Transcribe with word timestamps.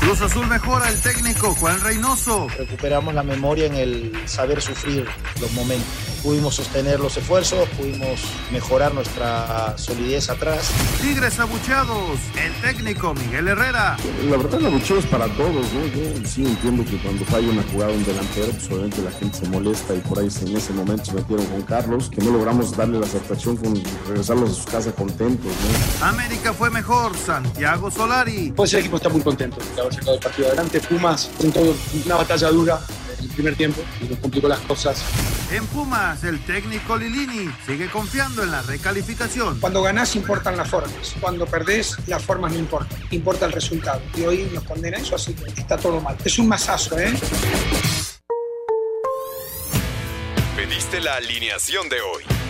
Cruz 0.00 0.22
Azul 0.22 0.46
mejora 0.46 0.88
el 0.88 0.98
técnico 0.98 1.54
Juan 1.54 1.78
Reynoso. 1.82 2.48
Recuperamos 2.56 3.12
la 3.12 3.22
memoria 3.22 3.66
en 3.66 3.74
el 3.74 4.12
saber 4.26 4.62
sufrir 4.62 5.06
los 5.40 5.52
momentos. 5.52 5.86
Pudimos 6.22 6.54
sostener 6.54 7.00
los 7.00 7.16
esfuerzos, 7.16 7.68
pudimos 7.70 8.20
mejorar 8.50 8.92
nuestra 8.92 9.76
solidez 9.78 10.28
atrás. 10.28 10.70
Tigres 11.00 11.38
abucheados, 11.38 12.18
el 12.36 12.52
técnico 12.60 13.14
Miguel 13.14 13.48
Herrera. 13.48 13.96
La 14.28 14.36
verdad, 14.36 14.60
el 14.60 14.66
abucheo 14.66 14.98
es 14.98 15.06
para 15.06 15.26
todos, 15.28 15.66
¿no? 15.72 15.86
Yo 15.86 16.28
sí 16.28 16.44
entiendo 16.44 16.84
que 16.84 16.98
cuando 16.98 17.24
falla 17.24 17.48
una 17.48 17.62
jugada 17.62 17.92
un 17.92 18.04
delantero, 18.04 18.48
pues 18.52 18.66
obviamente 18.70 19.02
la 19.02 19.10
gente 19.12 19.38
se 19.38 19.48
molesta 19.48 19.94
y 19.94 19.98
por 20.00 20.18
ahí 20.18 20.28
en 20.42 20.56
ese 20.56 20.72
momento 20.74 21.04
se 21.06 21.12
metieron 21.14 21.46
con 21.46 21.62
Carlos, 21.62 22.10
que 22.10 22.22
no 22.22 22.32
logramos 22.32 22.76
darle 22.76 23.00
la 23.00 23.06
satisfacción 23.06 23.56
con 23.56 23.82
regresarlos 24.08 24.50
a 24.50 24.54
su 24.62 24.64
casa 24.64 24.92
contentos, 24.92 25.46
¿no? 26.00 26.06
América 26.06 26.52
fue 26.52 26.68
mejor, 26.68 27.16
Santiago 27.16 27.90
Solari. 27.90 28.52
Pues 28.54 28.72
el 28.74 28.80
equipo 28.80 28.96
está 28.96 29.08
muy 29.08 29.22
contento 29.22 29.56
de 29.56 29.89
haber 29.90 29.94
sacado 29.94 30.14
el 30.14 30.20
partido 30.20 30.48
adelante. 30.48 30.80
Pumas 30.80 31.30
todo 31.52 31.74
una 32.04 32.16
batalla 32.16 32.48
dura 32.48 32.80
en 33.18 33.24
el 33.24 33.30
primer 33.30 33.56
tiempo 33.56 33.82
y 34.00 34.04
nos 34.04 34.18
complicó 34.18 34.48
las 34.48 34.60
cosas. 34.60 35.02
En 35.50 35.66
Pumas, 35.66 36.22
el 36.24 36.44
técnico 36.44 36.96
Lilini 36.96 37.50
sigue 37.66 37.90
confiando 37.90 38.44
en 38.44 38.52
la 38.52 38.62
recalificación. 38.62 39.58
Cuando 39.60 39.82
ganás 39.82 40.14
importan 40.14 40.56
las 40.56 40.68
formas, 40.68 41.14
cuando 41.20 41.46
perdés 41.46 41.96
las 42.06 42.22
formas 42.22 42.52
no 42.52 42.58
importan, 42.58 42.98
importa 43.10 43.46
el 43.46 43.52
resultado. 43.52 44.00
Y 44.16 44.22
hoy 44.22 44.50
nos 44.54 44.64
condena 44.64 44.98
eso, 44.98 45.16
así 45.16 45.34
que 45.34 45.60
está 45.60 45.76
todo 45.76 46.00
mal. 46.00 46.16
Es 46.24 46.38
un 46.38 46.48
masazo, 46.48 46.98
¿eh? 46.98 47.12
Pediste 50.56 51.00
la 51.00 51.16
alineación 51.16 51.88
de 51.88 52.00
hoy. 52.00 52.49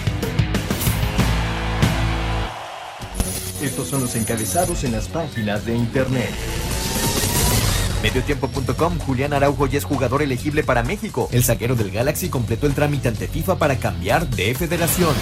Estos 3.61 3.87
son 3.87 4.01
los 4.01 4.15
encabezados 4.15 4.83
en 4.83 4.91
las 4.91 5.07
páginas 5.07 5.65
de 5.65 5.75
internet. 5.75 6.29
Mediotiempo.com, 8.01 8.97
Julián 8.97 9.33
Araujo 9.33 9.67
ya 9.67 9.77
es 9.77 9.83
jugador 9.83 10.23
elegible 10.23 10.63
para 10.63 10.81
México. 10.81 11.29
El 11.31 11.43
zaguero 11.43 11.75
del 11.75 11.91
Galaxy 11.91 12.29
completó 12.29 12.65
el 12.65 12.73
trámite 12.73 13.09
ante 13.09 13.27
FIFA 13.27 13.59
para 13.59 13.77
cambiar 13.77 14.27
de 14.27 14.55
federación. 14.55 15.15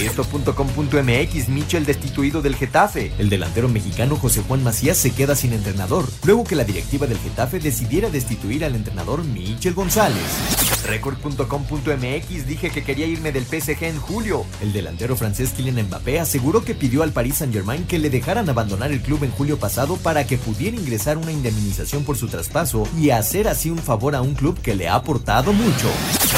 Esto.com.mx, 0.00 1.48
Michel 1.48 1.84
destituido 1.84 2.40
del 2.40 2.54
Getafe. 2.54 3.12
El 3.18 3.28
delantero 3.28 3.68
mexicano 3.68 4.14
José 4.14 4.42
Juan 4.46 4.62
Macías 4.62 4.96
se 4.96 5.10
queda 5.10 5.34
sin 5.34 5.52
entrenador, 5.52 6.04
luego 6.24 6.44
que 6.44 6.54
la 6.54 6.64
directiva 6.64 7.08
del 7.08 7.18
Getafe 7.18 7.58
decidiera 7.58 8.08
destituir 8.08 8.64
al 8.64 8.76
entrenador 8.76 9.24
Michel 9.24 9.74
González. 9.74 10.79
Record.com.mx, 10.90 12.46
dije 12.46 12.70
que 12.70 12.82
quería 12.82 13.06
irme 13.06 13.30
del 13.30 13.44
PSG 13.44 13.84
en 13.84 14.00
julio. 14.00 14.44
El 14.60 14.72
delantero 14.72 15.14
francés 15.14 15.50
Kylian 15.50 15.86
Mbappé 15.86 16.18
aseguró 16.18 16.64
que 16.64 16.74
pidió 16.74 17.04
al 17.04 17.12
Paris 17.12 17.36
Saint-Germain 17.36 17.86
que 17.86 18.00
le 18.00 18.10
dejaran 18.10 18.48
abandonar 18.48 18.90
el 18.90 19.00
club 19.00 19.22
en 19.22 19.30
julio 19.30 19.56
pasado 19.56 19.96
para 19.98 20.26
que 20.26 20.36
pudiera 20.36 20.76
ingresar 20.76 21.16
una 21.16 21.30
indemnización 21.30 22.02
por 22.02 22.16
su 22.16 22.26
traspaso 22.26 22.88
y 22.98 23.10
hacer 23.10 23.46
así 23.46 23.70
un 23.70 23.78
favor 23.78 24.16
a 24.16 24.20
un 24.20 24.34
club 24.34 24.60
que 24.60 24.74
le 24.74 24.88
ha 24.88 24.96
aportado 24.96 25.52
mucho. 25.52 25.88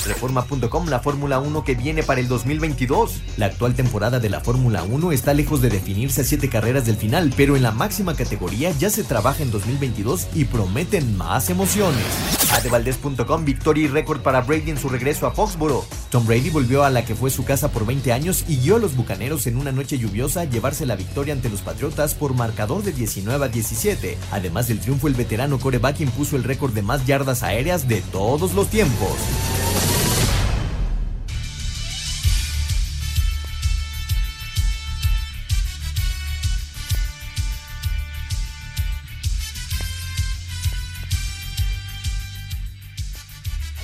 Reforma.com, 0.06 0.86
la 0.88 1.00
Fórmula 1.00 1.40
1 1.40 1.64
que 1.64 1.74
viene 1.74 2.02
para 2.02 2.20
el 2.20 2.28
2022. 2.28 3.22
La 3.38 3.46
actual 3.46 3.74
temporada 3.74 4.20
de 4.20 4.28
la 4.28 4.40
Fórmula 4.40 4.82
1 4.82 5.12
está 5.12 5.32
lejos 5.32 5.62
de 5.62 5.70
definirse 5.70 6.20
a 6.20 6.24
siete 6.24 6.50
carreras 6.50 6.84
del 6.84 6.96
final, 6.96 7.32
pero 7.38 7.56
en 7.56 7.62
la 7.62 7.72
máxima 7.72 8.14
categoría 8.14 8.70
ya 8.72 8.90
se 8.90 9.02
trabaja 9.02 9.42
en 9.42 9.50
2022 9.50 10.28
y 10.34 10.44
prometen 10.44 11.16
más 11.16 11.48
emociones. 11.48 12.04
Adevaldez.com, 12.52 13.44
victoria 13.44 13.84
y 13.84 13.88
récord 13.88 14.20
para 14.20 14.42
Brady 14.42 14.70
en 14.70 14.78
su 14.78 14.88
regreso 14.88 15.26
a 15.26 15.32
Foxboro. 15.32 15.84
Tom 16.10 16.26
Brady 16.26 16.50
volvió 16.50 16.84
a 16.84 16.90
la 16.90 17.04
que 17.04 17.14
fue 17.14 17.30
su 17.30 17.44
casa 17.44 17.72
por 17.72 17.86
20 17.86 18.12
años 18.12 18.44
y 18.48 18.58
guió 18.58 18.76
a 18.76 18.78
los 18.78 18.94
bucaneros 18.94 19.46
en 19.46 19.56
una 19.56 19.72
noche 19.72 19.98
lluviosa 19.98 20.42
a 20.42 20.44
llevarse 20.44 20.86
la 20.86 20.96
victoria 20.96 21.34
ante 21.34 21.48
los 21.48 21.62
Patriotas 21.62 22.14
por 22.14 22.34
marcador 22.34 22.82
de 22.82 22.92
19 22.92 23.44
a 23.44 23.48
17. 23.48 24.18
Además 24.30 24.68
del 24.68 24.80
triunfo, 24.80 25.08
el 25.08 25.14
veterano 25.14 25.58
coreback 25.58 26.00
impuso 26.00 26.36
el 26.36 26.44
récord 26.44 26.72
de 26.72 26.82
más 26.82 27.06
yardas 27.06 27.42
aéreas 27.42 27.88
de 27.88 28.00
todos 28.00 28.54
los 28.54 28.68
tiempos. 28.68 29.12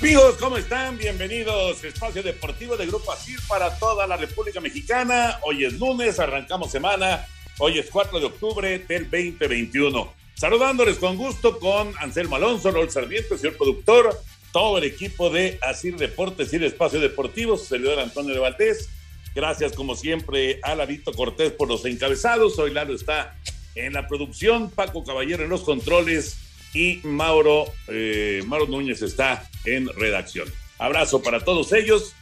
Amigos, 0.09 0.37
¿cómo 0.39 0.57
están? 0.57 0.97
Bienvenidos. 0.97 1.83
Espacio 1.83 2.23
Deportivo 2.23 2.75
de 2.75 2.87
Grupo 2.87 3.11
ASIR 3.11 3.39
para 3.47 3.77
toda 3.77 4.07
la 4.07 4.17
República 4.17 4.59
Mexicana. 4.59 5.37
Hoy 5.43 5.65
es 5.65 5.73
lunes, 5.73 6.19
arrancamos 6.19 6.71
semana. 6.71 7.27
Hoy 7.59 7.77
es 7.77 7.91
4 7.91 8.19
de 8.19 8.25
octubre 8.25 8.79
del 8.79 9.03
2021. 9.03 10.11
Saludándoles 10.33 10.97
con 10.97 11.15
gusto 11.15 11.59
con 11.59 11.93
Anselmo 11.99 12.37
Alonso, 12.37 12.71
Raúl 12.71 12.89
Sarmiento, 12.89 13.37
señor 13.37 13.55
productor, 13.55 14.19
todo 14.51 14.79
el 14.79 14.85
equipo 14.85 15.29
de 15.29 15.59
Asir 15.61 15.95
Deportes 15.95 16.51
y 16.53 16.55
el 16.55 16.63
Espacio 16.63 16.99
Deportivo, 16.99 17.55
su 17.55 17.65
servidor 17.65 17.99
Antonio 17.99 18.33
de 18.33 18.39
Valdés. 18.39 18.89
Gracias, 19.35 19.73
como 19.73 19.95
siempre, 19.95 20.59
a 20.63 20.73
Larito 20.73 21.13
Cortés 21.13 21.51
por 21.51 21.67
los 21.67 21.85
encabezados. 21.85 22.57
Hoy 22.57 22.73
Lalo 22.73 22.95
está 22.95 23.37
en 23.75 23.93
la 23.93 24.07
producción, 24.07 24.71
Paco 24.71 25.03
Caballero 25.03 25.43
en 25.43 25.51
los 25.51 25.61
controles 25.61 26.48
y 26.73 26.99
Mauro, 27.03 27.65
eh, 27.87 28.43
Mauro 28.45 28.67
Núñez 28.67 29.01
está 29.01 29.49
en 29.65 29.87
redacción. 29.89 30.47
Abrazo 30.77 31.21
para 31.21 31.43
todos 31.43 31.73
ellos. 31.73 32.15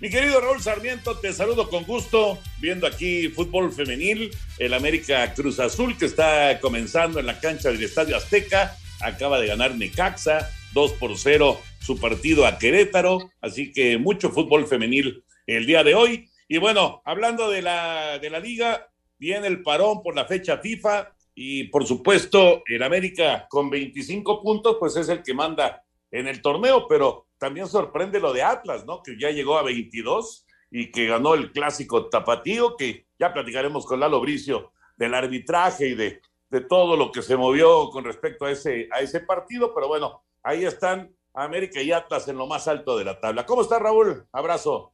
Mi 0.00 0.08
querido 0.08 0.40
Raúl 0.40 0.62
Sarmiento, 0.62 1.18
te 1.18 1.32
saludo 1.32 1.68
con 1.68 1.84
gusto, 1.84 2.38
viendo 2.58 2.86
aquí 2.86 3.28
fútbol 3.28 3.70
femenil, 3.70 4.30
el 4.58 4.72
América 4.72 5.34
Cruz 5.34 5.60
Azul 5.60 5.98
que 5.98 6.06
está 6.06 6.58
comenzando 6.58 7.20
en 7.20 7.26
la 7.26 7.38
cancha 7.38 7.70
del 7.70 7.82
Estadio 7.82 8.16
Azteca, 8.16 8.78
acaba 9.00 9.38
de 9.38 9.48
ganar 9.48 9.74
Necaxa, 9.74 10.50
2 10.72 10.92
por 10.92 11.18
0 11.18 11.60
su 11.80 11.98
partido 11.98 12.46
a 12.46 12.58
Querétaro, 12.58 13.30
así 13.42 13.72
que 13.72 13.98
mucho 13.98 14.30
fútbol 14.30 14.66
femenil 14.66 15.22
el 15.46 15.66
día 15.66 15.84
de 15.84 15.94
hoy. 15.94 16.30
Y 16.48 16.58
bueno, 16.58 17.02
hablando 17.04 17.50
de 17.50 17.62
la, 17.62 18.18
de 18.18 18.30
la 18.30 18.40
liga, 18.40 18.88
viene 19.18 19.46
el 19.46 19.62
parón 19.62 20.02
por 20.02 20.16
la 20.16 20.24
fecha 20.24 20.58
FIFA, 20.58 21.12
y 21.42 21.64
por 21.68 21.86
supuesto, 21.86 22.62
el 22.66 22.82
América 22.82 23.46
con 23.48 23.70
25 23.70 24.42
puntos, 24.42 24.76
pues 24.78 24.94
es 24.96 25.08
el 25.08 25.22
que 25.22 25.32
manda 25.32 25.82
en 26.10 26.26
el 26.26 26.42
torneo, 26.42 26.86
pero 26.86 27.28
también 27.38 27.66
sorprende 27.66 28.20
lo 28.20 28.34
de 28.34 28.42
Atlas, 28.42 28.84
¿no? 28.84 29.02
Que 29.02 29.18
ya 29.18 29.30
llegó 29.30 29.56
a 29.56 29.62
22 29.62 30.44
y 30.70 30.90
que 30.90 31.06
ganó 31.06 31.32
el 31.32 31.50
clásico 31.50 32.10
tapatío, 32.10 32.76
que 32.76 33.06
ya 33.18 33.32
platicaremos 33.32 33.86
con 33.86 34.00
Lalo 34.00 34.20
Bricio 34.20 34.72
del 34.98 35.14
arbitraje 35.14 35.88
y 35.88 35.94
de, 35.94 36.20
de 36.50 36.60
todo 36.60 36.94
lo 36.94 37.10
que 37.10 37.22
se 37.22 37.38
movió 37.38 37.88
con 37.88 38.04
respecto 38.04 38.44
a 38.44 38.50
ese, 38.50 38.90
a 38.92 39.00
ese 39.00 39.20
partido, 39.20 39.72
pero 39.74 39.88
bueno, 39.88 40.22
ahí 40.42 40.66
están 40.66 41.10
América 41.32 41.80
y 41.80 41.90
Atlas 41.90 42.28
en 42.28 42.36
lo 42.36 42.46
más 42.46 42.68
alto 42.68 42.98
de 42.98 43.06
la 43.06 43.18
tabla. 43.18 43.46
¿Cómo 43.46 43.62
está 43.62 43.78
Raúl? 43.78 44.26
Abrazo. 44.30 44.92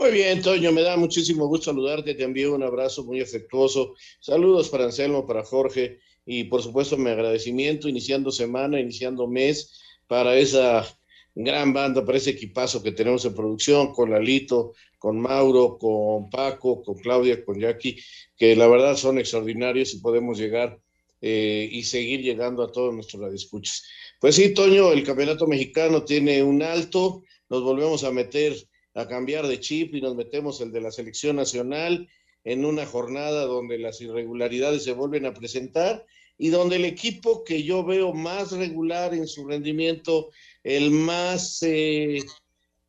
Muy 0.00 0.12
bien, 0.12 0.40
Toño, 0.40 0.72
me 0.72 0.80
da 0.80 0.96
muchísimo 0.96 1.46
gusto 1.46 1.66
saludarte, 1.66 2.14
te 2.14 2.22
envío 2.22 2.54
un 2.54 2.62
abrazo 2.62 3.04
muy 3.04 3.20
afectuoso. 3.20 3.96
Saludos 4.18 4.70
para 4.70 4.84
Anselmo, 4.84 5.26
para 5.26 5.44
Jorge 5.44 5.98
y 6.24 6.44
por 6.44 6.62
supuesto 6.62 6.96
mi 6.96 7.10
agradecimiento 7.10 7.86
iniciando 7.86 8.32
semana, 8.32 8.80
iniciando 8.80 9.28
mes 9.28 9.78
para 10.06 10.38
esa 10.38 10.86
gran 11.34 11.74
banda, 11.74 12.02
para 12.02 12.16
ese 12.16 12.30
equipazo 12.30 12.82
que 12.82 12.92
tenemos 12.92 13.26
en 13.26 13.34
producción 13.34 13.92
con 13.92 14.10
Lalito, 14.10 14.72
con 14.96 15.20
Mauro, 15.20 15.76
con 15.76 16.30
Paco, 16.30 16.82
con 16.82 16.94
Claudia, 16.94 17.44
con 17.44 17.60
Jackie, 17.60 18.00
que 18.38 18.56
la 18.56 18.68
verdad 18.68 18.96
son 18.96 19.18
extraordinarios 19.18 19.92
y 19.92 20.00
podemos 20.00 20.38
llegar 20.38 20.80
eh, 21.20 21.68
y 21.70 21.82
seguir 21.82 22.22
llegando 22.22 22.62
a 22.62 22.72
todos 22.72 22.94
nuestros 22.94 23.20
radioescuchas. 23.22 23.84
Pues 24.18 24.34
sí, 24.34 24.54
Toño, 24.54 24.92
el 24.92 25.04
campeonato 25.04 25.46
mexicano 25.46 26.04
tiene 26.04 26.42
un 26.42 26.62
alto, 26.62 27.22
nos 27.50 27.62
volvemos 27.62 28.02
a 28.02 28.10
meter 28.12 28.56
a 28.94 29.06
cambiar 29.06 29.46
de 29.46 29.60
chip 29.60 29.94
y 29.94 30.00
nos 30.00 30.16
metemos 30.16 30.60
el 30.60 30.72
de 30.72 30.80
la 30.80 30.90
selección 30.90 31.36
nacional 31.36 32.08
en 32.44 32.64
una 32.64 32.86
jornada 32.86 33.44
donde 33.44 33.78
las 33.78 34.00
irregularidades 34.00 34.84
se 34.84 34.92
vuelven 34.92 35.26
a 35.26 35.34
presentar 35.34 36.06
y 36.40 36.48
donde 36.48 36.76
el 36.76 36.86
equipo 36.86 37.44
que 37.44 37.62
yo 37.62 37.84
veo 37.84 38.14
más 38.14 38.52
regular 38.52 39.12
en 39.12 39.28
su 39.28 39.46
rendimiento, 39.46 40.30
el 40.64 40.90
más, 40.90 41.62
eh, 41.62 42.22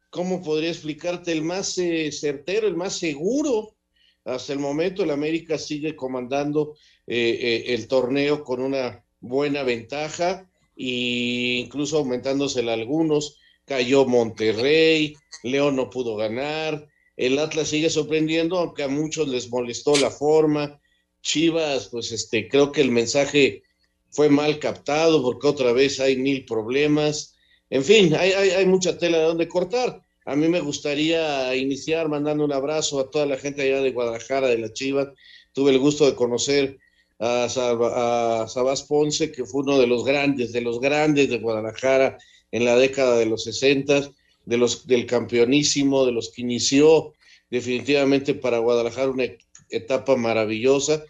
¿cómo 0.09 0.42
podría 0.42 0.69
explicarte? 0.69 1.33
El 1.33 1.42
más 1.42 1.77
eh, 1.77 2.13
certero, 2.13 2.65
el 2.65 2.77
más 2.77 2.98
seguro. 2.98 3.75
Hasta 4.24 4.53
el 4.53 4.59
momento 4.59 5.03
el 5.03 5.12
América 5.12 5.57
sigue 5.57 5.98
comandando 5.98 6.75
eh, 7.06 7.65
el 7.68 7.89
torneo 7.89 8.42
con 8.45 8.62
una 8.62 9.03
buena 9.19 9.63
ventaja 9.63 10.50
e 10.77 11.57
incluso 11.65 11.98
aumentándosela 11.98 12.71
algunos. 12.71 13.40
Cayó 13.65 14.05
Monterrey, 14.05 15.15
León 15.43 15.75
no 15.75 15.89
pudo 15.89 16.15
ganar, 16.15 16.87
el 17.17 17.37
Atlas 17.37 17.67
sigue 17.67 17.89
sorprendiendo, 17.89 18.57
aunque 18.57 18.83
a 18.83 18.87
muchos 18.87 19.27
les 19.27 19.49
molestó 19.49 19.95
la 19.97 20.09
forma. 20.09 20.79
Chivas, 21.21 21.89
pues 21.89 22.11
este, 22.11 22.47
creo 22.47 22.71
que 22.71 22.81
el 22.81 22.89
mensaje 22.89 23.61
fue 24.09 24.29
mal 24.29 24.59
captado 24.59 25.21
porque 25.21 25.47
otra 25.47 25.71
vez 25.71 25.99
hay 25.99 26.17
mil 26.17 26.45
problemas. 26.45 27.35
En 27.69 27.83
fin, 27.83 28.15
hay, 28.15 28.31
hay, 28.31 28.65
mucha 28.65 28.97
tela 28.97 29.19
de 29.19 29.23
donde 29.25 29.47
cortar. 29.47 30.01
A 30.25 30.35
mí 30.35 30.47
me 30.49 30.61
gustaría 30.61 31.55
iniciar 31.55 32.09
mandando 32.09 32.43
un 32.43 32.53
abrazo 32.53 32.99
a 32.99 33.09
toda 33.09 33.25
la 33.25 33.37
gente 33.37 33.61
allá 33.61 33.81
de 33.81 33.91
Guadalajara, 33.91 34.47
de 34.47 34.57
la 34.57 34.73
Chivas. 34.73 35.09
Tuve 35.53 35.71
el 35.71 35.79
gusto 35.79 36.05
de 36.05 36.15
conocer 36.15 36.79
a, 37.19 37.43
a 37.43 38.47
Sabás 38.47 38.83
Ponce, 38.83 39.31
que 39.31 39.45
fue 39.45 39.61
uno 39.61 39.77
de 39.77 39.87
los 39.87 40.03
grandes, 40.03 40.51
de 40.51 40.61
los 40.61 40.79
grandes 40.79 41.29
de 41.29 41.37
Guadalajara 41.37 42.17
en 42.51 42.65
la 42.65 42.75
década 42.75 43.18
de 43.18 43.25
los 43.25 43.44
60 43.44 44.12
de 44.45 44.57
los, 44.57 44.88
del 44.88 45.06
campeonísimo, 45.06 46.06
de 46.06 46.12
los 46.12 46.31
que 46.31 46.42
inició 46.42 47.13
definitivamente 47.50 48.33
para 48.33 48.59
Guadalajara 48.59 49.12
una 49.12 49.25
etapa 49.69 50.15
maravillosa. 50.15 51.03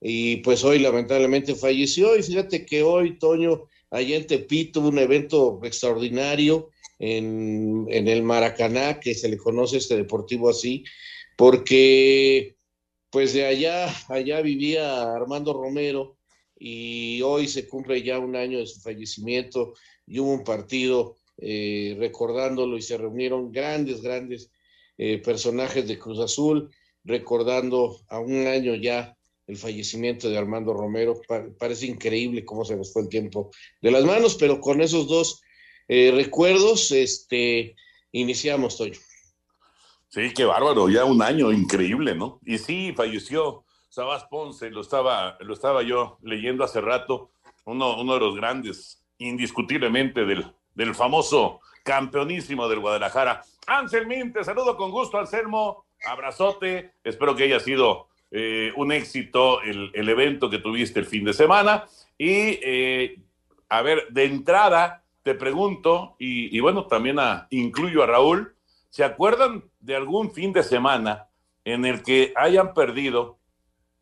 Y 0.00 0.36
pues 0.36 0.64
hoy 0.64 0.78
lamentablemente 0.78 1.54
falleció. 1.54 2.16
Y 2.16 2.22
fíjate 2.22 2.64
que 2.64 2.82
hoy 2.82 3.18
Toño 3.18 3.68
allá 3.90 4.16
en 4.16 4.26
Tepito 4.26 4.80
un 4.80 4.98
evento 4.98 5.60
extraordinario 5.62 6.70
en, 6.98 7.86
en 7.90 8.08
el 8.08 8.22
Maracaná 8.22 9.00
que 9.00 9.14
se 9.14 9.28
le 9.28 9.36
conoce 9.36 9.78
este 9.78 9.96
deportivo 9.96 10.48
así 10.48 10.84
porque 11.36 12.56
pues 13.08 13.32
de 13.32 13.46
allá 13.46 13.88
allá 14.08 14.42
vivía 14.42 15.14
Armando 15.14 15.54
Romero 15.54 16.18
y 16.58 17.22
hoy 17.22 17.48
se 17.48 17.66
cumple 17.66 18.02
ya 18.02 18.18
un 18.18 18.36
año 18.36 18.58
de 18.58 18.66
su 18.66 18.80
fallecimiento 18.80 19.72
y 20.10 20.18
hubo 20.18 20.32
un 20.32 20.44
partido 20.44 21.16
eh, 21.38 21.96
recordándolo 21.98 22.76
y 22.76 22.82
se 22.82 22.98
reunieron 22.98 23.52
grandes, 23.52 24.02
grandes 24.02 24.50
eh, 24.98 25.18
personajes 25.18 25.86
de 25.86 25.98
Cruz 25.98 26.18
Azul, 26.18 26.68
recordando 27.04 27.96
a 28.08 28.18
un 28.18 28.46
año 28.46 28.74
ya 28.74 29.16
el 29.46 29.56
fallecimiento 29.56 30.28
de 30.28 30.36
Armando 30.36 30.74
Romero. 30.74 31.20
parece 31.58 31.86
increíble 31.86 32.44
cómo 32.44 32.64
se 32.64 32.76
nos 32.76 32.92
fue 32.92 33.02
el 33.02 33.08
tiempo 33.08 33.50
de 33.80 33.90
las 33.90 34.04
manos, 34.04 34.34
pero 34.34 34.60
con 34.60 34.80
esos 34.80 35.06
dos 35.06 35.42
eh, 35.88 36.10
recuerdos, 36.12 36.90
este, 36.90 37.74
iniciamos, 38.12 38.76
Toño. 38.76 38.98
Sí, 40.08 40.32
qué 40.34 40.44
bárbaro, 40.44 40.88
ya 40.88 41.04
un 41.04 41.22
año, 41.22 41.52
increíble, 41.52 42.16
¿no? 42.16 42.40
Y 42.44 42.58
sí, 42.58 42.92
falleció 42.96 43.64
Sabás 43.88 44.24
Ponce, 44.24 44.70
lo 44.70 44.82
estaba, 44.82 45.36
lo 45.40 45.54
estaba 45.54 45.82
yo 45.82 46.18
leyendo 46.22 46.62
hace 46.62 46.80
rato, 46.80 47.30
uno, 47.64 48.00
uno 48.00 48.14
de 48.14 48.20
los 48.20 48.36
grandes, 48.36 48.99
indiscutiblemente, 49.20 50.24
del, 50.24 50.44
del 50.74 50.94
famoso 50.94 51.60
campeonísimo 51.84 52.68
del 52.68 52.80
Guadalajara. 52.80 53.42
Anselmín, 53.66 54.32
te 54.32 54.44
saludo 54.44 54.76
con 54.76 54.90
gusto, 54.90 55.18
Anselmo. 55.18 55.84
Abrazote. 56.04 56.94
Espero 57.04 57.36
que 57.36 57.44
haya 57.44 57.60
sido 57.60 58.08
eh, 58.30 58.72
un 58.76 58.92
éxito 58.92 59.60
el, 59.62 60.08
evento 60.08 60.48
que 60.50 60.58
tuviste 60.58 61.00
el 61.00 61.06
fin 61.06 61.24
de 61.24 61.32
semana. 61.32 61.86
Y, 62.16 62.58
eh, 62.62 63.18
a 63.68 63.82
ver, 63.82 64.08
de 64.10 64.24
entrada, 64.24 65.04
te 65.22 65.34
pregunto, 65.34 66.16
y, 66.18 66.58
bueno, 66.60 66.86
también 66.86 67.18
incluyo 67.50 68.02
a 68.02 68.06
Raúl, 68.06 68.54
¿se 68.88 69.04
acuerdan 69.04 69.64
de 69.78 69.96
algún 69.96 70.32
fin 70.32 70.52
de 70.52 70.62
semana 70.62 71.28
en 71.64 71.84
el 71.84 72.02
que 72.02 72.32
hayan 72.36 72.72
perdido 72.74 73.38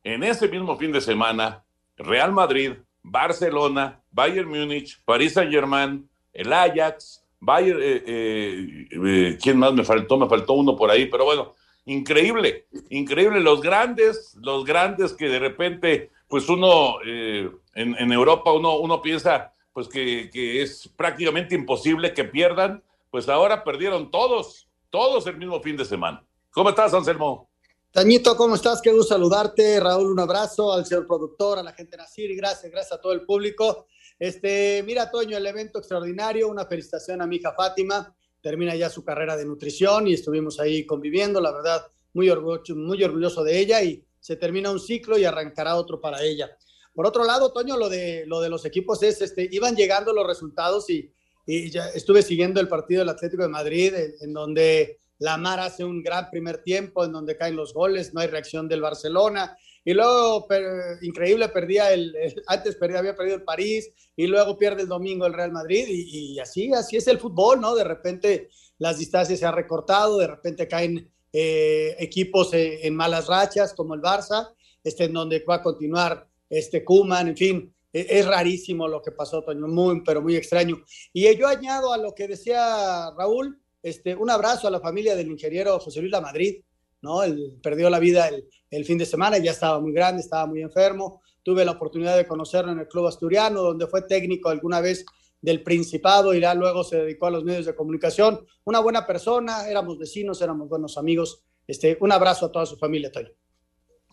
en 0.05 0.23
ese 0.23 0.49
mismo 0.49 0.77
fin 0.77 0.93
de 0.93 1.01
semana 1.01 1.65
Real 1.97 2.33
Madrid, 2.33 2.75
Barcelona, 3.03 4.01
Bayern 4.11 4.49
Múnich, 4.49 5.03
París 5.05 5.35
Saint 5.35 5.51
Germain, 5.51 6.09
el 6.33 6.53
Ajax, 6.53 7.25
Bayern, 7.41 7.81
eh, 7.81 8.03
eh, 8.07 8.89
eh, 8.91 9.39
¿quién 9.41 9.59
más 9.59 9.73
me 9.73 9.85
faltó? 9.85 10.19
Me 10.19 10.29
faltó 10.29 10.55
uno 10.55 10.77
por 10.77 10.91
ahí, 10.91 11.07
pero 11.07 11.25
bueno, 11.25 11.55
increíble, 11.85 12.67
increíble, 12.91 13.41
los 13.41 13.61
grandes, 13.61 14.37
los 14.41 14.65
grandes 14.65 15.13
que 15.13 15.29
de 15.29 15.39
repente, 15.39 16.11
pues 16.29 16.49
uno 16.49 16.97
en, 17.03 18.13
Europa, 18.13 18.53
uno, 18.53 18.79
uno 18.79 19.01
piensa 19.01 19.53
pues 19.73 19.89
que, 19.89 20.29
que, 20.33 20.63
es 20.63 20.89
prácticamente 20.97 21.55
imposible 21.55 22.13
que 22.13 22.25
pierdan, 22.25 22.83
pues 23.11 23.29
ahora 23.29 23.63
perdieron 23.63 24.11
todos, 24.11 24.69
todos 24.91 25.27
el 25.27 25.37
mismo 25.37 25.61
fin 25.61 25.77
de 25.77 25.85
semana. 25.85 26.25
¿Cómo 26.51 26.71
estás, 26.71 26.93
Anselmo? 26.93 27.48
Tañito, 27.91 28.37
¿cómo 28.37 28.55
estás? 28.55 28.83
Qué 28.83 28.93
gusto 28.93 29.15
saludarte. 29.15 29.81
Raúl, 29.81 30.13
un 30.13 30.21
abrazo 30.21 30.75
al 30.75 30.85
señor 30.85 31.07
productor, 31.07 31.59
a 31.59 31.63
la 31.63 31.73
gente 31.73 31.93
de 31.93 32.03
Nacir, 32.03 32.37
gracias, 32.37 32.71
gracias 32.71 32.93
a 32.93 33.01
todo 33.01 33.13
el 33.13 33.23
público. 33.23 33.87
Este, 34.19 34.83
mira, 34.85 35.11
Toño, 35.11 35.39
el 35.39 35.47
evento 35.47 35.79
extraordinario, 35.79 36.49
una 36.49 36.67
felicitación 36.67 37.23
a 37.23 37.27
mi 37.27 37.37
hija 37.37 37.55
Fátima, 37.57 38.15
termina 38.43 38.77
ya 38.77 38.91
su 38.91 39.03
carrera 39.03 39.39
de 39.39 39.47
nutrición 39.47 40.07
y 40.07 40.13
estuvimos 40.13 40.61
ahí 40.61 40.85
conviviendo, 40.85 41.41
la 41.41 41.51
verdad, 41.51 41.87
muy 42.13 42.29
orgulloso, 42.29 42.77
muy 42.77 43.03
orgulloso 43.03 43.43
de 43.43 43.59
ella 43.59 43.83
y 43.83 44.05
se 44.21 44.37
termina 44.37 44.71
un 44.71 44.81
ciclo 44.81 45.17
y 45.17 45.25
arrancará 45.25 45.77
otro 45.77 45.99
para 45.99 46.23
ella. 46.23 46.51
Por 46.93 47.07
otro 47.07 47.25
lado, 47.25 47.53
Toño, 47.53 47.79
lo 47.79 47.89
de, 47.89 48.25
lo 48.27 48.43
de 48.43 48.51
los 48.51 48.67
equipos 48.67 49.03
es, 49.03 49.23
este, 49.23 49.49
iban 49.51 49.75
llegando 49.75 50.13
los 50.13 50.27
resultados 50.27 50.91
y, 50.91 51.11
y 51.47 51.71
ya 51.71 51.89
estuve 51.89 52.21
siguiendo 52.21 52.61
el 52.61 52.69
partido 52.69 53.01
del 53.01 53.09
Atlético 53.09 53.45
de 53.45 53.49
Madrid, 53.49 53.95
en, 53.95 54.15
en 54.21 54.33
donde 54.35 55.01
la 55.19 55.37
Mar 55.37 55.61
hace 55.61 55.85
un 55.85 56.03
gran 56.03 56.31
primer 56.31 56.63
tiempo, 56.63 57.05
en 57.05 57.13
donde 57.13 57.37
caen 57.37 57.57
los 57.57 57.75
goles, 57.75 58.15
no 58.15 58.21
hay 58.21 58.29
reacción 58.29 58.69
del 58.69 58.83
Barcelona, 58.83 59.57
y 59.89 59.95
luego, 59.95 60.47
increíble, 61.01 61.49
perdía 61.49 61.93
el, 61.95 62.15
antes 62.47 62.77
perdía, 62.77 62.99
había 62.99 63.17
perdido 63.17 63.37
el 63.37 63.45
París 63.45 63.91
y 64.15 64.27
luego 64.27 64.59
pierde 64.59 64.83
el 64.83 64.89
domingo 64.89 65.25
el 65.25 65.33
Real 65.33 65.51
Madrid 65.51 65.87
y, 65.89 66.39
así, 66.39 66.71
así 66.75 66.99
es 66.99 67.09
el 67.09 67.19
fútbol, 67.19 67.61
¿no? 67.61 67.75
De 67.75 67.85
repente 67.85 68.51
las 68.77 68.99
distancias 68.99 69.39
se 69.39 69.47
han 69.47 69.55
recortado, 69.55 70.19
de 70.19 70.27
repente 70.27 70.69
caen 70.69 71.11
eh, 71.33 71.97
equipos 71.99 72.53
eh, 72.53 72.87
en 72.87 72.95
malas 72.95 73.29
rachas 73.29 73.73
como 73.73 73.95
el 73.95 74.03
Barça, 74.03 74.53
este, 74.85 75.05
en 75.05 75.15
donde 75.15 75.43
va 75.49 75.55
a 75.55 75.63
continuar 75.63 76.29
este 76.51 76.85
Kuman, 76.85 77.29
en 77.29 77.37
fin, 77.39 77.75
e, 77.91 78.07
es 78.11 78.27
rarísimo 78.27 78.89
lo 78.89 79.01
que 79.01 79.13
pasó, 79.13 79.43
Toño, 79.43 79.69
muy, 79.69 80.03
pero 80.05 80.21
muy 80.21 80.37
extraño. 80.37 80.83
Y 81.15 81.35
yo 81.35 81.49
añado 81.49 81.95
a 81.95 81.97
lo 81.97 82.15
que 82.15 82.29
decía 82.29 83.11
Raúl, 83.17 83.59
este, 83.83 84.15
un 84.15 84.31
abrazo 84.31 84.69
a 84.69 84.71
la 84.71 84.81
familia 84.81 85.15
del 85.17 85.31
ingeniero 85.31 85.79
José 85.79 86.01
Luis 86.01 86.13
La 86.13 86.21
Madrid, 86.21 86.63
¿no? 87.01 87.23
Él 87.23 87.59
perdió 87.63 87.89
la 87.91 87.99
vida 87.99 88.29
el, 88.29 88.49
el 88.71 88.85
fin 88.85 88.99
de 88.99 89.07
semana, 89.07 89.39
ya 89.39 89.53
estaba 89.53 89.81
muy 89.81 89.93
grande, 89.93 90.23
estaba 90.23 90.47
muy 90.47 90.63
enfermo. 90.63 91.23
Tuve 91.43 91.65
la 91.65 91.73
oportunidad 91.73 92.17
de 92.17 92.27
conocerlo 92.27 92.73
en 92.73 92.81
el 92.81 92.89
Club 92.89 93.07
Asturiano, 93.07 93.63
donde 93.63 93.87
fue 93.87 94.03
técnico 94.03 94.51
alguna 94.51 94.81
vez 94.81 95.05
del 95.41 95.63
Principado 95.63 96.35
y 96.35 96.41
ya 96.41 96.55
luego 96.55 96.83
se 96.85 96.97
dedicó 96.97 97.27
a 97.27 97.31
los 97.31 97.45
medios 97.45 97.67
de 97.67 97.75
comunicación. 97.75 98.45
Una 98.65 98.81
buena 98.81 99.07
persona, 99.07 99.69
éramos 99.69 99.99
vecinos, 99.99 100.43
éramos 100.43 100.69
buenos 100.69 100.99
amigos. 100.99 101.45
Este, 101.67 101.97
un 102.01 102.13
abrazo 102.13 102.47
a 102.47 102.53
toda 102.53 102.67
su 102.67 102.77
familia, 102.77 103.13
Toño. 103.13 103.31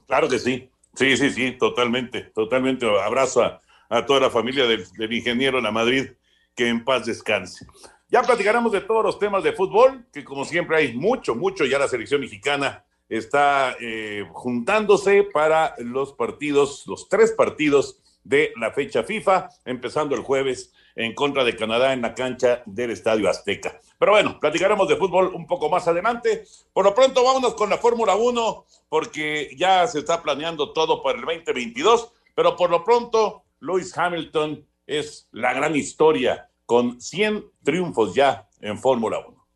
Claro 0.07 0.29
que 0.29 0.39
sí, 0.39 0.69
sí, 0.93 1.17
sí, 1.17 1.31
sí, 1.31 1.57
totalmente, 1.57 2.31
totalmente. 2.35 2.85
Abrazo 2.85 3.43
a, 3.43 4.05
toda 4.05 4.19
la 4.19 4.29
familia 4.29 4.65
del, 4.67 4.85
del 4.97 5.13
ingeniero 5.13 5.59
La 5.61 5.71
Madrid, 5.71 6.11
que 6.55 6.67
en 6.67 6.83
paz 6.83 7.05
descanse. 7.05 7.65
Ya 8.07 8.21
platicaremos 8.21 8.71
de 8.71 8.81
todos 8.81 9.03
los 9.03 9.17
temas 9.17 9.43
de 9.43 9.53
fútbol, 9.53 10.05
que 10.13 10.23
como 10.23 10.45
siempre 10.45 10.77
hay 10.77 10.93
mucho, 10.93 11.33
mucho, 11.33 11.65
ya 11.65 11.79
la 11.79 11.87
selección 11.87 12.21
mexicana 12.21 12.85
está 13.09 13.75
eh, 13.79 14.23
juntándose 14.31 15.23
para 15.23 15.73
los 15.79 16.13
partidos, 16.13 16.85
los 16.87 17.09
tres 17.09 17.31
partidos 17.31 17.99
de 18.23 18.53
la 18.59 18.71
fecha 18.71 19.03
FIFA, 19.03 19.49
empezando 19.65 20.15
el 20.15 20.21
jueves 20.21 20.73
en 20.95 21.13
contra 21.13 21.43
de 21.43 21.55
Canadá 21.55 21.93
en 21.93 22.01
la 22.01 22.15
cancha 22.15 22.63
del 22.65 22.91
Estadio 22.91 23.29
Azteca. 23.29 23.79
Pero 23.99 24.11
bueno, 24.13 24.39
platicaremos 24.39 24.87
de 24.87 24.95
fútbol 24.95 25.33
un 25.33 25.45
poco 25.45 25.69
más 25.69 25.87
adelante. 25.87 26.45
Por 26.73 26.85
lo 26.85 26.95
pronto, 26.95 27.23
vámonos 27.23 27.53
con 27.55 27.69
la 27.69 27.77
Fórmula 27.77 28.15
1, 28.15 28.65
porque 28.89 29.55
ya 29.57 29.85
se 29.87 29.99
está 29.99 30.21
planeando 30.21 30.73
todo 30.73 31.01
para 31.03 31.19
el 31.19 31.25
2022, 31.25 32.11
pero 32.33 32.55
por 32.55 32.69
lo 32.69 32.83
pronto, 32.83 33.43
Lewis 33.59 33.95
Hamilton 33.97 34.65
es 34.87 35.27
la 35.31 35.53
gran 35.53 35.75
historia, 35.75 36.49
con 36.65 36.99
100 36.99 37.45
triunfos 37.63 38.15
ya 38.15 38.49
en 38.61 38.77
Fórmula 38.77 39.19
1. 39.27 39.47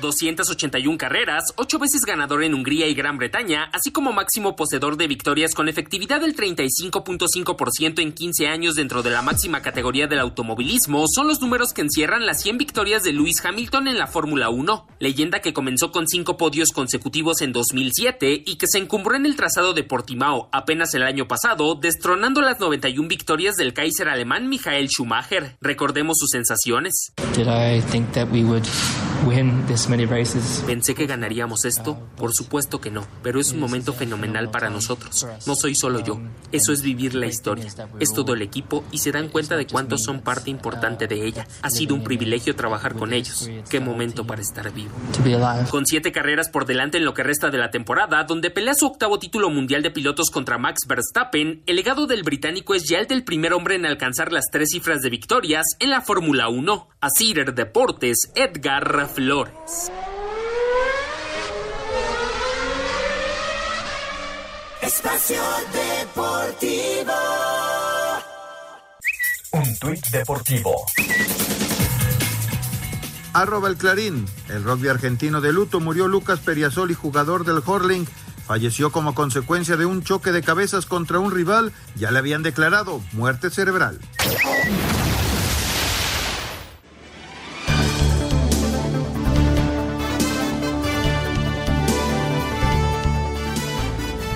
281 0.00 0.98
carreras, 0.98 1.52
8 1.56 1.78
veces 1.78 2.02
ganador 2.02 2.42
en 2.42 2.54
Hungría 2.54 2.86
y 2.88 2.94
Gran 2.94 3.18
Bretaña, 3.18 3.70
así 3.72 3.92
como 3.92 4.12
máximo 4.12 4.56
poseedor 4.56 4.96
de 4.96 5.06
victorias 5.06 5.54
con 5.54 5.68
efectividad 5.68 6.20
del 6.20 6.36
35.5% 6.36 8.00
en 8.00 8.12
15 8.12 8.48
años 8.48 8.74
dentro 8.74 9.02
de 9.02 9.10
la 9.10 9.22
máxima 9.22 9.62
categoría 9.62 10.06
del 10.06 10.20
automovilismo, 10.20 11.04
son 11.08 11.28
los 11.28 11.40
números 11.40 11.72
que 11.72 11.82
encierran 11.82 12.26
las 12.26 12.42
100 12.42 12.58
victorias 12.58 13.02
de 13.02 13.12
Lewis 13.12 13.44
Hamilton 13.44 13.88
en 13.88 13.98
la 13.98 14.06
Fórmula 14.06 14.48
1, 14.48 14.86
leyenda 14.98 15.40
que 15.40 15.52
comenzó 15.52 15.92
con 15.92 16.08
5 16.08 16.36
podios 16.36 16.70
consecutivos 16.70 17.40
en 17.42 17.52
2007 17.52 18.42
y 18.46 18.56
que 18.56 18.66
se 18.66 18.78
encumbró 18.78 19.14
en 19.16 19.26
el 19.26 19.36
trazado 19.36 19.74
de 19.74 19.84
Portimao 19.84 20.48
apenas 20.52 20.94
el 20.94 21.02
año 21.02 21.28
pasado, 21.28 21.74
destronando 21.74 22.40
las 22.40 22.60
91 22.60 23.08
victorias 23.08 23.56
del 23.56 23.74
Kaiser 23.74 24.08
alemán 24.08 24.48
Michael 24.48 24.88
Schumacher. 24.88 25.56
Recordemos 25.60 26.18
sus 26.18 26.30
sensaciones. 26.30 27.12
¿Pensé 30.66 30.94
que 30.94 31.06
ganaríamos 31.06 31.64
esto? 31.64 31.98
Por 32.16 32.34
supuesto 32.34 32.80
que 32.80 32.90
no, 32.90 33.06
pero 33.22 33.40
es 33.40 33.52
un 33.52 33.60
momento 33.60 33.92
fenomenal 33.92 34.50
para 34.50 34.68
nosotros. 34.68 35.26
No 35.46 35.54
soy 35.54 35.74
solo 35.74 36.00
yo, 36.00 36.20
eso 36.52 36.72
es 36.72 36.82
vivir 36.82 37.14
la 37.14 37.26
historia. 37.26 37.66
Es 38.00 38.12
todo 38.12 38.34
el 38.34 38.42
equipo 38.42 38.84
y 38.92 38.98
se 38.98 39.12
dan 39.12 39.28
cuenta 39.28 39.56
de 39.56 39.66
cuántos 39.66 40.02
son 40.02 40.20
parte 40.20 40.50
importante 40.50 41.06
de 41.06 41.26
ella. 41.26 41.46
Ha 41.62 41.70
sido 41.70 41.94
un 41.94 42.04
privilegio 42.04 42.54
trabajar 42.54 42.94
con 42.94 43.12
ellos. 43.12 43.48
Qué 43.70 43.80
momento 43.80 44.26
para 44.26 44.42
estar 44.42 44.72
vivo. 44.72 44.92
Con 45.70 45.86
siete 45.86 46.12
carreras 46.12 46.48
por 46.48 46.66
delante 46.66 46.98
en 46.98 47.04
lo 47.04 47.14
que 47.14 47.22
resta 47.22 47.50
de 47.50 47.58
la 47.58 47.70
temporada, 47.70 48.24
donde 48.24 48.50
pelea 48.50 48.74
su 48.74 48.86
octavo 48.86 49.18
título 49.18 49.48
mundial 49.50 49.82
de 49.82 49.90
pilotos 49.90 50.30
contra 50.30 50.58
Max 50.58 50.82
Verstappen, 50.86 51.62
el 51.66 51.76
legado 51.76 52.06
del 52.06 52.22
británico 52.22 52.74
es 52.74 52.84
ya 52.88 52.98
el 52.98 53.06
del 53.06 53.24
primer 53.24 53.52
hombre 53.54 53.76
en 53.76 53.86
alcanzar 53.86 54.32
las 54.32 54.50
tres 54.50 54.70
cifras 54.70 55.00
de 55.00 55.10
victorias 55.10 55.64
en 55.80 55.90
la 55.90 56.02
Fórmula 56.02 56.48
1. 56.48 56.88
A 57.04 57.10
Cider 57.10 57.54
Deportes, 57.54 58.30
Edgar 58.34 59.10
Flores. 59.12 59.92
Espacio 64.80 65.42
Deportivo. 65.74 67.12
Un 69.52 69.78
tuit 69.78 70.06
deportivo. 70.06 70.86
Arroba 73.34 73.68
el 73.68 73.76
Clarín. 73.76 74.24
El 74.48 74.64
rugby 74.64 74.88
argentino 74.88 75.42
de 75.42 75.52
luto 75.52 75.80
murió 75.80 76.08
Lucas 76.08 76.40
Periasoli, 76.40 76.94
jugador 76.94 77.44
del 77.44 77.60
Horling. 77.66 78.06
Falleció 78.46 78.90
como 78.90 79.14
consecuencia 79.14 79.76
de 79.76 79.84
un 79.84 80.02
choque 80.02 80.32
de 80.32 80.42
cabezas 80.42 80.86
contra 80.86 81.18
un 81.18 81.32
rival. 81.32 81.74
Ya 81.96 82.10
le 82.10 82.20
habían 82.20 82.42
declarado 82.42 83.02
muerte 83.12 83.50
cerebral. 83.50 84.00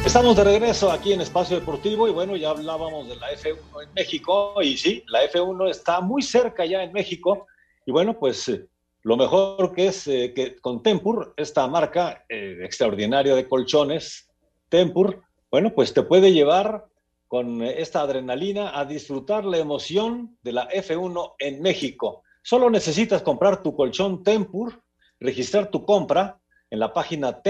Estamos 0.08 0.36
de 0.36 0.44
regreso 0.44 0.90
aquí 0.90 1.12
en 1.12 1.20
Espacio 1.20 1.60
Deportivo 1.60 2.08
y 2.08 2.12
bueno, 2.12 2.34
ya 2.34 2.48
hablábamos 2.48 3.06
de 3.10 3.16
la 3.16 3.30
F1 3.30 3.82
en 3.82 3.92
México 3.92 4.54
y 4.62 4.78
sí, 4.78 5.04
la 5.08 5.22
F1 5.30 5.68
está 5.68 6.00
muy 6.00 6.22
cerca 6.22 6.64
ya 6.64 6.82
en 6.82 6.94
México 6.94 7.46
y 7.84 7.92
bueno, 7.92 8.18
pues 8.18 8.48
eh, 8.48 8.66
lo 9.02 9.18
mejor 9.18 9.74
que 9.74 9.88
es 9.88 10.06
eh, 10.06 10.32
que 10.34 10.56
con 10.56 10.82
Tempur, 10.82 11.34
esta 11.36 11.66
marca 11.68 12.24
eh, 12.26 12.56
extraordinaria 12.62 13.34
de 13.34 13.46
colchones, 13.46 14.30
Tempur, 14.70 15.24
bueno, 15.50 15.74
pues 15.74 15.92
te 15.92 16.02
puede 16.02 16.32
llevar 16.32 16.86
con 17.26 17.62
esta 17.62 18.00
adrenalina 18.00 18.80
a 18.80 18.86
disfrutar 18.86 19.44
la 19.44 19.58
emoción 19.58 20.38
de 20.40 20.52
la 20.52 20.70
F1 20.70 21.34
en 21.38 21.60
México. 21.60 22.22
Solo 22.42 22.70
necesitas 22.70 23.20
comprar 23.20 23.62
tu 23.62 23.76
colchón 23.76 24.22
Tempur, 24.22 24.82
registrar 25.20 25.70
tu 25.70 25.84
compra 25.84 26.40
en 26.70 26.78
la 26.78 26.94
página 26.94 27.42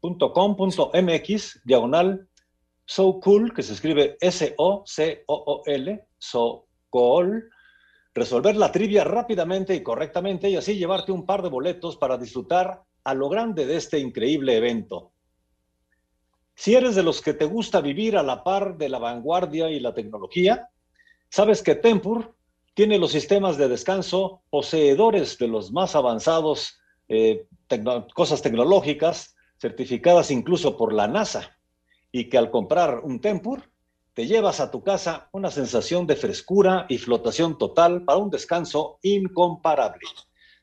tempur.com.mx, 0.00 1.60
diagonal 1.64 2.28
So 2.86 3.20
Cool, 3.20 3.54
que 3.54 3.62
se 3.62 3.74
escribe 3.74 4.16
S-O-C-O-O-L, 4.20 6.04
So 6.18 6.66
Cool, 6.90 7.50
resolver 8.14 8.56
la 8.56 8.72
trivia 8.72 9.04
rápidamente 9.04 9.74
y 9.74 9.82
correctamente 9.82 10.50
y 10.50 10.56
así 10.56 10.76
llevarte 10.76 11.12
un 11.12 11.24
par 11.24 11.42
de 11.42 11.48
boletos 11.48 11.96
para 11.96 12.18
disfrutar 12.18 12.82
a 13.04 13.14
lo 13.14 13.28
grande 13.28 13.66
de 13.66 13.76
este 13.76 13.98
increíble 13.98 14.56
evento. 14.56 15.12
Si 16.56 16.74
eres 16.74 16.94
de 16.94 17.02
los 17.02 17.22
que 17.22 17.32
te 17.32 17.44
gusta 17.44 17.80
vivir 17.80 18.16
a 18.16 18.22
la 18.22 18.42
par 18.42 18.76
de 18.76 18.88
la 18.88 18.98
vanguardia 18.98 19.70
y 19.70 19.80
la 19.80 19.94
tecnología, 19.94 20.68
sabes 21.30 21.62
que 21.62 21.76
Tempur 21.76 22.34
tiene 22.74 22.98
los 22.98 23.12
sistemas 23.12 23.56
de 23.56 23.68
descanso 23.68 24.42
poseedores 24.50 25.38
de 25.38 25.48
los 25.48 25.72
más 25.72 25.94
avanzados 25.94 26.78
eh, 27.08 27.46
cosas 28.14 28.42
tecnológicas, 28.42 29.34
certificadas 29.60 30.30
incluso 30.30 30.76
por 30.76 30.92
la 30.92 31.06
NASA, 31.06 31.56
y 32.10 32.28
que 32.28 32.38
al 32.38 32.50
comprar 32.50 33.00
un 33.00 33.20
Tempur 33.20 33.70
te 34.14 34.26
llevas 34.26 34.60
a 34.60 34.70
tu 34.70 34.82
casa 34.82 35.28
una 35.32 35.50
sensación 35.50 36.06
de 36.06 36.16
frescura 36.16 36.86
y 36.88 36.98
flotación 36.98 37.58
total 37.58 38.04
para 38.04 38.18
un 38.18 38.30
descanso 38.30 38.98
incomparable. 39.02 40.00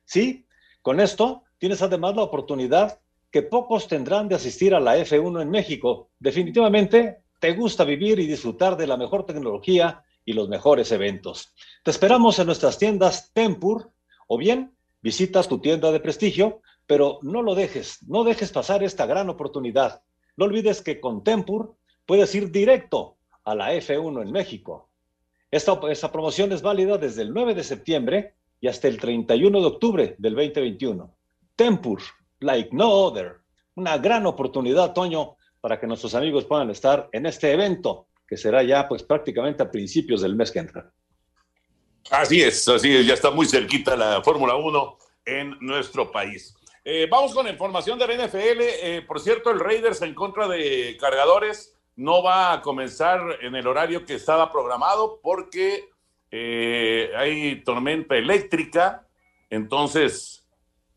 Sí, 0.03 0.45
con 0.81 0.99
esto 0.99 1.43
tienes 1.57 1.81
además 1.81 2.15
la 2.15 2.23
oportunidad 2.23 2.99
que 3.31 3.43
pocos 3.43 3.87
tendrán 3.87 4.27
de 4.27 4.35
asistir 4.35 4.73
a 4.73 4.79
la 4.79 4.97
F1 4.97 5.41
en 5.41 5.49
México. 5.49 6.09
Definitivamente 6.19 7.23
te 7.39 7.53
gusta 7.53 7.83
vivir 7.83 8.19
y 8.19 8.27
disfrutar 8.27 8.75
de 8.77 8.87
la 8.87 8.97
mejor 8.97 9.25
tecnología 9.25 10.03
y 10.25 10.33
los 10.33 10.49
mejores 10.49 10.91
eventos. 10.91 11.53
Te 11.83 11.91
esperamos 11.91 12.39
en 12.39 12.47
nuestras 12.47 12.77
tiendas 12.77 13.31
Tempur 13.33 13.91
o 14.27 14.37
bien 14.37 14.75
visita 15.01 15.41
tu 15.43 15.59
tienda 15.59 15.91
de 15.91 15.99
prestigio, 15.99 16.61
pero 16.87 17.19
no 17.21 17.41
lo 17.41 17.53
dejes, 17.53 17.99
no 18.07 18.23
dejes 18.23 18.51
pasar 18.51 18.81
esta 18.81 19.05
gran 19.05 19.29
oportunidad. 19.29 20.01
No 20.37 20.45
olvides 20.45 20.81
que 20.81 20.99
con 20.99 21.23
Tempur 21.23 21.75
puedes 22.05 22.33
ir 22.33 22.49
directo 22.51 23.17
a 23.43 23.53
la 23.53 23.73
F1 23.73 24.21
en 24.21 24.31
México. 24.31 24.89
Esta, 25.51 25.79
esta, 25.89 26.11
promoción 26.11 26.51
es 26.51 26.61
válida 26.61 26.97
desde 26.97 27.21
el 27.21 27.33
9 27.33 27.55
de 27.55 27.63
septiembre 27.63 28.35
y 28.59 28.67
hasta 28.67 28.87
el 28.87 28.97
31 28.99 29.59
de 29.59 29.65
octubre 29.65 30.15
del 30.17 30.35
2021. 30.35 31.13
Tempur, 31.55 32.01
like 32.39 32.69
no 32.71 32.89
other. 32.89 33.37
Una 33.75 33.97
gran 33.97 34.25
oportunidad, 34.25 34.93
Toño, 34.93 35.35
para 35.61 35.79
que 35.79 35.87
nuestros 35.87 36.15
amigos 36.15 36.45
puedan 36.45 36.69
estar 36.69 37.09
en 37.11 37.25
este 37.25 37.51
evento, 37.51 38.07
que 38.27 38.37
será 38.37 38.63
ya 38.63 38.87
pues 38.87 39.03
prácticamente 39.03 39.63
a 39.63 39.71
principios 39.71 40.21
del 40.21 40.35
mes 40.35 40.51
que 40.51 40.59
entra. 40.59 40.91
Así 42.09 42.41
es, 42.41 42.67
así 42.67 42.95
es, 42.95 43.05
ya 43.05 43.13
está 43.13 43.31
muy 43.31 43.45
cerquita 43.45 43.95
la 43.95 44.21
Fórmula 44.21 44.55
1 44.55 44.97
en 45.25 45.57
nuestro 45.59 46.11
país. 46.11 46.56
Eh, 46.89 47.05
vamos 47.11 47.33
con 47.33 47.45
la 47.45 47.51
información 47.51 47.99
de 47.99 48.07
la 48.07 48.25
NFL. 48.25 48.61
Eh, 48.61 49.03
por 49.05 49.19
cierto, 49.19 49.51
el 49.51 49.59
Raiders 49.59 50.01
en 50.03 50.13
contra 50.13 50.47
de 50.47 50.95
cargadores 50.97 51.77
no 51.97 52.23
va 52.23 52.53
a 52.53 52.61
comenzar 52.61 53.39
en 53.41 53.55
el 53.55 53.67
horario 53.67 54.05
que 54.05 54.13
estaba 54.13 54.49
programado 54.49 55.19
porque 55.21 55.89
eh, 56.31 57.11
hay 57.13 57.61
tormenta 57.65 58.15
eléctrica. 58.15 59.05
Entonces, 59.49 60.47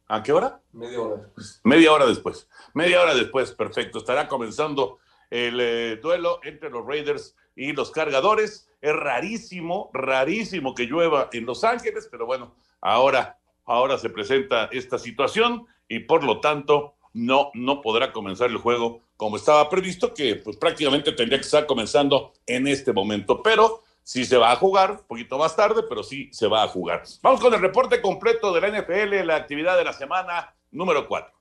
¿a 0.07 0.23
qué 0.23 0.33
hora? 0.33 0.61
Media 0.71 1.01
hora 1.01 1.17
después. 1.17 1.61
Media 1.65 1.93
hora 1.93 2.07
después. 2.07 2.49
Media 2.73 3.03
hora 3.03 3.15
después, 3.17 3.51
perfecto. 3.51 3.99
Estará 3.99 4.29
comenzando 4.29 5.01
el 5.29 5.59
eh, 5.59 5.97
duelo 5.97 6.39
entre 6.45 6.71
los 6.71 6.87
Raiders 6.87 7.35
y 7.57 7.73
los 7.73 7.91
cargadores. 7.91 8.71
Es 8.81 8.95
rarísimo, 8.95 9.91
rarísimo 9.93 10.73
que 10.73 10.87
llueva 10.87 11.31
en 11.33 11.47
Los 11.47 11.65
Ángeles, 11.65 12.07
pero 12.09 12.27
bueno, 12.27 12.55
ahora, 12.81 13.41
ahora 13.65 13.99
se 13.99 14.09
presenta 14.09 14.67
esta 14.71 14.97
situación 14.97 15.67
y 15.91 15.99
por 15.99 16.25
lo 16.25 16.41
tanto 16.41 16.95
no, 17.13 17.51
no 17.53 17.83
podrá 17.83 18.13
comenzar 18.13 18.49
el 18.49 18.57
juego 18.57 19.01
como 19.17 19.37
estaba 19.37 19.69
previsto, 19.69 20.15
que 20.15 20.37
pues 20.37 20.57
prácticamente 20.57 21.13
tendría 21.13 21.39
que 21.39 21.45
estar 21.45 21.67
comenzando 21.67 22.33
en 22.47 22.69
este 22.69 22.93
momento. 22.93 23.43
Pero 23.43 23.83
sí 24.03 24.25
se 24.25 24.39
va 24.39 24.53
a 24.53 24.57
jugar, 24.57 24.93
un 24.93 25.07
poquito 25.09 25.37
más 25.37 25.55
tarde, 25.57 25.83
pero 25.89 26.05
sí 26.05 26.31
se 26.33 26.47
va 26.47 26.63
a 26.63 26.69
jugar. 26.69 27.03
Vamos 27.23 27.41
con 27.41 27.53
el 27.53 27.61
reporte 27.61 28.01
completo 28.01 28.53
de 28.53 28.61
la 28.61 28.81
NFL, 28.81 29.27
la 29.27 29.37
actividad 29.37 29.77
de 29.77 29.85
la 29.85 29.93
semana 29.93 30.55
número 30.71 31.07
4. 31.09 31.40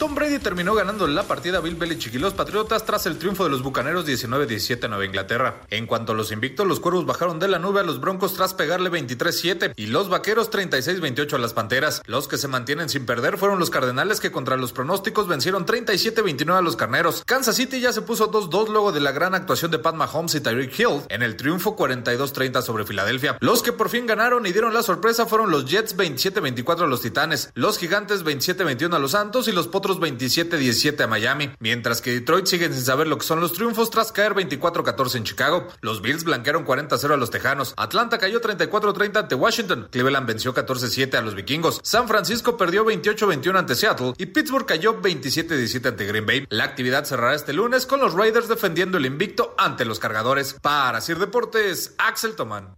Tom 0.00 0.14
Brady 0.14 0.38
terminó 0.38 0.72
ganando 0.72 1.06
la 1.06 1.24
partida 1.24 1.58
a 1.58 1.60
Bill 1.60 1.74
Belichick 1.74 2.14
y 2.14 2.18
los 2.18 2.32
Patriotas 2.32 2.86
tras 2.86 3.04
el 3.04 3.18
triunfo 3.18 3.44
de 3.44 3.50
los 3.50 3.62
Bucaneros 3.62 4.06
19-17 4.06 4.84
a 4.84 4.88
Nueva 4.88 5.04
Inglaterra. 5.04 5.60
En 5.68 5.86
cuanto 5.86 6.12
a 6.12 6.14
los 6.14 6.32
invictos, 6.32 6.66
los 6.66 6.80
Cuervos 6.80 7.04
bajaron 7.04 7.38
de 7.38 7.48
la 7.48 7.58
nube 7.58 7.80
a 7.80 7.82
los 7.82 8.00
Broncos 8.00 8.32
tras 8.32 8.54
pegarle 8.54 8.90
23-7 8.90 9.74
y 9.76 9.88
los 9.88 10.08
Vaqueros 10.08 10.50
36-28 10.50 11.34
a 11.34 11.38
las 11.38 11.52
Panteras. 11.52 12.00
Los 12.06 12.28
que 12.28 12.38
se 12.38 12.48
mantienen 12.48 12.88
sin 12.88 13.04
perder 13.04 13.36
fueron 13.36 13.58
los 13.58 13.68
Cardenales 13.68 14.20
que 14.20 14.32
contra 14.32 14.56
los 14.56 14.72
pronósticos 14.72 15.28
vencieron 15.28 15.66
37-29 15.66 16.56
a 16.56 16.62
los 16.62 16.76
Carneros. 16.76 17.22
Kansas 17.26 17.56
City 17.56 17.78
ya 17.82 17.92
se 17.92 18.00
puso 18.00 18.32
2-2 18.32 18.70
luego 18.70 18.92
de 18.92 19.00
la 19.00 19.12
gran 19.12 19.34
actuación 19.34 19.70
de 19.70 19.80
Pat 19.80 19.96
Mahomes 19.96 20.34
y 20.34 20.40
Tyreek 20.40 20.78
Hill 20.78 21.02
en 21.10 21.22
el 21.22 21.36
triunfo 21.36 21.76
42-30 21.76 22.62
sobre 22.62 22.86
Filadelfia. 22.86 23.36
Los 23.40 23.62
que 23.62 23.74
por 23.74 23.90
fin 23.90 24.06
ganaron 24.06 24.46
y 24.46 24.52
dieron 24.52 24.72
la 24.72 24.82
sorpresa 24.82 25.26
fueron 25.26 25.50
los 25.50 25.66
Jets 25.66 25.94
27-24 25.94 26.84
a 26.84 26.86
los 26.86 27.02
Titanes, 27.02 27.50
los 27.52 27.76
Gigantes 27.76 28.24
27-21 28.24 28.94
a 28.94 28.98
los 28.98 29.10
Santos 29.10 29.46
y 29.46 29.52
los 29.52 29.68
Potros 29.68 29.89
Potros 29.90 30.00
27-17 30.00 31.02
a 31.02 31.06
Miami, 31.08 31.50
mientras 31.58 32.00
que 32.00 32.12
Detroit 32.12 32.46
siguen 32.46 32.72
sin 32.72 32.84
saber 32.84 33.08
lo 33.08 33.18
que 33.18 33.24
son 33.24 33.40
los 33.40 33.52
triunfos 33.52 33.90
tras 33.90 34.12
caer 34.12 34.34
24-14 34.34 35.16
en 35.16 35.24
Chicago. 35.24 35.66
Los 35.80 36.00
Bills 36.00 36.22
blanquearon 36.22 36.64
40-0 36.64 37.12
a 37.12 37.16
los 37.16 37.30
Tejanos. 37.30 37.74
Atlanta 37.76 38.18
cayó 38.18 38.40
34-30 38.40 39.16
ante 39.16 39.34
Washington. 39.34 39.88
Cleveland 39.90 40.28
venció 40.28 40.54
14-7 40.54 41.14
a 41.14 41.22
los 41.22 41.34
Vikingos. 41.34 41.80
San 41.82 42.06
Francisco 42.06 42.56
perdió 42.56 42.84
28-21 42.84 43.58
ante 43.58 43.74
Seattle 43.74 44.12
y 44.16 44.26
Pittsburgh 44.26 44.66
cayó 44.66 45.00
27-17 45.00 45.88
ante 45.88 46.06
Green 46.06 46.26
Bay. 46.26 46.46
La 46.50 46.64
actividad 46.64 47.04
cerrará 47.04 47.34
este 47.34 47.52
lunes 47.52 47.86
con 47.86 48.00
los 48.00 48.14
Raiders 48.14 48.48
defendiendo 48.48 48.98
el 48.98 49.06
invicto 49.06 49.54
ante 49.58 49.84
los 49.84 49.98
cargadores. 49.98 50.54
Para 50.62 51.00
Sir 51.00 51.18
Deportes, 51.18 51.94
Axel 51.98 52.36
Tomán. 52.36 52.76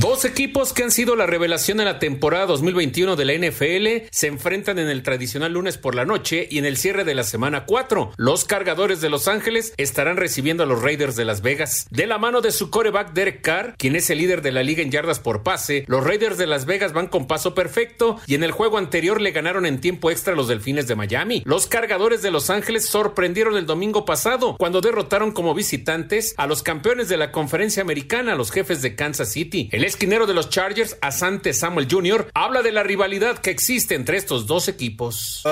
Dos 0.00 0.24
equipos 0.24 0.72
que 0.72 0.84
han 0.84 0.90
sido 0.90 1.16
la 1.16 1.26
revelación 1.26 1.78
en 1.78 1.84
la 1.84 1.98
temporada 1.98 2.46
2021 2.46 3.14
de 3.14 3.24
la 3.26 3.34
NFL 3.34 4.08
se 4.10 4.26
enfrentan 4.26 4.78
en 4.78 4.88
el 4.88 5.02
tradicional 5.02 5.52
lunes 5.52 5.76
por 5.76 5.94
la 5.94 6.06
noche 6.06 6.48
y 6.50 6.56
en 6.56 6.64
el 6.64 6.78
cierre 6.78 7.04
de 7.04 7.14
la 7.14 7.24
semana 7.24 7.66
4. 7.66 8.12
Los 8.16 8.46
cargadores 8.46 9.02
de 9.02 9.10
Los 9.10 9.28
Ángeles 9.28 9.74
estarán 9.76 10.16
recibiendo 10.16 10.62
a 10.62 10.66
los 10.66 10.80
Raiders 10.80 11.14
de 11.14 11.26
Las 11.26 11.42
Vegas. 11.42 11.88
De 11.90 12.06
la 12.06 12.16
mano 12.16 12.40
de 12.40 12.52
su 12.52 12.70
coreback 12.70 13.12
Derek 13.12 13.42
Carr, 13.42 13.74
quien 13.76 13.94
es 13.94 14.08
el 14.08 14.16
líder 14.16 14.40
de 14.40 14.52
la 14.52 14.62
liga 14.62 14.82
en 14.82 14.90
yardas 14.90 15.20
por 15.20 15.42
pase, 15.42 15.84
los 15.88 16.02
Raiders 16.02 16.38
de 16.38 16.46
Las 16.46 16.64
Vegas 16.64 16.94
van 16.94 17.08
con 17.08 17.26
paso 17.26 17.54
perfecto 17.54 18.18
y 18.26 18.34
en 18.34 18.44
el 18.44 18.52
juego 18.52 18.78
anterior 18.78 19.20
le 19.20 19.32
ganaron 19.32 19.66
en 19.66 19.82
tiempo 19.82 20.10
extra 20.10 20.32
a 20.32 20.36
los 20.36 20.48
Delfines 20.48 20.86
de 20.86 20.96
Miami. 20.96 21.42
Los 21.44 21.66
cargadores 21.66 22.22
de 22.22 22.30
Los 22.30 22.48
Ángeles 22.48 22.86
sorprendieron 22.86 23.58
el 23.58 23.66
domingo 23.66 24.06
pasado 24.06 24.56
cuando 24.56 24.80
derrotaron 24.80 25.32
como 25.32 25.52
visitantes 25.52 26.32
a 26.38 26.46
los 26.46 26.62
campeones 26.62 27.10
de 27.10 27.18
la 27.18 27.30
conferencia 27.30 27.82
americana, 27.82 28.34
los 28.34 28.50
jefes 28.50 28.80
de 28.80 28.94
Kansas 28.94 29.30
City. 29.30 29.68
Esquinero 29.84 30.26
de 30.26 30.34
los 30.34 30.50
Chargers, 30.50 30.96
Asante 31.00 31.52
Samuel 31.52 31.88
Jr., 31.90 32.30
habla 32.34 32.62
de 32.62 32.72
la 32.72 32.82
rivalidad 32.82 33.38
que 33.38 33.50
existe 33.50 33.94
entre 33.94 34.16
estos 34.16 34.46
dos 34.46 34.68
equipos. 34.68 35.42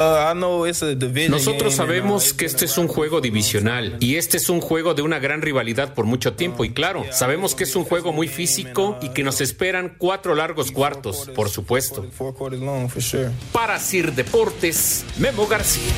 Nosotros 1.30 1.74
sabemos 1.74 2.32
que 2.32 2.46
este 2.46 2.64
es 2.64 2.78
un 2.78 2.88
juego 2.88 3.20
divisional 3.20 3.96
y 4.00 4.16
este 4.16 4.36
es 4.36 4.48
un 4.48 4.60
juego 4.60 4.94
de 4.94 5.02
una 5.02 5.18
gran 5.18 5.42
rivalidad 5.42 5.94
por 5.94 6.04
mucho 6.04 6.34
tiempo 6.34 6.64
y 6.64 6.70
claro, 6.70 7.04
sabemos 7.12 7.54
que 7.54 7.64
es 7.64 7.76
un 7.76 7.84
juego 7.84 8.12
muy 8.12 8.28
físico 8.28 8.98
y 9.02 9.10
que 9.10 9.22
nos 9.22 9.40
esperan 9.40 9.94
cuatro 9.98 10.34
largos 10.34 10.70
cuartos, 10.70 11.30
por 11.34 11.48
supuesto. 11.48 12.06
Para 13.52 13.78
Sir 13.78 14.12
Deportes, 14.12 15.04
Memo 15.18 15.46
García. 15.46 15.92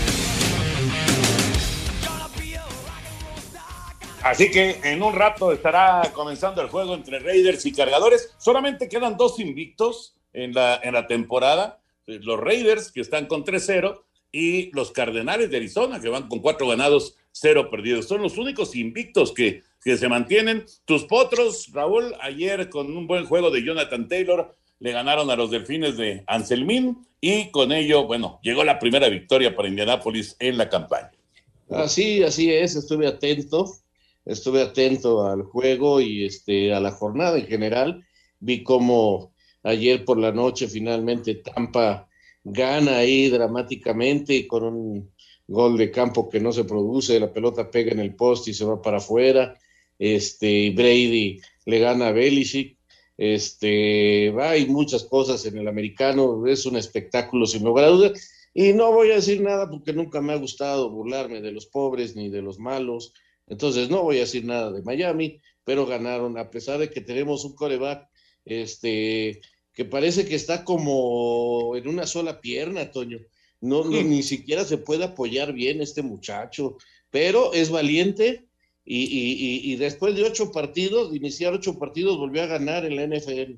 Así 4.24 4.50
que 4.50 4.78
en 4.84 5.02
un 5.02 5.14
rato 5.14 5.50
estará 5.52 6.12
comenzando 6.14 6.62
el 6.62 6.68
juego 6.68 6.94
entre 6.94 7.18
Raiders 7.18 7.66
y 7.66 7.72
Cargadores. 7.72 8.32
Solamente 8.38 8.88
quedan 8.88 9.16
dos 9.16 9.40
invictos 9.40 10.14
en 10.32 10.54
la, 10.54 10.80
en 10.82 10.94
la 10.94 11.08
temporada. 11.08 11.80
Los 12.06 12.38
Raiders, 12.38 12.92
que 12.92 13.00
están 13.00 13.26
con 13.26 13.44
3-0, 13.44 14.00
y 14.30 14.70
los 14.74 14.92
Cardenales 14.92 15.50
de 15.50 15.56
Arizona, 15.58 16.00
que 16.00 16.08
van 16.08 16.28
con 16.28 16.38
cuatro 16.38 16.68
ganados, 16.68 17.16
cero 17.32 17.68
perdidos. 17.68 18.06
Son 18.06 18.22
los 18.22 18.38
únicos 18.38 18.74
invictos 18.76 19.32
que, 19.32 19.62
que 19.82 19.96
se 19.96 20.08
mantienen. 20.08 20.64
Tus 20.84 21.04
potros, 21.04 21.70
Raúl, 21.72 22.14
ayer 22.20 22.70
con 22.70 22.96
un 22.96 23.06
buen 23.06 23.26
juego 23.26 23.50
de 23.50 23.62
Jonathan 23.62 24.08
Taylor, 24.08 24.56
le 24.78 24.92
ganaron 24.92 25.30
a 25.30 25.36
los 25.36 25.50
Delfines 25.50 25.96
de 25.96 26.24
Anselmín 26.26 27.06
y 27.20 27.50
con 27.50 27.72
ello, 27.72 28.06
bueno, 28.06 28.40
llegó 28.42 28.64
la 28.64 28.78
primera 28.78 29.08
victoria 29.08 29.54
para 29.54 29.68
Indianápolis 29.68 30.34
en 30.38 30.58
la 30.58 30.68
campaña. 30.68 31.12
Así, 31.70 32.22
así 32.22 32.52
es, 32.52 32.74
estuve 32.74 33.06
atento 33.06 33.81
estuve 34.24 34.62
atento 34.62 35.26
al 35.26 35.42
juego 35.42 36.00
y 36.00 36.24
este, 36.24 36.72
a 36.72 36.80
la 36.80 36.92
jornada 36.92 37.38
en 37.38 37.46
general. 37.46 38.04
Vi 38.40 38.62
cómo 38.62 39.32
ayer 39.62 40.04
por 40.04 40.18
la 40.18 40.32
noche 40.32 40.68
finalmente 40.68 41.36
Tampa 41.36 42.08
gana 42.44 42.98
ahí 42.98 43.28
dramáticamente 43.28 44.46
con 44.46 44.64
un 44.64 45.12
gol 45.46 45.76
de 45.76 45.90
campo 45.90 46.28
que 46.28 46.40
no 46.40 46.52
se 46.52 46.64
produce, 46.64 47.20
la 47.20 47.32
pelota 47.32 47.70
pega 47.70 47.92
en 47.92 48.00
el 48.00 48.14
poste 48.14 48.50
y 48.50 48.54
se 48.54 48.64
va 48.64 48.80
para 48.80 48.98
afuera. 48.98 49.56
Este, 49.98 50.70
Brady 50.70 51.40
le 51.66 51.78
gana 51.78 52.08
a 52.08 52.12
Belichick. 52.12 52.78
Este, 53.18 54.34
hay 54.40 54.66
muchas 54.66 55.04
cosas 55.04 55.44
en 55.46 55.58
el 55.58 55.68
americano, 55.68 56.46
es 56.46 56.66
un 56.66 56.76
espectáculo 56.76 57.46
sin 57.46 57.64
lugar 57.64 57.84
a 57.84 57.88
dudas. 57.88 58.30
Y 58.54 58.72
no 58.72 58.92
voy 58.92 59.10
a 59.10 59.16
decir 59.16 59.40
nada 59.40 59.70
porque 59.70 59.92
nunca 59.92 60.20
me 60.20 60.32
ha 60.32 60.36
gustado 60.36 60.90
burlarme 60.90 61.40
de 61.40 61.52
los 61.52 61.66
pobres 61.66 62.16
ni 62.16 62.28
de 62.28 62.42
los 62.42 62.58
malos 62.58 63.14
entonces, 63.46 63.90
no 63.90 64.02
voy 64.02 64.16
a 64.16 64.20
decir 64.20 64.44
nada 64.44 64.70
de 64.72 64.82
Miami, 64.82 65.40
pero 65.64 65.86
ganaron, 65.86 66.38
a 66.38 66.50
pesar 66.50 66.78
de 66.78 66.90
que 66.90 67.00
tenemos 67.00 67.44
un 67.44 67.54
coreback 67.54 68.08
este, 68.44 69.40
que 69.72 69.84
parece 69.84 70.26
que 70.26 70.34
está 70.34 70.64
como 70.64 71.76
en 71.76 71.88
una 71.88 72.06
sola 72.06 72.40
pierna, 72.40 72.90
Toño. 72.90 73.18
No, 73.60 73.84
ni 73.84 74.22
siquiera 74.22 74.64
se 74.64 74.78
puede 74.78 75.04
apoyar 75.04 75.52
bien 75.52 75.80
este 75.80 76.02
muchacho, 76.02 76.76
pero 77.10 77.52
es 77.52 77.70
valiente 77.70 78.48
y, 78.84 79.04
y, 79.04 79.72
y, 79.72 79.76
después 79.76 80.16
de 80.16 80.24
ocho 80.24 80.50
partidos, 80.50 81.12
de 81.12 81.18
iniciar 81.18 81.52
ocho 81.52 81.78
partidos, 81.78 82.18
volvió 82.18 82.42
a 82.42 82.46
ganar 82.46 82.84
en 82.84 82.96
la 82.96 83.06
NFL. 83.06 83.52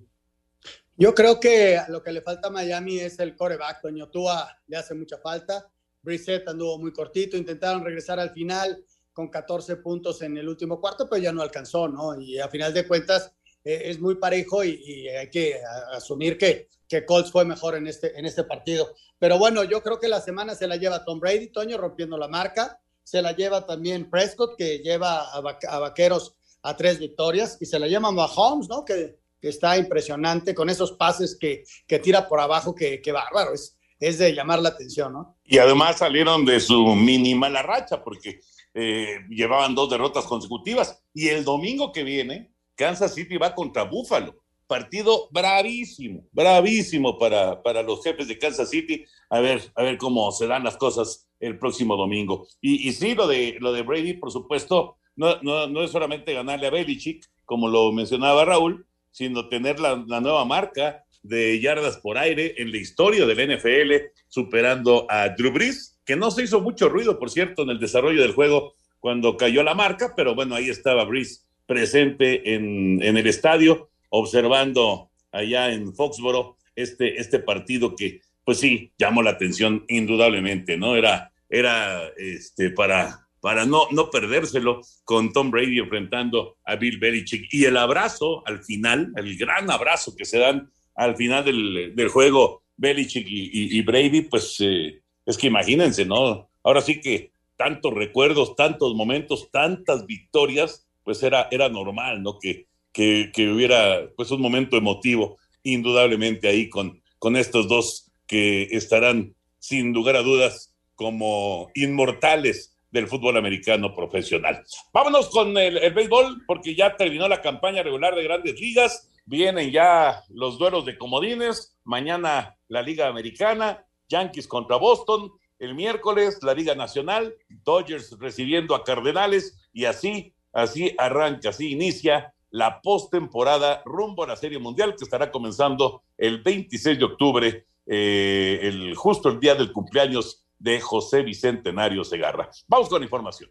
Yo 0.97 1.15
creo 1.15 1.41
que 1.41 1.81
lo 1.89 2.03
que 2.03 2.13
le 2.13 2.21
falta 2.21 2.49
a 2.49 2.51
Miami 2.51 3.01
es 3.01 3.19
el 3.19 3.35
coreback, 3.35 3.81
Toño. 3.81 4.11
Tua 4.11 4.49
le 4.67 4.77
hace 4.77 4.95
mucha 4.95 5.17
falta. 5.19 5.71
Brissett 6.03 6.47
anduvo 6.47 6.79
muy 6.79 6.93
cortito, 6.93 7.39
intentaron 7.39 7.83
regresar 7.83 8.21
al 8.21 8.31
final 8.31 8.85
con 9.15 9.29
14 9.29 9.77
puntos 9.77 10.21
en 10.23 10.37
el 10.37 10.49
último 10.49 10.81
cuarto, 10.81 11.09
pero 11.09 11.23
ya 11.23 11.33
no 11.33 11.41
alcanzó, 11.41 11.89
¿no? 11.89 12.21
Y 12.21 12.39
a 12.39 12.49
final 12.49 12.75
de 12.75 12.87
cuentas 12.87 13.33
eh, 13.65 13.83
es 13.85 14.01
muy 14.01 14.17
parejo 14.17 14.63
y, 14.65 15.09
hay 15.09 15.31
que 15.31 15.61
asumir 15.93 16.37
que, 16.37 16.69
que 16.89 17.07
Colts 17.07 17.31
fue 17.31 17.45
mejor 17.45 17.77
en 17.77 17.87
este, 17.87 18.19
en 18.19 18.27
este 18.27 18.45
partido. 18.45 18.93
Pero 19.19 19.39
bueno, 19.39 19.65
yo 19.65 19.83
creo 19.83 19.99
que 19.99 20.09
la 20.09 20.21
semana 20.21 20.55
se 20.55 20.67
la 20.67 20.77
lleva 20.77 21.05
Tom 21.05 21.21
Brady, 21.21 21.47
Toño, 21.47 21.79
rompiendo 21.79 22.19
la 22.19 22.29
marca. 22.29 22.81
Se 23.05 23.23
la 23.23 23.33
lleva 23.33 23.65
también 23.65 24.11
Prescott, 24.11 24.57
que 24.57 24.79
lleva 24.79 25.31
a, 25.33 25.41
Vaqueros 25.41 26.35
a 26.63 26.77
tres 26.77 26.99
victorias. 26.99 27.57
Y 27.61 27.67
se 27.67 27.79
la 27.79 27.87
lleva 27.87 28.11
Mahomes, 28.11 28.69
¿no? 28.69 28.85
Que, 28.85 29.23
está 29.41 29.77
impresionante 29.77 30.55
con 30.55 30.71
esos 30.71 30.93
pases 30.93 31.37
que, 31.39 31.65
que 31.87 31.99
tira 31.99 32.27
por 32.27 32.41
abajo, 32.41 32.75
que, 32.75 33.03
que 33.03 33.13
bárbaro. 33.13 33.53
Es, 33.53 33.77
es 34.01 34.19
de 34.19 34.35
llamar 34.35 34.61
la 34.61 34.71
atención, 34.71 35.13
¿no? 35.13 35.37
Y 35.45 35.59
además 35.59 35.99
salieron 35.99 36.47
de 36.47 36.61
su 36.61 36.95
mínima 36.95 37.51
la 37.51 37.63
racha, 37.63 38.03
porque 38.03 38.41
eh, 38.75 39.21
llevaban 39.31 39.75
dos 39.75 39.89
derrotas 39.89 40.25
consecutivas. 40.25 41.03
Y 41.15 41.29
el 41.29 41.45
domingo 41.45 41.93
que 41.93 42.03
viene, 42.03 42.51
Kansas 42.75 43.15
City 43.15 43.37
va 43.37 43.55
contra 43.55 43.85
Buffalo. 43.85 44.37
Partido 44.67 45.29
bravísimo, 45.31 46.27
bravísimo 46.33 47.19
para, 47.19 47.63
para 47.63 47.83
los 47.83 48.03
jefes 48.03 48.27
de 48.27 48.39
Kansas 48.39 48.71
City. 48.71 49.05
A 49.31 49.41
ver, 49.41 49.63
a 49.77 49.83
ver 49.83 49.97
cómo 49.99 50.31
se 50.33 50.47
dan 50.47 50.65
las 50.65 50.77
cosas 50.77 51.29
el 51.39 51.59
próximo 51.59 51.97
domingo. 51.97 52.49
Y, 52.61 52.91
sí, 52.93 53.15
lo 53.15 53.29
de, 53.29 53.57
lo 53.61 53.73
de 53.73 53.83
Brady, 53.83 54.15
por 54.15 54.33
supuesto, 54.33 54.97
no, 55.17 55.41
no, 55.43 55.67
no 55.69 55.83
es 55.83 55.91
solamente 55.91 56.33
ganarle 56.33 56.67
a 56.67 56.71
Belichick, 56.71 57.31
como 57.45 57.69
lo 57.69 57.93
mencionaba 57.93 58.45
Raúl, 58.45 58.87
sino 59.11 59.49
tener 59.49 59.79
la, 59.79 60.03
la 60.09 60.21
nueva 60.21 60.45
marca 60.45 61.05
de 61.23 61.61
yardas 61.61 61.99
por 61.99 62.19
aire 62.19 62.55
en 62.59 62.73
la 62.73 62.79
historia 62.79 63.27
del 63.27 63.57
NFL, 63.57 63.93
superando 64.29 65.07
a 65.09 65.29
Drew 65.29 65.53
Brees 65.53 65.94
que 66.05 66.17
no 66.17 66.31
se 66.31 66.43
hizo 66.45 66.61
mucho 66.61 66.89
ruido, 66.89 67.19
por 67.19 67.31
cierto, 67.31 67.63
en 67.63 67.71
el 67.71 67.79
desarrollo 67.79 68.23
del 68.23 68.33
juego 68.33 68.75
cuando 69.01 69.37
cayó 69.37 69.63
la 69.63 69.75
marca, 69.75 70.15
pero 70.17 70.35
bueno, 70.35 70.55
ahí 70.55 70.71
estaba 70.71 71.05
Brice 71.05 71.43
presente 71.67 72.55
en, 72.55 73.03
en 73.03 73.17
el 73.17 73.27
estadio, 73.27 73.89
observando 74.09 75.11
allá 75.33 75.73
en 75.73 75.95
Foxboro 75.95 76.57
este, 76.77 77.21
este 77.21 77.39
partido 77.39 77.97
que, 77.97 78.21
pues 78.45 78.59
sí, 78.59 78.93
llamó 78.99 79.23
la 79.23 79.31
atención 79.31 79.85
indudablemente, 79.89 80.77
¿no? 80.77 80.97
Era, 80.97 81.33
era 81.49 82.09
este, 82.17 82.71
para, 82.71 83.27
para 83.41 83.67
no, 83.67 83.89
no 83.91 84.11
perdérselo 84.11 84.81
con 85.05 85.33
Tom 85.33 85.51
Brady 85.51 85.79
enfrentando 85.79 86.57
a 86.65 86.77
Bill 86.77 86.99
Belichick. 86.99 87.53
Y 87.53 87.65
el 87.65 87.77
abrazo 87.77 88.43
al 88.47 88.63
final, 88.63 89.13
el 89.17 89.37
gran 89.37 89.71
abrazo 89.71 90.15
que 90.17 90.25
se 90.25 90.39
dan 90.39 90.71
al 90.95 91.17
final 91.17 91.45
del, 91.45 91.93
del 91.95 92.09
juego 92.09 92.63
Belichick 92.77 93.27
y, 93.29 93.83
Brady, 93.83 94.23
pues 94.23 94.57
eh, 94.61 95.01
es 95.27 95.39
que 95.39 95.47
imagínense, 95.47 96.05
¿no? 96.05 96.49
Ahora 96.63 96.81
sí 96.81 97.01
que 97.01 97.33
tantos 97.57 97.93
recuerdos, 97.93 98.57
tantos 98.57 98.95
momentos, 98.95 99.51
tantas 99.51 100.07
victorias, 100.07 100.87
pues 101.03 101.23
era, 101.23 101.49
era 101.51 101.69
normal, 101.69 102.23
¿no? 102.23 102.39
Que, 102.39 102.67
que, 102.93 103.49
hubiera 103.49 104.09
pues 104.17 104.31
un 104.31 104.41
momento 104.41 104.77
emotivo, 104.77 105.39
indudablemente 105.63 106.49
ahí 106.49 106.69
con, 106.69 107.03
con 107.19 107.37
estos 107.37 107.69
dos 107.69 108.11
que 108.27 108.65
estarán 108.71 109.35
sin 109.59 109.93
lugar 109.93 110.17
a 110.17 110.23
dudas 110.23 110.75
como 110.95 111.71
inmortales 111.75 112.77
del 112.91 113.09
fútbol 113.09 113.37
americano 113.37 113.95
profesional. 113.95 114.63
Vámonos 114.93 115.29
con 115.31 115.57
el, 115.59 115.79
el, 115.79 115.93
béisbol, 115.93 116.45
porque 116.47 116.77
ya 116.77 116.97
terminó 116.97 117.27
la 117.27 117.43
campaña 117.43 117.83
regular 117.83 118.15
de 118.15 118.23
grandes 118.23 118.61
ligas, 118.61 119.11
vienen 119.27 119.73
ya 119.73 120.23
los 120.29 120.59
duelos 120.59 120.85
de 120.85 120.97
comodines, 120.97 121.77
mañana 121.83 122.57
la 122.69 122.83
Liga 122.83 123.09
Americana, 123.09 123.85
Yankees 124.09 124.47
contra 124.47 124.77
Boston, 124.77 125.33
el 125.59 125.75
miércoles 125.75 126.39
la 126.43 126.55
Liga 126.55 126.75
Nacional, 126.75 127.35
Dodgers 127.49 128.17
recibiendo 128.19 128.75
a 128.75 128.85
Cardenales 128.85 129.69
y 129.73 129.85
así, 129.85 130.35
así 130.53 130.95
arranca, 130.99 131.51
así 131.51 131.71
inicia 131.71 132.35
la 132.51 132.81
postemporada 132.81 133.83
rumbo 133.85 134.23
a 134.23 134.29
la 134.29 134.37
Serie 134.37 134.59
Mundial 134.59 134.95
que 134.97 135.05
estará 135.05 135.31
comenzando 135.31 136.03
el 136.17 136.43
26 136.43 136.99
de 136.99 137.05
octubre, 137.05 137.67
eh, 137.87 138.61
el, 138.63 138.95
justo 138.95 139.29
el 139.29 139.41
día 139.41 139.55
del 139.55 139.73
cumpleaños 139.73 140.45
de 140.59 140.81
José 140.81 141.23
Bicentenario 141.23 142.05
Segarra. 142.05 142.49
Vamos 142.69 142.89
con 142.89 143.03
información. 143.03 143.51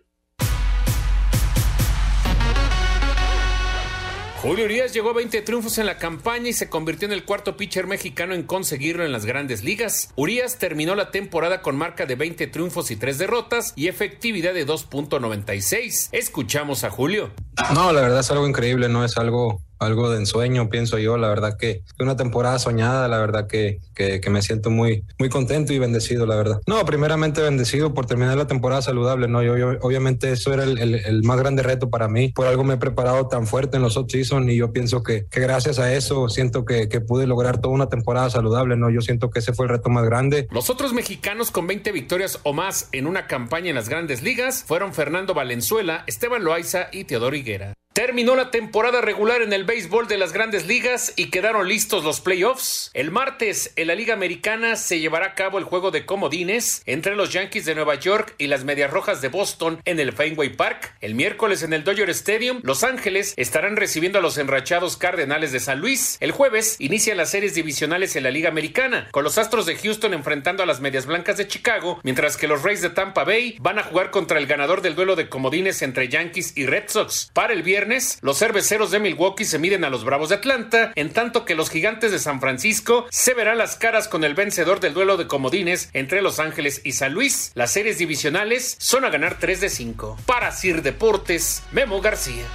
Julio 4.44 4.66
Urias 4.66 4.92
llegó 4.92 5.12
a 5.12 5.14
20 5.14 5.42
triunfos 5.44 5.78
en 5.78 5.86
la 5.86 5.98
campaña 5.98 6.50
y 6.50 6.54
se 6.54 6.68
convirtió 6.68 7.08
en 7.08 7.14
el 7.14 7.24
cuarto 7.24 7.56
pitcher 7.56 7.88
mexicano 7.88 8.34
en 8.34 8.44
conseguirlo 8.44 9.06
en 9.06 9.14
las 9.14 9.26
grandes 9.26 9.64
ligas. 9.64 10.12
Urias 10.18 10.58
terminó 10.58 10.96
la 10.96 11.12
temporada 11.12 11.62
con 11.62 11.78
marca 11.78 12.06
de 12.06 12.16
20 12.16 12.48
triunfos 12.48 12.92
y 12.92 12.98
3 12.98 13.20
derrotas 13.20 13.72
y 13.78 13.88
efectividad 13.88 14.54
de 14.54 14.68
2.96. 14.68 16.10
Escuchamos 16.12 16.84
a 16.84 16.90
Julio. 16.90 17.32
No, 17.74 17.94
la 17.94 18.02
verdad 18.02 18.20
es 18.20 18.32
algo 18.32 18.46
increíble, 18.46 18.90
no 18.90 19.06
es 19.06 19.18
algo 19.18 19.62
algo 19.84 20.10
de 20.10 20.18
ensueño, 20.20 20.70
pienso 20.70 20.98
yo. 20.98 21.18
La 21.18 21.30
verdad 21.30 21.58
que 21.58 21.84
una 22.00 22.16
temporada 22.16 22.60
soñada, 22.60 23.08
la 23.08 23.20
verdad 23.20 23.48
que, 23.48 23.80
que, 23.94 24.22
me 24.30 24.42
siento 24.42 24.70
muy, 24.70 25.04
muy 25.20 25.30
contento 25.30 25.74
y 25.74 25.80
bendecido, 25.80 26.26
la 26.26 26.36
verdad. 26.36 26.62
No, 26.66 26.84
primeramente 26.86 27.42
bendecido 27.42 27.94
por 27.94 28.06
terminar 28.06 28.38
la 28.38 28.48
temporada 28.48 28.82
saludable, 28.82 29.28
¿no? 29.28 29.44
Yo, 29.44 29.78
obviamente 29.82 30.32
eso 30.32 30.54
era 30.54 30.64
el, 30.64 30.78
el, 30.78 31.24
más 31.24 31.38
grande 31.38 31.64
reto 31.64 31.90
para 31.90 32.08
mí. 32.08 32.30
Por 32.30 32.48
algo 32.48 32.64
me 32.64 32.76
he 32.76 32.78
preparado 32.78 33.28
tan 33.28 33.48
fuerte 33.48 33.78
en 33.78 33.84
los 33.84 33.98
off-season 33.98 34.50
y 34.50 34.56
yo 34.56 34.72
pienso 34.72 35.04
que, 35.04 35.26
que, 35.30 35.40
gracias 35.40 35.80
a 35.80 35.94
eso 35.94 36.30
siento 36.30 36.66
que, 36.66 36.90
que 36.90 37.02
pude 37.02 37.28
lograr 37.28 37.62
toda 37.62 37.74
una 37.74 37.90
temporada 37.90 38.30
saludable, 38.30 38.76
¿no? 38.76 38.90
Yo 38.90 39.02
siento 39.02 39.30
que 39.30 39.40
ese 39.40 39.54
fue 39.54 39.66
el 39.66 39.72
reto 39.72 39.90
más 39.90 40.06
grande. 40.06 40.48
Los 40.52 40.70
otros 40.70 40.94
mexicanos 40.94 41.52
con 41.52 41.68
20 41.68 41.92
victorias 41.92 42.40
o 42.44 42.54
más 42.54 42.90
en 42.92 43.08
una 43.08 43.28
campaña 43.28 43.70
en 43.70 43.76
las 43.76 43.90
grandes 43.90 44.24
ligas 44.24 44.64
fueron 44.66 44.94
Fernando 44.94 45.34
Valenzuela, 45.34 46.04
Esteban 46.08 46.44
Loaiza 46.44 46.88
y 46.92 47.04
Teodoro 47.04 47.36
Higuera. 47.36 47.74
Terminó 47.94 48.36
la 48.36 48.50
temporada 48.50 49.02
regular 49.02 49.44
en 49.44 49.54
el 49.54 49.66
béisbol 49.66 50.08
de 50.08 50.18
las 50.18 50.34
grandes 50.34 50.66
ligas 50.66 51.14
y 51.16 51.30
quedaron 51.30 51.68
listos 51.68 52.04
los 52.04 52.22
playoffs. 52.22 52.90
El 52.96 53.12
martes 53.12 53.72
en 53.76 53.86
la 53.86 53.94
Liga 53.94 54.16
Americana 54.16 54.78
se 54.78 55.00
llevará 55.00 55.28
a 55.28 55.36
cabo 55.36 55.60
el 55.60 55.64
juego 55.64 55.92
de 55.92 56.04
comodines 56.04 56.82
entre 56.88 57.16
los 57.16 57.32
Yankees 57.32 57.66
de 57.66 57.76
Nueva 57.76 57.94
York 57.94 58.34
y 58.40 58.48
las 58.48 58.64
Medias 58.64 58.90
Rojas 58.90 59.22
de 59.22 59.28
Boston 59.28 59.80
en 59.86 60.00
el 60.00 60.12
Fenway 60.12 60.50
Park. 60.50 60.96
El 61.02 61.14
miércoles 61.14 61.62
en 61.62 61.72
el 61.72 61.84
Dodger 61.84 62.10
Stadium, 62.10 62.62
Los 62.64 62.84
Ángeles 62.84 63.36
estarán 63.38 63.76
recibiendo 63.76 64.18
a 64.18 64.24
los 64.24 64.40
enrachados 64.40 64.98
Cardenales 64.98 65.52
de 65.52 65.60
San 65.60 65.80
Luis. 65.80 66.18
El 66.20 66.32
jueves 66.32 66.78
inician 66.80 67.18
las 67.18 67.30
series 67.30 67.54
divisionales 67.54 68.16
en 68.16 68.24
la 68.24 68.32
Liga 68.32 68.50
Americana, 68.50 69.08
con 69.12 69.24
los 69.24 69.38
Astros 69.38 69.68
de 69.68 69.76
Houston 69.76 70.16
enfrentando 70.16 70.64
a 70.64 70.66
las 70.66 70.80
Medias 70.80 71.06
Blancas 71.06 71.38
de 71.38 71.48
Chicago, 71.48 72.00
mientras 72.02 72.38
que 72.38 72.48
los 72.48 72.64
Rays 72.64 72.82
de 72.82 72.90
Tampa 72.90 73.24
Bay 73.24 73.56
van 73.60 73.78
a 73.78 73.84
jugar 73.84 74.10
contra 74.10 74.40
el 74.40 74.48
ganador 74.48 74.82
del 74.82 74.96
duelo 74.96 75.16
de 75.16 75.30
comodines 75.30 75.84
entre 75.84 76.10
Yankees 76.10 76.54
y 76.58 76.66
Red 76.66 76.86
Sox. 76.88 77.30
Para 77.34 77.54
el 77.54 77.62
viernes 77.62 77.83
los 78.22 78.40
cerveceros 78.40 78.92
de 78.92 79.00
Milwaukee 79.00 79.44
se 79.44 79.60
miden 79.60 79.84
a 79.84 79.90
los 79.90 80.06
Bravos 80.06 80.30
de 80.30 80.36
Atlanta, 80.36 80.94
en 80.96 81.12
tanto 81.12 81.44
que 81.44 81.54
los 81.54 81.70
Gigantes 81.70 82.12
de 82.12 82.20
San 82.20 82.40
Francisco 82.40 83.06
se 83.10 83.34
verán 83.34 83.58
las 83.58 83.76
caras 83.76 84.08
con 84.08 84.24
el 84.24 84.36
vencedor 84.36 84.80
del 84.80 84.94
duelo 84.94 85.18
de 85.18 85.28
comodines 85.28 85.90
entre 85.92 86.22
Los 86.22 86.40
Ángeles 86.40 86.82
y 86.86 86.94
San 86.94 87.14
Luis. 87.14 87.52
Las 87.56 87.72
series 87.72 87.98
divisionales 87.98 88.78
son 88.80 89.04
a 89.04 89.10
ganar 89.10 89.38
3 89.38 89.60
de 89.60 89.70
5. 89.70 90.18
Para 90.26 90.52
Sir 90.52 90.82
Deportes, 90.82 91.64
Memo 91.74 92.00
García. 92.00 92.46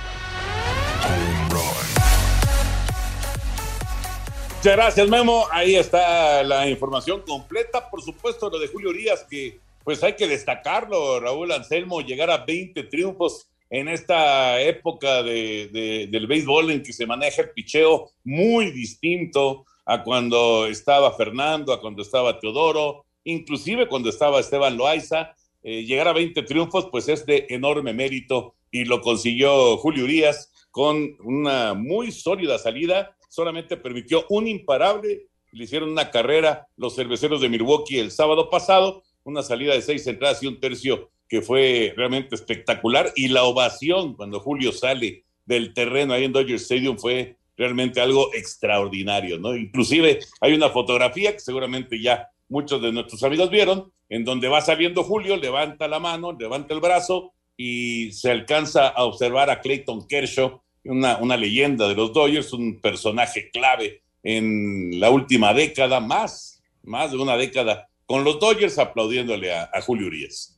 Muchas 4.57 4.77
gracias, 4.77 5.09
Memo. 5.09 5.47
Ahí 5.53 5.77
está 5.77 6.43
la 6.43 6.67
información 6.69 7.23
completa. 7.27 7.91
Por 7.91 8.03
supuesto, 8.03 8.49
lo 8.49 8.59
de 8.59 8.69
Julio 8.69 8.88
Urias, 8.88 9.27
que 9.29 9.61
pues 9.85 10.03
hay 10.03 10.14
que 10.14 10.27
destacarlo, 10.27 11.21
Raúl 11.21 11.53
Anselmo, 11.53 12.01
llegar 12.01 12.31
a 12.31 12.45
20 12.45 12.83
triunfos 12.85 13.47
en 13.70 13.88
esta 13.88 14.61
época 14.61 15.22
de, 15.22 16.09
del 16.11 16.26
béisbol 16.26 16.70
en 16.70 16.83
que 16.83 16.92
se 16.92 17.07
maneja 17.07 17.42
el 17.42 17.50
picheo 17.50 18.11
muy 18.24 18.70
distinto 18.70 19.66
a 19.85 20.02
cuando 20.02 20.66
estaba 20.66 21.12
Fernando, 21.12 21.72
a 21.72 21.81
cuando 21.81 22.02
estaba 22.02 22.38
Teodoro, 22.38 23.04
inclusive 23.24 23.88
cuando 23.88 24.09
estaba 24.09 24.40
Esteban 24.40 24.76
Loaiza. 24.76 25.35
Eh, 25.62 25.85
llegar 25.85 26.09
a 26.09 26.12
20 26.12 26.42
triunfos, 26.42 26.88
pues 26.90 27.09
es 27.09 27.26
de 27.26 27.46
enorme 27.50 27.92
mérito 27.92 28.54
y 28.70 28.85
lo 28.85 29.00
consiguió 29.00 29.76
Julio 29.78 30.04
Urias 30.04 30.52
con 30.70 31.16
una 31.24 31.74
muy 31.74 32.12
sólida 32.12 32.59
salida. 32.59 33.16
Solamente 33.28 33.76
permitió 33.76 34.24
un 34.28 34.46
imparable. 34.46 35.26
Le 35.52 35.64
hicieron 35.64 35.90
una 35.90 36.11
carrera 36.11 36.66
los 36.76 36.94
cerveceros 36.94 37.40
de 37.40 37.48
Milwaukee 37.48 37.98
el 37.98 38.11
sábado 38.11 38.48
pasado, 38.50 39.02
una 39.24 39.42
salida 39.42 39.74
de 39.74 39.83
seis 39.83 40.07
entradas 40.07 40.42
y 40.42 40.46
un 40.46 40.61
tercio 40.61 41.11
que 41.29 41.43
fue 41.43 41.93
realmente 41.97 42.35
espectacular 42.35 43.12
y 43.14 43.29
la 43.29 43.45
ovación 43.45 44.14
cuando 44.14 44.41
Julio 44.41 44.73
sale 44.73 45.25
del 45.45 45.75
terreno 45.75 46.14
ahí 46.14 46.25
en 46.25 46.33
Dodger 46.33 46.57
Stadium 46.57 46.99
fue 46.99 47.37
realmente 47.57 48.01
algo 48.01 48.33
extraordinario, 48.35 49.38
¿no? 49.38 49.57
Inclusive 49.57 50.21
hay 50.41 50.55
una 50.55 50.71
fotografía 50.71 51.33
que 51.33 51.41
seguramente 51.41 52.01
ya 52.01 52.29
muchos 52.49 52.81
de 52.81 52.93
nuestros 52.93 53.23
amigos 53.25 53.51
vieron, 53.51 53.93
en 54.09 54.25
donde 54.25 54.49
va 54.49 54.61
saliendo 54.61 55.03
Julio, 55.03 55.37
levanta 55.37 55.88
la 55.88 55.99
mano, 55.99 56.33
levanta 56.33 56.73
el 56.73 56.81
brazo 56.81 57.33
y 57.57 58.12
se 58.12 58.31
alcanza 58.31 58.88
a 58.88 59.05
observar 59.05 59.51
a 59.51 59.61
Clayton 59.61 60.07
Kershaw, 60.07 60.62
una, 60.85 61.19
una 61.19 61.37
leyenda 61.37 61.88
de 61.88 61.95
los 61.95 62.12
Dodgers, 62.12 62.53
un 62.53 62.81
personaje 62.81 63.51
clave 63.51 64.03
en 64.23 65.01
la 65.01 65.11
última 65.11 65.53
década, 65.53 66.01
más, 66.01 66.62
más 66.85 67.11
de 67.11 67.19
una 67.19 67.37
década, 67.37 67.88
con 68.07 68.25
los 68.25 68.38
Dodgers 68.38 68.79
aplaudiéndole 68.79 69.53
a, 69.53 69.69
a 69.73 69.81
Julio 69.83 70.07
Urias. 70.07 70.58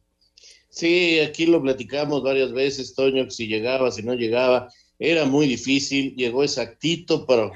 Sí, 0.71 1.19
aquí 1.19 1.47
lo 1.47 1.61
platicamos 1.61 2.23
varias 2.23 2.53
veces, 2.53 2.95
Toño, 2.95 3.29
si 3.31 3.49
llegaba, 3.49 3.91
si 3.91 4.03
no 4.03 4.15
llegaba, 4.15 4.69
era 5.01 5.25
muy 5.25 5.47
difícil, 5.47 6.15
llegó 6.15 6.45
exactito 6.45 7.27
para 7.27 7.51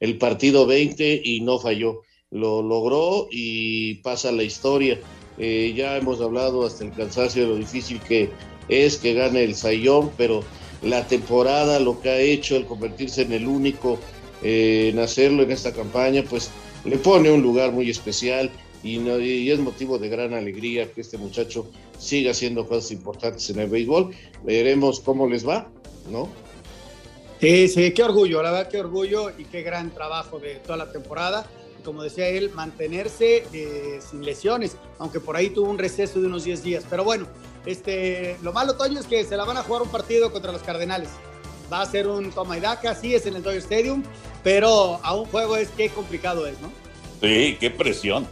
el 0.00 0.18
partido 0.18 0.66
20 0.66 1.22
y 1.24 1.40
no 1.40 1.58
falló. 1.58 2.02
Lo 2.30 2.62
logró 2.62 3.28
y 3.30 3.94
pasa 3.96 4.32
la 4.32 4.42
historia. 4.42 4.98
Eh, 5.38 5.72
ya 5.74 5.96
hemos 5.96 6.20
hablado 6.20 6.66
hasta 6.66 6.84
el 6.84 6.92
cansancio 6.92 7.42
de 7.42 7.48
lo 7.48 7.56
difícil 7.56 8.00
que 8.00 8.30
es 8.68 8.98
que 8.98 9.14
gane 9.14 9.44
el 9.44 9.54
Sayón, 9.54 10.10
pero 10.16 10.44
la 10.82 11.06
temporada, 11.06 11.80
lo 11.80 12.00
que 12.00 12.10
ha 12.10 12.20
hecho, 12.20 12.56
el 12.56 12.66
convertirse 12.66 13.22
en 13.22 13.32
el 13.32 13.46
único 13.46 13.98
eh, 14.42 14.90
en 14.92 14.98
hacerlo 14.98 15.42
en 15.42 15.52
esta 15.52 15.72
campaña, 15.72 16.22
pues 16.28 16.50
le 16.84 16.98
pone 16.98 17.30
un 17.30 17.42
lugar 17.42 17.72
muy 17.72 17.88
especial 17.88 18.50
y, 18.82 19.50
es 19.50 19.58
motivo 19.60 19.98
de 19.98 20.08
gran 20.08 20.34
alegría 20.34 20.90
que 20.90 21.00
este 21.00 21.18
muchacho 21.18 21.70
siga 21.98 22.32
haciendo 22.32 22.66
cosas 22.66 22.90
importantes 22.90 23.48
en 23.50 23.60
el 23.60 23.68
béisbol. 23.68 24.14
Veremos 24.44 25.00
cómo 25.00 25.28
les 25.28 25.46
va, 25.46 25.68
¿no? 26.10 26.28
Sí, 27.40 27.68
sí, 27.68 27.92
qué 27.92 28.02
orgullo, 28.02 28.42
la 28.42 28.50
verdad, 28.50 28.70
qué 28.70 28.80
orgullo 28.80 29.30
y 29.36 29.44
qué 29.44 29.62
gran 29.62 29.92
trabajo 29.92 30.38
de 30.38 30.56
toda 30.56 30.76
la 30.76 30.92
temporada. 30.92 31.46
Como 31.84 32.02
decía 32.02 32.28
él, 32.28 32.50
mantenerse 32.54 33.44
eh, 33.52 33.98
sin 34.08 34.24
lesiones, 34.24 34.76
aunque 34.98 35.18
por 35.18 35.36
ahí 35.36 35.50
tuvo 35.50 35.68
un 35.68 35.78
receso 35.78 36.20
de 36.20 36.26
unos 36.26 36.44
10 36.44 36.62
días. 36.62 36.84
Pero 36.88 37.02
bueno, 37.02 37.26
este, 37.66 38.36
lo 38.42 38.52
malo, 38.52 38.76
Toño, 38.76 39.00
es 39.00 39.06
que 39.06 39.24
se 39.24 39.36
la 39.36 39.44
van 39.44 39.56
a 39.56 39.62
jugar 39.64 39.82
un 39.82 39.88
partido 39.88 40.30
contra 40.30 40.52
los 40.52 40.62
Cardenales. 40.62 41.08
Va 41.72 41.82
a 41.82 41.86
ser 41.86 42.06
un 42.06 42.30
toma 42.30 42.58
y 42.58 42.60
daca, 42.60 42.94
sí 42.94 43.14
es 43.14 43.26
en 43.26 43.34
el 43.34 43.42
Dodger 43.42 43.62
Stadium, 43.62 44.04
pero 44.44 45.00
a 45.02 45.14
un 45.14 45.24
juego 45.24 45.56
es 45.56 45.68
qué 45.70 45.88
complicado 45.88 46.46
es, 46.46 46.60
¿no? 46.60 46.70
Sí, 47.20 47.56
qué 47.58 47.70
presión 47.70 48.26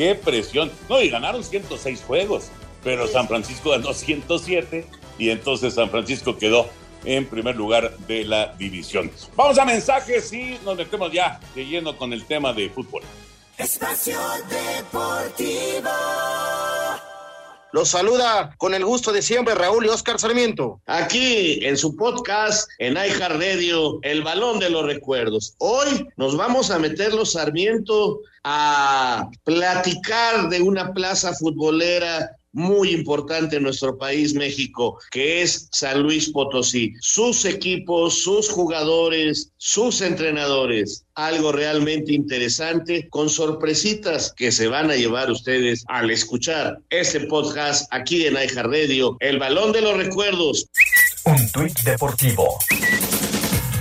qué 0.00 0.14
presión. 0.14 0.72
No, 0.88 1.02
y 1.02 1.10
ganaron 1.10 1.44
106 1.44 2.04
juegos, 2.06 2.48
pero 2.82 3.06
San 3.06 3.28
Francisco 3.28 3.68
ganó 3.68 3.92
107 3.92 4.86
y 5.18 5.28
entonces 5.28 5.74
San 5.74 5.90
Francisco 5.90 6.38
quedó 6.38 6.70
en 7.04 7.26
primer 7.26 7.54
lugar 7.54 7.98
de 8.06 8.24
la 8.24 8.54
división. 8.54 9.10
Vamos 9.36 9.58
a 9.58 9.66
mensajes 9.66 10.32
y 10.32 10.58
nos 10.64 10.78
metemos 10.78 11.12
ya 11.12 11.38
de 11.54 11.66
lleno 11.66 11.98
con 11.98 12.14
el 12.14 12.24
tema 12.24 12.54
de 12.54 12.70
fútbol. 12.70 13.02
Espacio 13.58 14.18
Deportivo. 14.48 15.90
Los 17.72 17.90
saluda 17.90 18.54
con 18.58 18.74
el 18.74 18.84
gusto 18.84 19.12
de 19.12 19.22
siempre 19.22 19.54
Raúl 19.54 19.86
y 19.86 19.88
Oscar 19.88 20.18
Sarmiento. 20.18 20.80
Aquí 20.86 21.64
en 21.64 21.76
su 21.76 21.94
podcast 21.94 22.68
en 22.78 22.94
Radio, 22.94 24.00
El 24.02 24.22
Balón 24.24 24.58
de 24.58 24.70
los 24.70 24.84
Recuerdos. 24.86 25.54
Hoy 25.58 26.08
nos 26.16 26.36
vamos 26.36 26.72
a 26.72 26.80
meter 26.80 27.14
los 27.14 27.32
Sarmiento 27.32 28.20
a 28.42 29.28
platicar 29.44 30.48
de 30.48 30.60
una 30.60 30.92
plaza 30.92 31.32
futbolera 31.34 32.36
muy 32.52 32.90
importante 32.90 33.56
en 33.56 33.62
nuestro 33.62 33.96
país, 33.96 34.34
México, 34.34 34.98
que 35.10 35.42
es 35.42 35.68
San 35.72 36.02
Luis 36.02 36.30
Potosí. 36.30 36.94
Sus 37.00 37.44
equipos, 37.44 38.22
sus 38.22 38.48
jugadores, 38.48 39.52
sus 39.56 40.00
entrenadores. 40.00 41.04
Algo 41.14 41.52
realmente 41.52 42.12
interesante 42.12 43.08
con 43.08 43.28
sorpresitas 43.28 44.32
que 44.36 44.52
se 44.52 44.68
van 44.68 44.90
a 44.90 44.96
llevar 44.96 45.30
ustedes 45.30 45.84
al 45.88 46.10
escuchar 46.10 46.78
este 46.90 47.20
podcast 47.20 47.86
aquí 47.92 48.26
en 48.26 48.36
Aija 48.36 48.62
Radio, 48.62 49.16
El 49.20 49.38
Balón 49.38 49.72
de 49.72 49.82
los 49.82 49.96
Recuerdos. 49.96 50.66
Un 51.24 51.50
tuit 51.52 51.78
deportivo. 51.80 52.58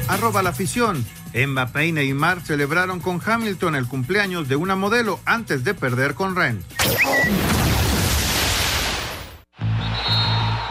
Arroba 0.08 0.44
la 0.44 0.50
afición. 0.50 1.06
Mbappé 1.34 1.88
y 1.88 1.92
Neymar 1.92 2.42
celebraron 2.42 3.00
con 3.00 3.22
Hamilton 3.24 3.76
el 3.76 3.88
cumpleaños 3.88 4.50
de 4.50 4.56
una 4.56 4.76
modelo 4.76 5.20
antes 5.26 5.64
de 5.64 5.76
perder 5.76 6.16
con 6.16 6.36
Ren. 6.36 6.64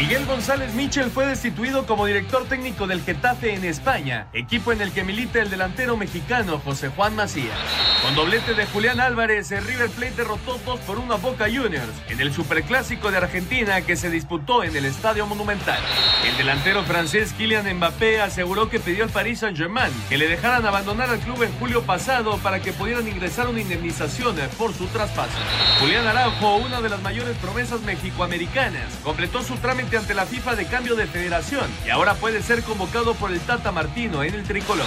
Miguel 0.00 0.24
González 0.24 0.72
Michel 0.72 1.10
fue 1.10 1.26
destituido 1.26 1.84
como 1.84 2.06
director 2.06 2.46
técnico 2.48 2.86
del 2.86 3.02
Getafe 3.02 3.52
en 3.52 3.66
España, 3.66 4.28
equipo 4.32 4.72
en 4.72 4.80
el 4.80 4.92
que 4.92 5.04
milita 5.04 5.42
el 5.42 5.50
delantero 5.50 5.98
mexicano 5.98 6.58
José 6.58 6.88
Juan 6.88 7.14
Macías. 7.16 7.54
Con 8.02 8.14
doblete 8.14 8.54
de 8.54 8.64
Julián 8.64 8.98
Álvarez, 8.98 9.52
el 9.52 9.62
River 9.62 9.90
Plate 9.90 10.14
derrotó 10.16 10.58
2 10.64 10.80
por 10.80 10.98
1 10.98 11.12
a 11.12 11.18
Boca 11.18 11.44
Juniors 11.44 11.92
en 12.08 12.18
el 12.18 12.32
Superclásico 12.32 13.10
de 13.10 13.18
Argentina 13.18 13.82
que 13.82 13.94
se 13.94 14.08
disputó 14.08 14.64
en 14.64 14.74
el 14.74 14.86
Estadio 14.86 15.26
Monumental. 15.26 15.78
El 16.26 16.34
delantero 16.38 16.82
francés 16.84 17.34
Kylian 17.34 17.70
Mbappé 17.76 18.22
aseguró 18.22 18.70
que 18.70 18.80
pidió 18.80 19.04
al 19.04 19.10
Paris 19.10 19.40
Saint-Germain 19.40 19.92
que 20.08 20.16
le 20.16 20.28
dejaran 20.28 20.64
abandonar 20.64 21.10
al 21.10 21.20
club 21.20 21.42
en 21.42 21.52
julio 21.58 21.82
pasado 21.82 22.38
para 22.38 22.60
que 22.60 22.72
pudieran 22.72 23.06
ingresar 23.06 23.48
una 23.48 23.60
indemnización 23.60 24.34
por 24.56 24.72
su 24.72 24.86
traspaso. 24.86 25.36
Julián 25.78 26.06
Araujo, 26.06 26.56
una 26.56 26.80
de 26.80 26.88
las 26.88 27.02
mayores 27.02 27.36
promesas 27.36 27.82
mexicoamericanas, 27.82 28.96
completó 29.04 29.42
su 29.42 29.56
trámite 29.56 29.89
ante 29.96 30.14
la 30.14 30.26
FIFA 30.26 30.56
de 30.56 30.66
cambio 30.66 30.94
de 30.94 31.06
federación 31.06 31.68
y 31.86 31.90
ahora 31.90 32.14
puede 32.14 32.42
ser 32.42 32.62
convocado 32.62 33.14
por 33.14 33.32
el 33.32 33.40
Tata 33.40 33.72
Martino 33.72 34.22
en 34.22 34.34
el 34.34 34.44
tricolor. 34.44 34.86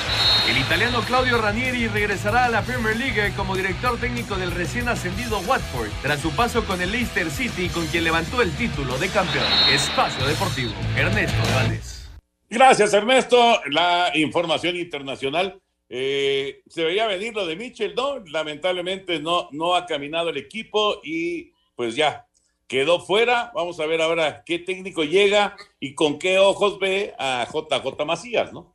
El 0.49 0.57
italiano 0.57 1.01
Claudio 1.01 1.37
Ranieri 1.37 1.87
regresará 1.87 2.45
a 2.45 2.49
la 2.49 2.61
Premier 2.61 2.95
League 2.95 3.33
como 3.35 3.55
director 3.55 3.99
técnico 3.99 4.35
del 4.35 4.51
recién 4.51 4.87
ascendido 4.89 5.39
Watford, 5.39 5.89
tras 6.01 6.19
su 6.19 6.31
paso 6.31 6.65
con 6.65 6.81
el 6.81 6.91
Leicester 6.91 7.29
City, 7.29 7.69
con 7.69 7.85
quien 7.87 8.03
levantó 8.03 8.41
el 8.41 8.51
título 8.55 8.97
de 8.97 9.09
campeón. 9.09 9.45
Espacio 9.71 10.25
Deportivo, 10.25 10.71
Ernesto 10.95 11.41
Valdés. 11.55 12.09
Gracias, 12.49 12.93
Ernesto. 12.93 13.61
La 13.71 14.11
información 14.15 14.75
internacional. 14.75 15.59
Eh, 15.89 16.61
se 16.67 16.83
veía 16.83 17.07
venir 17.07 17.33
lo 17.33 17.45
de 17.45 17.55
Mitchell, 17.55 17.93
¿no? 17.95 18.19
Lamentablemente 18.19 19.19
no, 19.19 19.49
no 19.51 19.75
ha 19.75 19.85
caminado 19.85 20.29
el 20.29 20.37
equipo 20.37 20.99
y 21.03 21.51
pues 21.75 21.95
ya 21.95 22.25
quedó 22.73 22.99
fuera. 22.99 23.51
Vamos 23.53 23.79
a 23.79 23.85
ver 23.85 24.01
ahora 24.01 24.43
qué 24.43 24.57
técnico 24.57 25.03
llega 25.03 25.55
y 25.79 25.93
con 25.93 26.17
qué 26.17 26.39
ojos 26.39 26.79
ve 26.79 27.13
a 27.19 27.47
JJ 27.47 28.03
Macías, 28.03 28.51
¿no? 28.51 28.73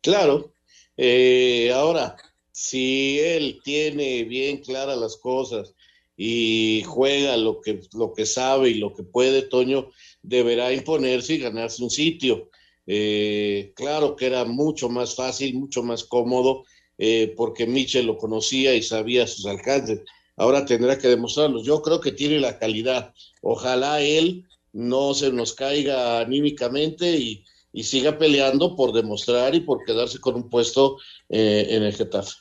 Claro. 0.00 0.52
Eh, 0.96 1.70
ahora, 1.72 2.16
si 2.50 3.20
él 3.20 3.60
tiene 3.62 4.24
bien 4.24 4.58
claras 4.58 4.98
las 4.98 5.16
cosas 5.16 5.74
y 6.16 6.82
juega 6.86 7.36
lo 7.36 7.60
que, 7.60 7.82
lo 7.92 8.12
que 8.12 8.26
sabe 8.26 8.70
y 8.70 8.74
lo 8.74 8.92
que 8.92 9.04
puede, 9.04 9.42
Toño 9.42 9.90
deberá 10.20 10.72
imponerse 10.72 11.34
y 11.34 11.38
ganarse 11.38 11.84
un 11.84 11.90
sitio. 11.90 12.50
Eh, 12.84 13.72
claro 13.76 14.16
que 14.16 14.26
era 14.26 14.44
mucho 14.44 14.88
más 14.88 15.14
fácil, 15.14 15.54
mucho 15.54 15.84
más 15.84 16.02
cómodo, 16.02 16.64
eh, 16.98 17.32
porque 17.36 17.68
Michel 17.68 18.06
lo 18.06 18.18
conocía 18.18 18.74
y 18.74 18.82
sabía 18.82 19.28
sus 19.28 19.46
alcances. 19.46 20.02
Ahora 20.36 20.64
tendrá 20.64 20.98
que 20.98 21.08
demostrarlo. 21.08 21.62
Yo 21.62 21.82
creo 21.82 22.00
que 22.00 22.12
tiene 22.12 22.40
la 22.40 22.58
calidad. 22.58 23.14
Ojalá 23.40 24.00
él 24.00 24.44
no 24.72 25.14
se 25.14 25.32
nos 25.32 25.54
caiga 25.54 26.20
anímicamente 26.20 27.16
y, 27.16 27.44
siga 27.82 28.18
peleando 28.18 28.76
por 28.76 28.92
demostrar 28.92 29.54
y 29.54 29.60
por 29.60 29.84
quedarse 29.84 30.20
con 30.20 30.36
un 30.36 30.48
puesto 30.48 30.96
eh, 31.28 31.66
en 31.70 31.82
el 31.82 31.92
Getafe. 31.92 32.34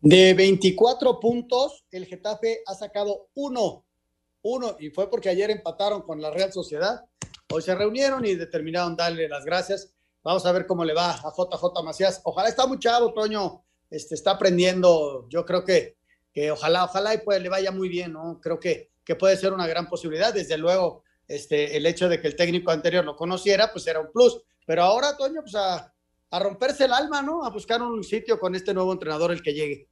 De 0.00 0.34
24 0.34 1.20
puntos, 1.20 1.84
el 1.90 2.06
Getafe 2.06 2.62
ha 2.66 2.74
sacado 2.74 3.28
uno, 3.34 3.86
uno, 4.42 4.76
y 4.78 4.90
fue 4.90 5.08
porque 5.08 5.28
ayer 5.30 5.50
empataron 5.50 6.02
con 6.02 6.20
la 6.20 6.30
Real 6.30 6.52
Sociedad. 6.52 7.04
Hoy 7.50 7.62
se 7.62 7.74
reunieron 7.74 8.26
y 8.26 8.34
determinaron 8.34 8.96
darle 8.96 9.28
las 9.28 9.44
gracias. 9.44 9.94
Vamos 10.22 10.44
a 10.44 10.52
ver 10.52 10.66
cómo 10.66 10.84
le 10.84 10.94
va 10.94 11.12
a 11.12 11.32
JJ 11.32 11.82
Macías. 11.84 12.20
Ojalá 12.24 12.48
está 12.48 12.66
muy 12.66 12.78
Toño. 12.78 13.64
Este, 13.90 14.14
está 14.14 14.32
aprendiendo. 14.32 15.26
Yo 15.28 15.44
creo 15.44 15.64
que, 15.64 15.96
que 16.32 16.50
ojalá, 16.50 16.84
ojalá 16.84 17.14
y 17.14 17.18
pues 17.18 17.40
le 17.42 17.48
vaya 17.48 17.70
muy 17.70 17.88
bien, 17.88 18.12
¿no? 18.12 18.40
Creo 18.40 18.58
que, 18.58 18.90
que 19.04 19.16
puede 19.16 19.36
ser 19.36 19.52
una 19.52 19.66
gran 19.66 19.88
posibilidad. 19.88 20.32
Desde 20.32 20.56
luego, 20.56 21.04
este, 21.28 21.76
el 21.76 21.86
hecho 21.86 22.08
de 22.08 22.20
que 22.20 22.28
el 22.28 22.36
técnico 22.36 22.70
anterior 22.70 23.04
lo 23.04 23.16
conociera, 23.16 23.70
pues 23.72 23.86
era 23.86 24.00
un 24.00 24.10
plus. 24.12 24.40
Pero 24.66 24.82
ahora, 24.82 25.16
Toño, 25.16 25.42
pues 25.42 25.54
a, 25.54 25.92
a 26.30 26.38
romperse 26.38 26.84
el 26.84 26.92
alma, 26.92 27.22
¿no? 27.22 27.44
A 27.44 27.50
buscar 27.50 27.82
un 27.82 28.02
sitio 28.02 28.38
con 28.38 28.54
este 28.54 28.72
nuevo 28.72 28.92
entrenador, 28.92 29.32
el 29.32 29.42
que 29.42 29.52
llegue. 29.52 29.88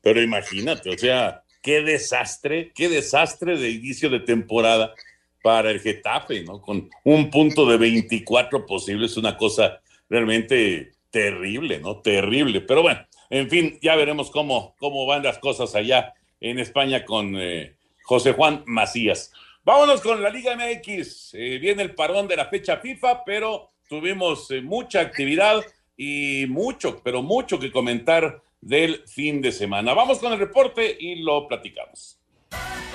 Pero 0.00 0.22
imagínate, 0.22 0.90
o 0.90 0.98
sea, 0.98 1.42
qué 1.62 1.80
desastre, 1.80 2.72
qué 2.74 2.88
desastre 2.88 3.58
de 3.58 3.70
inicio 3.70 4.08
de 4.08 4.20
temporada 4.20 4.94
para 5.42 5.70
el 5.70 5.80
Getafe, 5.80 6.44
¿no? 6.44 6.60
Con 6.60 6.88
un 7.04 7.30
punto 7.30 7.66
de 7.66 7.76
24 7.76 8.66
posibles, 8.66 9.16
una 9.16 9.36
cosa 9.36 9.80
realmente 10.08 10.92
terrible, 11.10 11.80
¿no? 11.80 12.00
Terrible. 12.00 12.60
Pero 12.60 12.82
bueno, 12.82 13.00
en 13.30 13.48
fin, 13.48 13.78
ya 13.82 13.96
veremos 13.96 14.30
cómo, 14.30 14.74
cómo 14.78 15.06
van 15.06 15.22
las 15.22 15.38
cosas 15.38 15.74
allá 15.74 16.14
en 16.40 16.58
España 16.58 17.04
con 17.04 17.36
eh, 17.36 17.76
José 18.04 18.32
Juan 18.32 18.62
Macías. 18.66 19.32
Vámonos 19.64 20.00
con 20.00 20.22
la 20.22 20.30
Liga 20.30 20.56
MX. 20.56 21.34
Eh, 21.34 21.58
viene 21.58 21.82
el 21.82 21.94
parón 21.94 22.28
de 22.28 22.36
la 22.36 22.46
fecha 22.46 22.76
FIFA, 22.76 23.24
pero 23.24 23.72
tuvimos 23.88 24.50
eh, 24.50 24.60
mucha 24.60 25.00
actividad 25.00 25.64
y 25.96 26.46
mucho, 26.48 27.00
pero 27.02 27.22
mucho 27.22 27.58
que 27.58 27.72
comentar 27.72 28.42
del 28.60 29.02
fin 29.06 29.40
de 29.40 29.52
semana. 29.52 29.94
Vamos 29.94 30.18
con 30.18 30.32
el 30.32 30.38
reporte 30.38 30.96
y 30.98 31.16
lo 31.16 31.48
platicamos. 31.48 32.18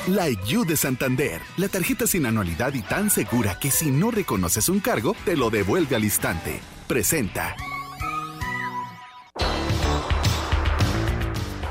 La 0.08 0.30
You 0.48 0.66
de 0.66 0.78
Santander, 0.78 1.42
la 1.58 1.68
tarjeta 1.68 2.08
sin 2.08 2.26
anualidad 2.26 2.74
y 2.74 2.82
tan 2.82 3.10
segura 3.10 3.60
que 3.60 3.70
si 3.70 3.92
no 3.92 4.10
reconoces 4.10 4.68
un 4.68 4.80
cargo, 4.80 5.16
te 5.26 5.36
lo 5.36 5.50
devuelve 5.50 5.96
al 5.96 6.04
instante. 6.04 6.60
Presenta. 6.88 7.56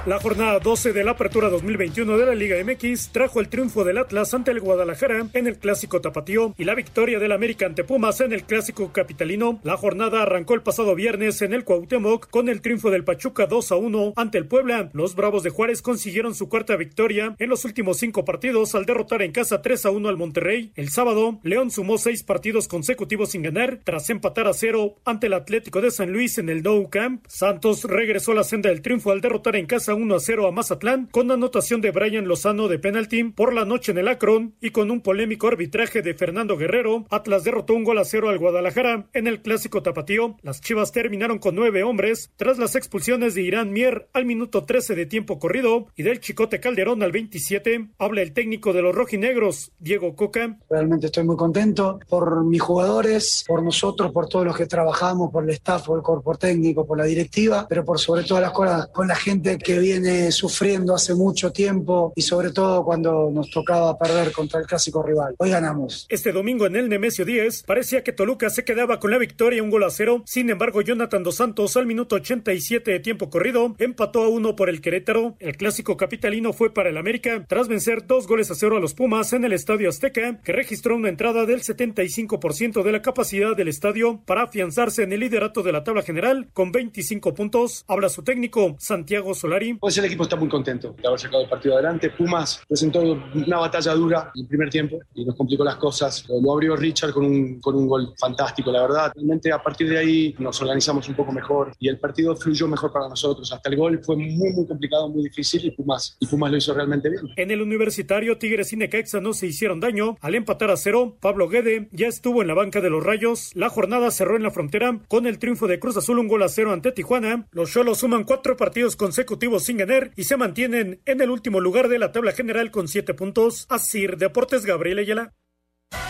La 0.07 0.19
jornada 0.19 0.59
12 0.61 0.95
de 0.95 1.05
la 1.05 1.11
Apertura 1.11 1.51
2021 1.51 2.17
de 2.17 2.25
la 2.25 2.35
Liga 2.35 2.57
MX 2.65 3.11
trajo 3.11 3.39
el 3.39 3.51
triunfo 3.51 3.85
del 3.85 3.99
Atlas 3.99 4.33
ante 4.33 4.51
el 4.51 4.61
Guadalajara 4.61 5.27
en 5.35 5.47
el 5.47 5.59
Clásico 5.59 6.01
Tapatío 6.01 6.55
y 6.57 6.65
la 6.65 6.75
victoria 6.75 7.19
del 7.19 7.33
América 7.33 7.67
ante 7.67 7.85
Pumas 7.85 8.23
en 8.23 8.33
el 8.33 8.45
Clásico 8.45 8.95
Capitalino. 8.95 9.61
La 9.63 9.77
jornada 9.77 10.23
arrancó 10.23 10.55
el 10.55 10.63
pasado 10.63 10.95
viernes 10.95 11.43
en 11.43 11.53
el 11.53 11.65
Cuauhtémoc 11.65 12.31
con 12.31 12.49
el 12.49 12.63
triunfo 12.63 12.91
del 12.91 13.05
Pachuca 13.05 13.45
2 13.45 13.73
a 13.73 13.77
1 13.77 14.15
ante 14.17 14.39
el 14.39 14.47
Puebla. 14.47 14.89
Los 14.95 15.15
Bravos 15.15 15.43
de 15.43 15.51
Juárez 15.51 15.83
consiguieron 15.83 16.35
su 16.35 16.49
cuarta 16.49 16.77
victoria 16.77 17.37
en 17.39 17.51
los 17.51 17.67
últimos 17.67 17.99
cinco 17.99 18.25
partidos 18.25 18.75
al 18.75 18.87
derrotar 18.87 19.21
en 19.21 19.33
casa 19.33 19.61
3 19.61 19.85
a 19.85 19.91
1 19.91 20.09
al 20.09 20.17
Monterrey. 20.17 20.73
El 20.77 20.89
sábado, 20.89 21.41
León 21.43 21.71
sumó 21.71 21.99
seis 21.99 22.23
partidos 22.23 22.69
consecutivos 22.69 23.33
sin 23.33 23.43
ganar 23.43 23.81
tras 23.85 24.09
empatar 24.09 24.47
a 24.47 24.55
cero 24.55 24.95
ante 25.05 25.27
el 25.27 25.35
Atlético 25.35 25.83
de 25.83 25.91
San 25.91 26.11
Luis 26.11 26.39
en 26.39 26.49
el 26.49 26.63
Nou 26.63 26.89
Camp. 26.89 27.23
Santos 27.29 27.85
regresó 27.85 28.33
a 28.33 28.37
la 28.37 28.45
senda 28.45 28.71
del 28.71 28.81
triunfo 28.81 29.11
al 29.11 29.21
derrotar 29.21 29.57
en 29.57 29.67
casa 29.67 29.90
1 29.95 30.15
a 30.15 30.21
0 30.21 30.47
a 30.47 30.53
Mazatlán 30.53 31.09
con 31.11 31.31
anotación 31.31 31.81
de 31.81 31.91
Brian 31.91 32.27
Lozano 32.27 32.69
de 32.69 32.79
penalti 32.79 33.25
por 33.25 33.53
la 33.55 33.65
noche 33.65 33.93
en 33.93 33.99
el 33.99 34.09
Akron 34.09 34.55
y 34.61 34.71
con 34.71 34.91
un 34.91 35.01
polémico 35.01 35.49
arbitraje 35.49 36.03
de 36.03 36.15
Fernando 36.15 36.57
Guerrero, 36.57 37.07
Atlas 37.11 37.45
derrotó 37.45 37.75
un 37.75 37.85
gol 37.85 37.99
a 37.99 38.05
cero 38.05 38.29
al 38.29 38.39
Guadalajara 38.39 39.09
en 39.13 39.27
el 39.27 39.43
clásico 39.43 39.83
tapatío. 39.83 40.37
Las 40.43 40.61
Chivas 40.61 40.93
terminaron 40.93 41.39
con 41.39 41.55
nueve 41.55 41.83
hombres 41.83 42.31
tras 42.37 42.59
las 42.59 42.77
expulsiones 42.77 43.35
de 43.35 43.43
Irán 43.43 43.73
Mier 43.73 44.09
al 44.13 44.25
minuto 44.25 44.65
13 44.65 44.95
de 44.95 45.07
tiempo 45.07 45.39
corrido 45.39 45.87
y 45.97 46.03
del 46.03 46.21
Chicote 46.21 46.61
Calderón 46.61 47.03
al 47.03 47.13
27. 47.13 47.91
Habla 47.99 48.23
el 48.23 48.33
técnico 48.33 48.73
de 48.73 48.83
los 48.83 48.95
rojinegros, 48.95 49.73
Diego 49.79 50.15
Coca. 50.15 50.59
Realmente 50.69 51.07
estoy 51.07 51.25
muy 51.25 51.37
contento 51.37 51.99
por 52.09 52.45
mis 52.45 52.61
jugadores, 52.61 53.45
por 53.47 53.63
nosotros, 53.63 54.13
por 54.13 54.29
todos 54.29 54.45
los 54.45 54.57
que 54.57 54.67
trabajamos, 54.67 55.31
por 55.31 55.45
el 55.45 55.51
staff, 55.51 55.87
por 55.87 55.99
el 55.99 56.05
cuerpo 56.05 56.35
técnico, 56.37 56.87
por 56.87 56.99
la 56.99 57.05
directiva, 57.05 57.67
pero 57.69 57.85
por 57.85 57.99
sobre 57.99 58.25
todas 58.25 58.43
las 58.43 58.53
cosas 58.53 58.89
con 58.89 59.09
la 59.09 59.17
gente 59.17 59.59
que 59.59 59.80
viene 59.81 60.31
sufriendo 60.31 60.95
hace 60.95 61.15
mucho 61.15 61.53
tiempo 61.53 62.13
y 62.15 62.23
sobre 62.23 62.51
todo 62.53 62.85
cuando 62.85 63.31
nos 63.31 63.51
tocaba 63.51 63.99
perder 63.99 64.33
contra 64.33 64.61
el 64.61 64.67
clásico 64.67 65.03
rival. 65.03 65.35
Hoy 65.39 65.51
ganamos. 65.51 66.07
Este 66.09 66.33
domingo 66.33 66.67
en 66.67 66.77
el 66.77 66.89
Nemesio 66.89 67.25
10 67.25 67.65
parecía 67.65 68.03
que 68.05 68.13
Toluca 68.13 68.51
se 68.51 68.65
quedaba 68.65 69.01
con 69.01 69.11
la 69.11 69.19
victoria 69.19 69.63
un 69.63 69.71
gol 69.71 69.85
a 69.85 69.91
cero. 69.91 70.23
Sin 70.27 70.51
embargo, 70.51 70.83
Jonathan 70.83 71.23
Dos 71.23 71.37
Santos 71.37 71.77
al 71.77 71.87
minuto 71.87 72.17
87 72.17 72.91
de 72.91 73.01
tiempo 73.01 73.31
corrido 73.31 73.75
empató 73.79 74.23
a 74.23 74.29
uno 74.29 74.57
por 74.57 74.69
el 74.69 74.81
Querétaro. 74.81 75.37
El 75.39 75.57
clásico 75.57 75.97
capitalino 75.97 76.53
fue 76.53 76.73
para 76.73 76.91
el 76.91 76.97
América 76.97 77.45
tras 77.49 77.69
vencer 77.69 78.07
dos 78.07 78.27
goles 78.27 78.51
a 78.51 78.55
cero 78.55 78.77
a 78.77 78.81
los 78.81 78.95
Pumas 78.95 79.33
en 79.33 79.45
el 79.45 79.53
Estadio 79.53 79.89
Azteca, 79.89 80.41
que 80.43 80.53
registró 80.53 80.97
una 80.97 81.09
entrada 81.09 81.47
del 81.47 81.63
75% 81.63 82.83
de 82.83 82.93
la 82.93 83.03
capacidad 83.03 83.57
del 83.57 83.69
estadio 83.69 84.21
para 84.27 84.43
afianzarse 84.43 85.03
en 85.03 85.13
el 85.13 85.21
liderato 85.21 85.63
de 85.63 85.73
la 85.73 85.85
tabla 85.85 86.03
general 86.03 86.49
con 86.53 86.73
25 86.73 87.35
puntos. 87.35 87.85
Habla 87.89 88.09
su 88.09 88.23
técnico 88.23 88.77
Santiago 88.79 89.35
Solari. 89.35 89.70
Pues 89.79 89.97
el 89.99 90.05
equipo 90.05 90.25
está 90.25 90.37
muy 90.37 90.49
contento 90.49 90.95
de 91.01 91.07
haber 91.07 91.21
sacado 91.21 91.43
el 91.43 91.49
partido 91.49 91.75
adelante. 91.75 92.11
Pumas 92.11 92.63
presentó 92.67 93.01
una 93.01 93.59
batalla 93.59 93.93
dura 93.95 94.31
en 94.35 94.43
el 94.43 94.49
primer 94.49 94.71
tiempo 94.71 94.99
y 95.15 95.25
nos 95.25 95.37
complicó 95.37 95.65
las 95.65 95.77
cosas. 95.77 96.25
Lo 96.29 96.53
abrió 96.53 96.77
Richard 96.77 97.13
con 97.13 97.25
un, 97.25 97.61
con 97.61 97.75
un 97.75 97.87
gol 97.87 98.15
fantástico, 98.19 98.73
la 98.73 98.83
verdad. 98.83 99.13
Realmente 99.15 99.53
a 99.53 99.63
partir 99.63 99.89
de 99.89 99.99
ahí 99.99 100.35
nos 100.39 100.61
organizamos 100.61 101.09
un 101.09 101.15
poco 101.15 101.33
mejor 101.33 101.73
y 101.79 101.89
el 101.89 101.99
partido 101.99 102.37
fluyó 102.37 102.69
mejor 102.69 102.93
para 102.93 103.09
nosotros. 103.09 103.53
Hasta 103.53 103.69
el 103.71 103.77
gol 103.77 104.01
fue 104.03 104.17
muy, 104.17 104.53
muy 104.53 104.67
complicado, 104.67 105.09
muy 105.09 105.25
difícil 105.25 105.65
y 105.65 105.71
Pumas, 105.71 106.17
y 106.21 106.27
Pumas 106.27 106.51
lo 106.51 106.57
hizo 106.57 106.75
realmente 106.75 107.09
bien. 107.09 107.23
En 107.37 107.51
el 107.51 107.63
universitario, 107.63 108.39
Tigres 108.39 108.73
y 108.73 108.77
Necaxa 108.77 109.21
no 109.21 109.33
se 109.33 109.47
hicieron 109.47 109.81
daño. 109.81 110.17
Al 110.21 110.35
empatar 110.35 110.71
a 110.71 110.77
cero, 110.77 111.17
Pablo 111.21 111.49
Guede 111.49 111.89
ya 111.93 112.09
estuvo 112.09 112.43
en 112.43 112.49
la 112.49 112.55
banca 112.55 112.81
de 112.81 112.91
los 112.91 113.05
Rayos. 113.05 113.51
La 113.55 113.69
jornada 113.69 114.11
cerró 114.11 114.37
en 114.37 114.43
la 114.43 114.51
frontera 114.51 115.01
con 115.09 115.27
el 115.27 115.39
triunfo 115.39 115.67
de 115.67 115.79
Cruz 115.79 115.97
Azul 115.97 116.19
un 116.19 116.29
gol 116.29 116.43
a 116.43 116.49
cero 116.49 116.73
ante 116.73 116.93
Tijuana. 116.93 117.47
Los 117.53 117.73
Cholos 117.73 117.99
suman 117.99 118.25
cuatro 118.25 118.57
partidos 118.57 118.97
consecutivos 118.97 119.60
sin 119.61 119.77
ganar 119.77 120.13
y 120.17 120.25
se 120.25 120.37
mantienen 120.37 121.01
en 121.07 121.21
el 121.21 121.31
último 121.31 121.61
lugar 121.61 121.89
de 121.89 121.99
la 121.99 122.13
tabla 122.13 122.33
general 122.33 122.71
con 122.71 122.89
siete 122.89 123.15
puntos. 123.15 123.67
Asir 123.69 124.17
Deportes 124.17 124.67
Gabriel 124.67 124.99
Ayala. 124.99 125.35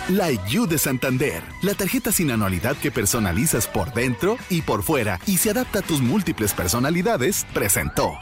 La 0.09 0.31
You 0.49 0.67
de 0.67 0.79
Santander, 0.79 1.43
la 1.63 1.75
tarjeta 1.75 2.13
sin 2.13 2.31
anualidad 2.31 2.77
que 2.77 2.91
personalizas 2.91 3.67
por 3.67 3.93
dentro 3.95 4.37
y 4.51 4.63
por 4.63 4.83
fuera 4.83 5.19
y 5.27 5.39
se 5.39 5.51
adapta 5.51 5.79
a 5.79 5.83
tus 5.83 6.01
múltiples 6.01 6.53
personalidades, 6.53 7.47
presentó. 7.55 8.19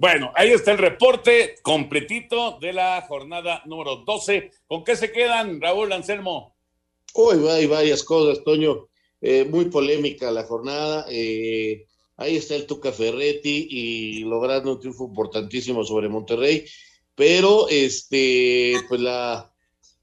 Bueno, 0.00 0.30
ahí 0.36 0.50
está 0.50 0.70
el 0.70 0.78
reporte 0.78 1.56
completito 1.60 2.58
de 2.60 2.72
la 2.72 3.04
jornada 3.08 3.62
número 3.66 3.96
12. 3.96 4.52
¿Con 4.68 4.84
qué 4.84 4.94
se 4.94 5.10
quedan, 5.10 5.60
Raúl 5.60 5.92
Anselmo? 5.92 6.56
Hoy 7.14 7.48
hay 7.48 7.66
varias 7.66 8.04
cosas, 8.04 8.44
Toño. 8.44 8.88
Eh, 9.20 9.44
muy 9.44 9.64
polémica 9.64 10.30
la 10.30 10.44
jornada. 10.44 11.04
Eh, 11.10 11.87
ahí 12.18 12.36
está 12.36 12.54
el 12.54 12.66
Tuca 12.66 12.92
Ferretti 12.92 13.68
y 13.70 14.20
logrando 14.24 14.72
un 14.72 14.80
triunfo 14.80 15.06
importantísimo 15.06 15.84
sobre 15.84 16.08
Monterrey. 16.08 16.66
Pero 17.14 17.68
este, 17.68 18.74
pues 18.88 19.00
la 19.00 19.52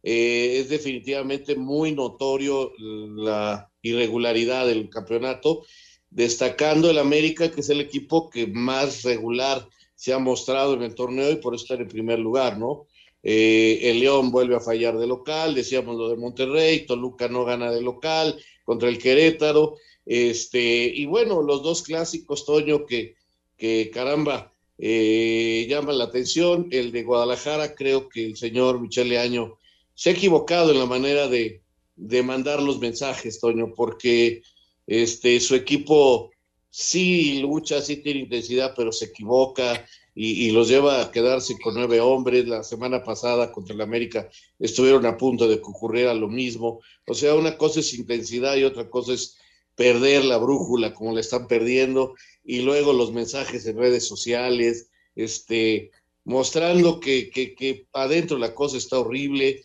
eh, 0.01 0.59
es 0.59 0.69
definitivamente 0.69 1.55
muy 1.55 1.91
notorio 1.91 2.71
la 2.77 3.71
irregularidad 3.81 4.65
del 4.65 4.89
campeonato, 4.89 5.63
destacando 6.09 6.89
el 6.89 6.97
América, 6.97 7.51
que 7.51 7.61
es 7.61 7.69
el 7.69 7.81
equipo 7.81 8.29
que 8.29 8.47
más 8.47 9.03
regular 9.03 9.67
se 9.95 10.13
ha 10.13 10.19
mostrado 10.19 10.73
en 10.73 10.83
el 10.83 10.95
torneo 10.95 11.31
y 11.31 11.37
por 11.37 11.55
estar 11.55 11.81
en 11.81 11.87
primer 11.87 12.19
lugar, 12.19 12.57
¿no? 12.57 12.87
Eh, 13.23 13.79
el 13.89 13.99
León 13.99 14.29
vuelve 14.29 14.55
a 14.55 14.59
fallar 14.59 14.97
de 14.97 15.07
local, 15.07 15.55
decíamos 15.55 15.95
lo 15.95 16.09
de 16.09 16.17
Monterrey, 16.17 16.85
Toluca 16.85 17.27
no 17.27 17.43
gana 17.43 17.71
de 17.71 17.81
local 17.81 18.39
contra 18.63 18.87
el 18.87 18.99
Querétaro, 18.99 19.77
este, 20.05 20.85
y 20.85 21.05
bueno, 21.05 21.41
los 21.41 21.63
dos 21.63 21.81
clásicos, 21.83 22.45
Toño, 22.45 22.85
que, 22.85 23.15
que 23.57 23.89
caramba, 23.93 24.53
eh, 24.77 25.65
llaman 25.69 25.97
la 25.97 26.05
atención, 26.05 26.67
el 26.71 26.91
de 26.91 27.03
Guadalajara, 27.03 27.75
creo 27.75 28.09
que 28.09 28.25
el 28.25 28.37
señor 28.37 28.81
Michele 28.81 29.17
Año 29.17 29.57
se 29.93 30.09
ha 30.09 30.13
equivocado 30.13 30.71
en 30.71 30.79
la 30.79 30.85
manera 30.85 31.27
de, 31.27 31.61
de 31.95 32.23
mandar 32.23 32.61
los 32.61 32.79
mensajes, 32.79 33.39
Toño, 33.39 33.73
porque 33.73 34.43
este, 34.85 35.39
su 35.39 35.55
equipo 35.55 36.31
sí 36.69 37.39
lucha, 37.39 37.81
sí 37.81 37.97
tiene 37.97 38.21
intensidad, 38.21 38.73
pero 38.75 38.91
se 38.91 39.05
equivoca 39.05 39.85
y, 40.13 40.51
los 40.51 40.69
lleva 40.69 41.01
a 41.01 41.11
quedarse 41.11 41.57
con 41.61 41.75
nueve 41.75 41.99
hombres. 41.99 42.47
La 42.47 42.63
semana 42.63 43.03
pasada 43.03 43.51
contra 43.51 43.75
el 43.75 43.81
América 43.81 44.29
estuvieron 44.59 45.05
a 45.05 45.17
punto 45.17 45.47
de 45.47 45.57
que 45.57 45.63
ocurriera 45.63 46.13
lo 46.13 46.27
mismo. 46.27 46.81
O 47.07 47.13
sea, 47.13 47.35
una 47.35 47.57
cosa 47.57 47.81
es 47.81 47.93
intensidad 47.93 48.55
y 48.55 48.63
otra 48.63 48.89
cosa 48.89 49.13
es 49.13 49.37
perder 49.75 50.25
la 50.25 50.37
brújula 50.37 50.93
como 50.93 51.13
la 51.13 51.19
están 51.19 51.47
perdiendo 51.47 52.15
y 52.43 52.61
luego 52.61 52.93
los 52.93 53.11
mensajes 53.11 53.65
en 53.65 53.77
redes 53.77 54.07
sociales, 54.07 54.89
este, 55.15 55.91
mostrando 56.23 56.99
que, 56.99 57.29
que, 57.29 57.55
que 57.55 57.87
adentro 57.93 58.37
la 58.37 58.53
cosa 58.53 58.77
está 58.77 58.99
horrible. 58.99 59.63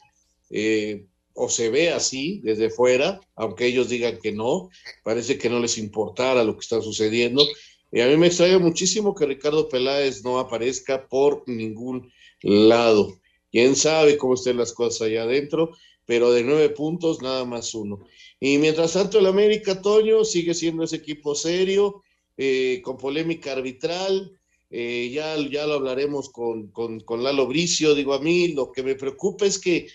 Eh, 0.50 1.06
o 1.32 1.48
se 1.48 1.70
ve 1.70 1.90
así 1.90 2.40
desde 2.42 2.70
fuera, 2.70 3.20
aunque 3.34 3.66
ellos 3.66 3.88
digan 3.88 4.18
que 4.20 4.32
no, 4.32 4.68
parece 5.02 5.38
que 5.38 5.48
no 5.48 5.58
les 5.58 5.78
importara 5.78 6.44
lo 6.44 6.54
que 6.54 6.60
está 6.60 6.82
sucediendo. 6.82 7.46
Y 7.92 8.00
a 8.00 8.06
mí 8.06 8.16
me 8.16 8.26
extraña 8.26 8.58
muchísimo 8.58 9.14
que 9.14 9.26
Ricardo 9.26 9.68
Peláez 9.68 10.22
no 10.22 10.38
aparezca 10.38 11.08
por 11.08 11.42
ningún 11.48 12.12
lado. 12.42 13.18
Quién 13.50 13.74
sabe 13.74 14.16
cómo 14.16 14.34
estén 14.34 14.58
las 14.58 14.72
cosas 14.72 15.02
allá 15.02 15.22
adentro, 15.22 15.70
pero 16.10 16.32
de 16.32 16.42
nueve 16.42 16.70
puntos, 16.70 17.22
nada 17.22 17.44
más 17.44 17.72
uno. 17.72 18.00
Y 18.40 18.58
mientras 18.58 18.94
tanto, 18.94 19.20
el 19.20 19.26
América 19.26 19.80
Toño 19.80 20.24
sigue 20.24 20.54
siendo 20.54 20.82
ese 20.82 20.96
equipo 20.96 21.36
serio, 21.36 22.02
eh, 22.36 22.80
con 22.82 22.96
polémica 22.96 23.52
arbitral. 23.52 24.36
Eh, 24.70 25.12
ya, 25.14 25.36
ya 25.36 25.68
lo 25.68 25.74
hablaremos 25.74 26.28
con, 26.30 26.72
con, 26.72 26.98
con 26.98 27.22
Lalo 27.22 27.46
Bricio. 27.46 27.94
Digo, 27.94 28.12
a 28.12 28.20
mí 28.20 28.48
lo 28.48 28.72
que 28.72 28.82
me 28.82 28.96
preocupa 28.96 29.46
es 29.46 29.60
que 29.60 29.86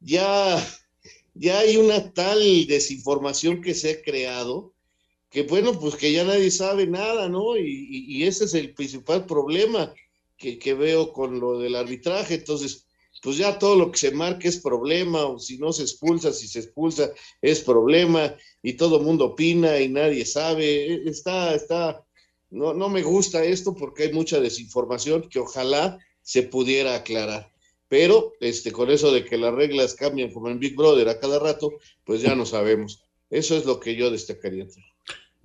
ya 0.00 0.56
ya 1.34 1.58
hay 1.58 1.76
una 1.76 2.14
tal 2.14 2.66
desinformación 2.66 3.60
que 3.60 3.74
se 3.74 3.90
ha 3.90 4.00
creado 4.00 4.72
que 5.28 5.42
bueno, 5.42 5.78
pues 5.78 5.96
que 5.96 6.10
ya 6.12 6.24
nadie 6.24 6.50
sabe 6.50 6.86
nada, 6.86 7.28
¿no? 7.28 7.58
Y, 7.58 8.24
ese 8.24 8.46
es 8.46 8.54
el 8.54 8.72
principal 8.72 9.26
problema 9.26 9.92
que, 10.38 10.58
que, 10.58 10.72
veo 10.72 11.12
con 11.12 11.38
lo 11.40 11.58
del 11.58 11.76
arbitraje. 11.76 12.36
Entonces, 12.36 12.87
pues 13.22 13.36
ya 13.36 13.58
todo 13.58 13.76
lo 13.76 13.90
que 13.90 13.98
se 13.98 14.10
marque 14.10 14.48
es 14.48 14.58
problema, 14.58 15.26
o 15.26 15.38
si 15.38 15.58
no 15.58 15.72
se 15.72 15.82
expulsa, 15.82 16.32
si 16.32 16.46
se 16.48 16.60
expulsa 16.60 17.10
es 17.42 17.60
problema, 17.60 18.34
y 18.62 18.74
todo 18.74 19.00
mundo 19.00 19.26
opina 19.26 19.80
y 19.80 19.88
nadie 19.88 20.24
sabe. 20.24 20.94
E, 20.94 21.08
está, 21.08 21.54
está, 21.54 22.04
no, 22.50 22.74
no 22.74 22.88
me 22.88 23.02
gusta 23.02 23.44
esto 23.44 23.74
porque 23.74 24.04
hay 24.04 24.12
mucha 24.12 24.40
desinformación 24.40 25.28
que 25.28 25.40
ojalá 25.40 25.98
se 26.22 26.42
pudiera 26.42 26.94
aclarar. 26.94 27.50
Pero 27.88 28.34
este, 28.40 28.70
con 28.70 28.90
eso 28.90 29.10
de 29.12 29.24
que 29.24 29.38
las 29.38 29.54
reglas 29.54 29.94
cambian 29.94 30.30
como 30.32 30.48
en 30.48 30.58
Big 30.58 30.76
Brother 30.76 31.08
a 31.08 31.18
cada 31.18 31.38
rato, 31.38 31.72
pues 32.04 32.20
ya 32.20 32.34
no 32.34 32.44
sabemos. 32.44 33.02
Eso 33.30 33.56
es 33.56 33.64
lo 33.64 33.80
que 33.80 33.96
yo 33.96 34.10
destacaría. 34.10 34.66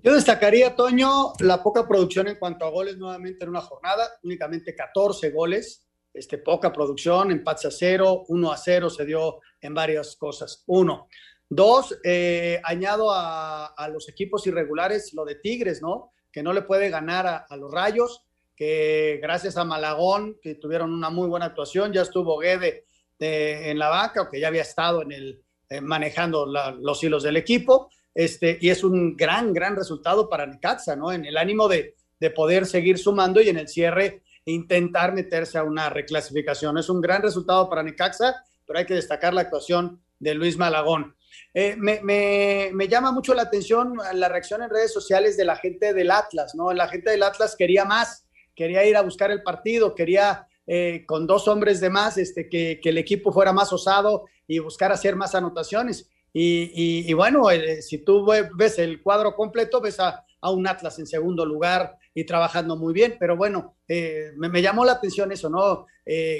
Yo 0.04 0.14
destacaría, 0.14 0.76
Toño, 0.76 1.34
la 1.40 1.64
poca 1.64 1.88
producción 1.88 2.28
en 2.28 2.36
cuanto 2.36 2.66
a 2.66 2.70
goles 2.70 2.98
nuevamente 2.98 3.46
en 3.46 3.50
una 3.50 3.62
jornada, 3.62 4.10
únicamente 4.24 4.76
14 4.76 5.32
goles, 5.32 5.86
este, 6.14 6.38
poca 6.38 6.72
producción, 6.72 7.32
empate 7.32 7.68
a 7.68 7.72
cero, 7.72 8.24
1 8.28 8.52
a 8.52 8.58
0 8.58 8.90
se 8.90 9.06
dio 9.06 9.40
en 9.62 9.74
varias 9.74 10.16
cosas. 10.16 10.64
Uno. 10.68 11.08
Dos, 11.50 11.98
eh, 12.04 12.60
añado 12.64 13.12
a, 13.12 13.90
los 13.92 14.10
equipos 14.10 14.46
irregulares 14.48 15.14
lo 15.14 15.26
de 15.26 15.36
Tigres, 15.36 15.82
¿no? 15.82 16.12
Que 16.32 16.42
no 16.42 16.54
le 16.54 16.64
puede 16.64 16.90
ganar 16.90 17.28
a, 17.28 17.38
a 17.38 17.58
los 17.58 17.72
Rayos 17.72 18.24
que 18.56 19.20
gracias 19.22 19.58
a 19.58 19.66
Malagón, 19.66 20.38
que 20.42 20.56
tuvieron 20.56 20.94
una 20.94 21.10
muy 21.10 21.28
buena 21.28 21.48
actuación, 21.48 21.92
ya 21.92 22.04
estuvo 22.04 22.38
Guede 22.38 22.86
en 23.20 23.80
la 23.80 23.90
banca, 23.90 24.30
que 24.30 24.40
ya 24.40 24.48
había 24.48 24.64
estado 24.64 25.02
en 25.02 25.12
el, 25.12 25.42
eh, 25.70 25.82
manejando 25.82 26.46
los 26.46 27.04
hilos 27.04 27.24
del 27.24 27.38
equipo, 27.38 27.90
este, 28.14 28.58
y 28.60 28.70
es 28.70 28.84
un 28.84 29.16
gran, 29.16 29.54
gran 29.54 29.76
resultado 29.76 30.30
para 30.30 30.46
Necaxa, 30.46 30.96
¿no? 30.96 31.12
En 31.12 31.26
el 31.26 31.38
ánimo 31.38 31.68
de, 31.68 31.96
de 32.20 32.30
poder 32.32 32.66
seguir 32.66 32.98
sumando 32.98 33.42
y 33.42 33.50
en 33.50 33.58
el 33.58 33.68
cierre 33.68 34.23
intentar 34.46 35.14
meterse 35.14 35.58
a 35.58 35.64
una 35.64 35.90
reclasificación. 35.90 36.78
Es 36.78 36.90
un 36.90 37.02
gran 37.02 37.22
resultado 37.22 37.70
para 37.70 37.84
Necaxa, 37.84 38.44
pero 38.66 38.80
hay 38.80 38.86
que 38.86 38.96
destacar 38.96 39.34
la 39.34 39.42
actuación 39.42 40.02
de 40.20 40.34
Luis 40.34 40.58
Malagón. 40.58 41.16
Eh, 41.54 41.76
me, 41.78 42.00
me, 42.02 42.88
llama 42.88 43.12
mucho 43.12 43.34
la 43.34 43.44
atención 43.44 43.94
la 44.14 44.30
reacción 44.30 44.62
en 44.64 44.70
redes 44.70 44.94
sociales 44.94 45.38
de 45.38 45.46
la 45.46 45.56
gente 45.56 45.94
del 45.94 46.12
Atlas, 46.12 46.56
¿no? 46.56 46.72
La 46.74 46.88
gente 46.88 47.12
del 47.12 47.24
Atlas 47.24 47.56
quería 47.56 47.86
más, 47.86 48.28
quería 48.56 48.86
ir 48.86 48.96
a 48.96 49.02
buscar 49.02 49.32
el 49.32 49.44
partido, 49.44 49.96
quería 49.96 50.48
eh, 50.66 51.04
con 51.06 51.28
dos 51.28 51.48
hombres 51.48 51.82
de 51.82 51.90
más 51.90 52.18
este, 52.18 52.48
que, 52.48 52.80
el 52.84 52.98
equipo 52.98 53.32
fuera 53.32 53.52
más 53.52 53.74
osado 53.74 54.26
y 54.48 54.60
buscar 54.60 54.92
hacer 54.92 55.16
más 55.16 55.36
anotaciones. 55.36 56.10
Y, 56.36 57.14
bueno, 57.14 57.52
eh, 57.52 57.84
si 57.84 58.00
tú 58.00 58.26
ves 58.56 58.80
el 58.80 59.04
cuadro 59.04 59.36
completo, 59.36 59.80
ves 59.80 60.00
a, 60.00 60.26
un 60.52 60.68
Atlas 60.68 61.00
en 61.00 61.08
segundo 61.08 61.46
lugar 61.46 61.98
y 62.14 62.26
trabajando 62.26 62.76
muy 62.76 62.94
bien, 62.94 63.18
pero 63.20 63.36
bueno, 63.36 63.76
eh, 63.88 64.32
me, 64.36 64.62
llamó 64.62 64.86
la 64.86 64.94
atención 64.94 65.32
eso, 65.32 65.50
¿no? 65.50 65.88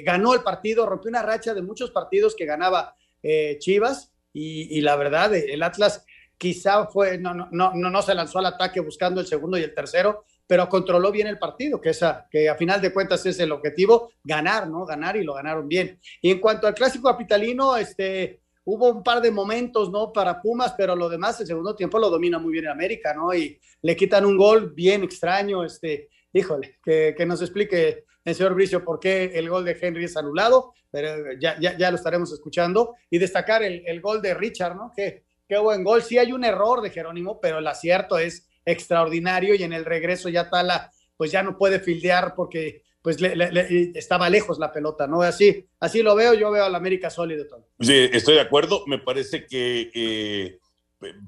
ganó 0.04 0.34
el 0.34 0.42
partido, 0.42 0.86
rompió 0.86 1.10
una 1.10 1.22
racha 1.22 1.54
de 1.54 1.62
muchos 1.62 1.90
partidos 1.92 2.36
que 2.36 2.46
ganaba 2.46 2.96
Chivas 3.60 4.12
y, 4.34 4.78
y, 4.78 4.82
la 4.82 4.98
verdad, 4.98 5.34
el 5.34 5.64
Atlas 5.64 6.06
quizá 6.38 6.88
fue, 6.88 7.18
no, 7.18 7.34
no, 7.34 7.48
no, 7.52 7.74
no 7.74 8.02
se 8.02 8.14
lanzó 8.14 8.40
al 8.40 8.48
ataque 8.48 8.82
buscando 8.82 9.22
el 9.22 9.28
segundo 9.28 9.58
y 9.58 9.64
el 9.64 9.74
tercero, 9.74 10.26
pero 10.46 10.68
controló 10.68 11.10
bien 11.10 11.28
el 11.28 11.40
partido, 11.40 11.80
que, 11.80 11.92
esa, 11.92 12.28
que 12.30 12.50
a 12.50 12.56
final 12.56 12.82
de 12.82 12.92
cuentas 12.92 13.26
es 13.26 13.40
el 13.40 13.52
objetivo, 13.52 14.12
ganar, 14.24 14.68
¿no? 14.68 14.86
Ganar 14.86 15.16
y 15.16 15.24
lo 15.24 15.36
ganaron 15.36 15.70
bien. 15.70 16.00
Y 16.22 16.32
en 16.32 16.40
cuanto 16.40 16.68
al 16.68 16.74
clásico 16.74 17.10
capitalino, 17.10 17.78
este, 17.78 18.42
hubo 18.66 18.90
un 18.90 19.04
par 19.04 19.22
de 19.22 19.32
momentos, 19.32 19.92
¿no? 19.92 20.12
Para 20.12 20.42
Pumas, 20.42 20.74
pero 20.78 20.96
lo 20.96 21.10
demás, 21.10 21.40
el 21.42 21.48
segundo 21.48 21.76
tiempo 21.76 22.00
lo 22.00 22.10
domina 22.10 22.40
muy 22.40 22.54
bien 22.54 22.68
América, 22.68 23.14
¿no? 23.14 23.34
Y 23.34 23.60
le 23.82 23.96
quitan 23.96 24.26
un 24.26 24.38
gol 24.38 24.72
bien 24.74 25.04
extraño, 25.04 25.64
este, 25.64 26.10
híjole, 26.32 26.80
que, 26.84 27.14
que 27.18 27.26
nos 27.26 27.42
explique 27.42 28.06
el 28.24 28.36
señor 28.36 28.54
Bricio 28.54 28.84
por 28.84 29.00
qué 29.00 29.32
el 29.34 29.50
gol 29.50 29.66
de 29.66 29.78
Henry 29.80 30.06
es 30.06 30.16
anulado, 30.16 30.74
pero 30.90 31.34
ya, 31.40 31.60
ya, 31.60 31.78
ya 31.78 31.90
lo 31.90 31.98
estaremos 31.98 32.32
escuchando. 32.32 32.96
Y 33.10 33.18
destacar 33.18 33.64
el, 33.64 33.84
el 33.86 34.00
gol 34.00 34.22
de 34.22 34.34
Richard, 34.34 34.76
¿no? 34.76 34.94
Que, 34.96 35.24
qué 35.48 35.58
buen 35.58 35.84
gol. 35.84 36.02
Sí 36.02 36.18
hay 36.18 36.32
un 36.32 36.46
error 36.46 36.82
de 36.82 36.90
Jerónimo, 36.90 37.40
pero 37.42 37.60
el 37.60 37.68
acierto 37.68 38.18
es 38.18 38.48
extraordinario 38.66 39.56
y 39.56 39.64
en 39.64 39.74
el 39.74 39.86
regreso 39.86 40.30
ya 40.30 40.50
Tala 40.50 40.90
pues 41.18 41.32
ya 41.32 41.44
no 41.44 41.58
puede 41.58 41.80
fildear 41.80 42.34
porque 42.36 42.84
pues 43.04 43.20
le, 43.20 43.92
estaba 43.96 44.30
lejos 44.30 44.58
la 44.58 44.72
pelota, 44.72 45.08
¿no? 45.08 45.22
Así, 45.22 45.68
así 45.82 46.02
lo 46.02 46.16
veo, 46.16 46.34
yo 46.34 46.50
veo 46.52 46.64
al 46.64 46.74
América 46.74 47.10
sólido. 47.10 47.46
Todo. 47.48 47.68
Sí, 47.82 48.10
estoy 48.14 48.36
de 48.36 48.42
acuerdo, 48.42 48.86
me 48.88 48.98
parece 48.98 49.46
que 49.46 49.92
eh, 49.94 50.58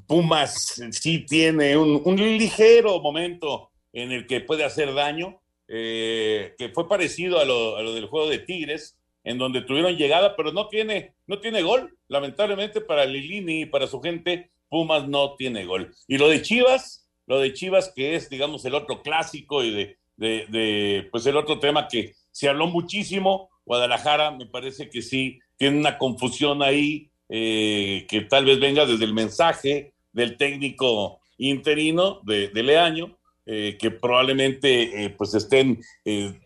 Pumas 0.07 0.81
sí 0.91 1.25
tiene 1.25 1.75
un, 1.75 2.15
ligero 2.15 3.01
momento 3.01 3.71
en 3.91 4.13
el 4.13 4.25
que 4.25 4.39
puede 4.39 4.63
hacer 4.63 4.93
daño, 4.93 5.41
eh, 5.67 6.55
que 6.57 6.69
fue 6.69 6.87
parecido 6.87 7.39
a 7.39 7.45
lo, 7.45 7.75
a 7.75 7.83
lo, 7.83 7.93
del 7.93 8.05
juego 8.05 8.29
de 8.29 8.39
Tigres, 8.39 8.97
en 9.25 9.37
donde 9.37 9.61
tuvieron 9.61 9.97
llegada, 9.97 10.37
pero 10.37 10.53
no 10.53 10.69
tiene, 10.69 11.13
no 11.27 11.39
tiene 11.39 11.61
gol, 11.61 11.97
lamentablemente 12.07 12.79
para 12.79 13.05
Lilini 13.05 13.63
y 13.63 13.65
para 13.65 13.87
su 13.87 13.99
gente, 13.99 14.49
Pumas 14.69 15.09
no 15.09 15.35
tiene 15.35 15.65
gol. 15.65 15.93
Y 16.07 16.17
lo 16.17 16.29
de 16.29 16.41
Chivas, 16.41 17.09
lo 17.27 17.41
de 17.41 17.51
Chivas, 17.51 17.91
que 17.93 18.15
es, 18.15 18.29
digamos, 18.29 18.63
el 18.63 18.75
otro 18.75 19.01
clásico 19.01 19.61
y 19.61 19.71
de, 19.71 19.97
de, 20.17 21.07
pues 21.11 21.25
el 21.25 21.37
otro 21.37 21.59
tema 21.59 21.87
que 21.87 22.13
se 22.31 22.47
habló 22.47 22.67
muchísimo. 22.67 23.49
Guadalajara, 23.65 24.31
me 24.31 24.45
parece 24.45 24.89
que 24.89 25.01
sí, 25.01 25.39
tiene 25.57 25.77
una 25.77 25.97
confusión 25.97 26.61
ahí, 26.61 27.09
eh, 27.29 28.05
que 28.07 28.21
tal 28.21 28.45
vez 28.45 28.59
venga 28.59 28.85
desde 28.85 29.05
el 29.05 29.13
mensaje 29.13 29.93
del 30.13 30.37
técnico 30.37 31.19
interino 31.37 32.21
de, 32.23 32.51
Leaño, 32.53 33.17
eh, 33.45 33.77
que 33.79 33.91
probablemente 33.91 35.13
pues 35.17 35.33
estén 35.33 35.81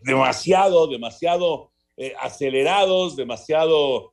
demasiado, 0.02 0.86
demasiado 0.86 1.70
acelerados, 2.20 3.16
demasiado 3.16 4.12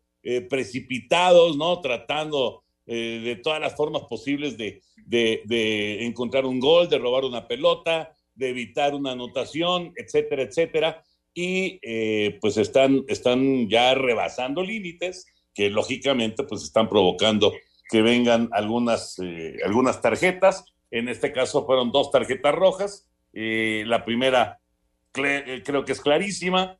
precipitados, 0.50 1.56
¿no? 1.56 1.80
Tratando 1.80 2.64
de 2.86 3.40
todas 3.42 3.62
las 3.62 3.76
formas 3.76 4.04
posibles 4.04 4.58
de, 4.58 4.82
de, 5.08 6.06
encontrar 6.06 6.46
un 6.46 6.60
gol, 6.60 6.90
de 6.90 6.98
robar 6.98 7.24
una 7.24 7.48
pelota, 7.48 8.14
de 8.38 8.50
evitar 8.50 8.96
una 8.96 9.12
anotación, 9.12 9.94
etcétera, 9.96 10.44
etcétera. 10.44 11.04
Y 11.34 11.80
pues 12.42 12.58
están, 12.58 13.04
están 13.08 13.70
ya 13.70 13.94
rebasando 13.94 14.64
límites 14.64 15.28
que 15.58 15.72
lógicamente 15.72 16.44
pues 16.44 16.64
están 16.64 16.88
provocando 16.88 17.52
que 17.90 18.04
vengan 18.04 18.50
algunas, 18.52 19.18
eh, 19.20 19.58
algunas 19.66 20.02
tarjetas. 20.02 20.66
En 20.92 21.10
este 21.10 21.32
caso 21.34 21.66
fueron 21.66 21.92
dos 21.92 22.12
tarjetas 22.12 22.54
rojas. 22.54 23.10
Eh, 23.34 23.84
la 23.88 24.06
primera 24.06 24.60
eh, 25.16 25.64
creo 25.66 25.84
que 25.84 25.94
es 25.94 26.02
clarísima. 26.02 26.78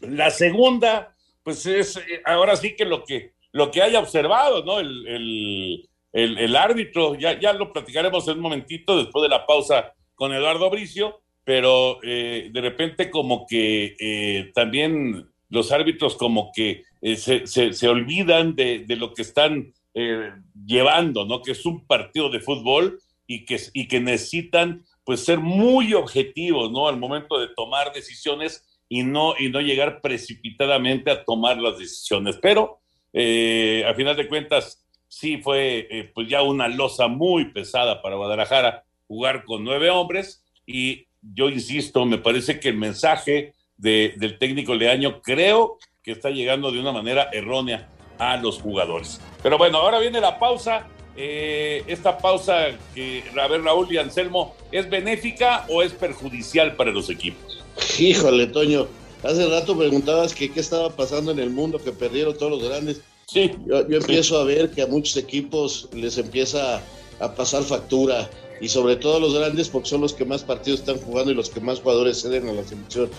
La 0.00 0.30
segunda, 0.30 1.14
pues 1.42 1.66
es 1.66 2.00
ahora 2.24 2.56
sí 2.56 2.76
que 2.76 2.84
lo 2.84 3.04
que, 3.04 3.32
lo 3.52 3.70
que 3.70 3.82
haya 3.82 3.98
observado, 3.98 4.64
¿no? 4.64 4.78
El, 4.78 5.88
el, 6.12 6.56
árbitro, 6.56 7.16
ya, 7.16 7.38
ya 7.38 7.52
lo 7.52 7.72
platicaremos 7.72 8.26
en 8.28 8.34
un 8.34 8.42
momentito 8.42 8.96
después 8.96 9.22
de 9.22 9.28
la 9.28 9.44
pausa 9.44 9.92
con 10.18 10.34
Eduardo 10.34 10.68
Bricio, 10.68 11.20
pero 11.44 11.98
de 12.02 12.60
repente 12.60 13.08
como 13.10 13.46
que 13.46 14.50
también 14.54 15.26
los 15.48 15.72
árbitros 15.72 16.16
como 16.16 16.50
que 16.52 16.82
se, 17.16 17.46
se, 17.46 17.88
olvidan 17.88 18.54
de, 18.54 18.80
de, 18.80 18.96
lo 18.96 19.14
que 19.14 19.22
están 19.22 19.72
eh, 20.00 20.30
llevando, 20.64 21.24
¿no? 21.24 21.42
Que 21.42 21.50
es 21.50 21.66
un 21.66 21.84
partido 21.84 22.30
de 22.30 22.38
fútbol 22.38 23.00
y 23.26 23.44
que, 23.44 23.58
y 23.72 23.88
que 23.88 23.98
necesitan 23.98 24.84
pues 25.02 25.24
ser 25.24 25.40
muy 25.40 25.92
objetivos, 25.92 26.70
¿no? 26.70 26.86
Al 26.86 26.98
momento 26.98 27.40
de 27.40 27.48
tomar 27.56 27.92
decisiones 27.92 28.64
y 28.88 29.02
no, 29.02 29.34
y 29.36 29.48
no 29.48 29.60
llegar 29.60 30.00
precipitadamente 30.00 31.10
a 31.10 31.24
tomar 31.24 31.58
las 31.58 31.80
decisiones. 31.80 32.38
Pero 32.40 32.78
eh, 33.12 33.84
a 33.88 33.94
final 33.94 34.14
de 34.14 34.28
cuentas, 34.28 34.86
sí 35.08 35.38
fue 35.38 35.88
eh, 35.90 36.12
pues 36.14 36.28
ya 36.28 36.42
una 36.42 36.68
losa 36.68 37.08
muy 37.08 37.46
pesada 37.46 38.00
para 38.00 38.14
Guadalajara 38.14 38.84
jugar 39.08 39.44
con 39.44 39.64
nueve 39.64 39.90
hombres 39.90 40.44
y 40.64 41.06
yo 41.20 41.48
insisto, 41.48 42.04
me 42.04 42.18
parece 42.18 42.60
que 42.60 42.68
el 42.68 42.76
mensaje 42.76 43.54
de, 43.76 44.14
del 44.18 44.38
técnico 44.38 44.74
Leaño 44.74 45.20
creo 45.22 45.78
que 46.02 46.12
está 46.12 46.30
llegando 46.30 46.70
de 46.70 46.80
una 46.80 46.92
manera 46.92 47.28
errónea 47.32 47.88
a 48.18 48.36
los 48.36 48.60
jugadores. 48.60 49.20
Pero 49.42 49.58
bueno, 49.58 49.78
ahora 49.78 49.98
viene 49.98 50.20
la 50.20 50.38
pausa. 50.38 50.86
Eh, 51.16 51.82
esta 51.88 52.18
pausa 52.18 52.68
que, 52.94 53.24
a 53.40 53.48
ver, 53.48 53.62
Raúl 53.62 53.92
y 53.92 53.96
Anselmo, 53.96 54.54
¿es 54.70 54.88
benéfica 54.88 55.66
o 55.68 55.82
es 55.82 55.92
perjudicial 55.92 56.76
para 56.76 56.92
los 56.92 57.10
equipos? 57.10 57.64
Híjole, 57.98 58.46
Toño, 58.46 58.86
hace 59.24 59.48
rato 59.48 59.76
preguntabas 59.76 60.32
que 60.34 60.50
qué 60.50 60.60
estaba 60.60 60.90
pasando 60.90 61.32
en 61.32 61.40
el 61.40 61.50
mundo, 61.50 61.78
que 61.82 61.90
perdieron 61.90 62.38
todos 62.38 62.52
los 62.52 62.68
grandes. 62.68 63.00
Sí. 63.26 63.50
Yo, 63.66 63.80
empiezo 63.80 64.38
a 64.38 64.44
ver 64.44 64.70
que 64.70 64.82
a 64.82 64.86
muchos 64.86 65.16
equipos 65.16 65.88
les 65.92 66.18
empieza 66.18 66.80
a 67.20 67.34
pasar 67.34 67.64
factura 67.64 68.30
y 68.60 68.68
sobre 68.68 68.96
todo 68.96 69.20
los 69.20 69.34
grandes 69.34 69.68
porque 69.68 69.88
son 69.88 70.00
los 70.00 70.14
que 70.14 70.24
más 70.24 70.42
partidos 70.42 70.80
están 70.80 70.98
jugando 70.98 71.30
y 71.30 71.34
los 71.34 71.50
que 71.50 71.60
más 71.60 71.80
jugadores 71.80 72.22
ceden 72.22 72.48
a 72.48 72.52
la 72.52 72.64
selección. 72.64 73.10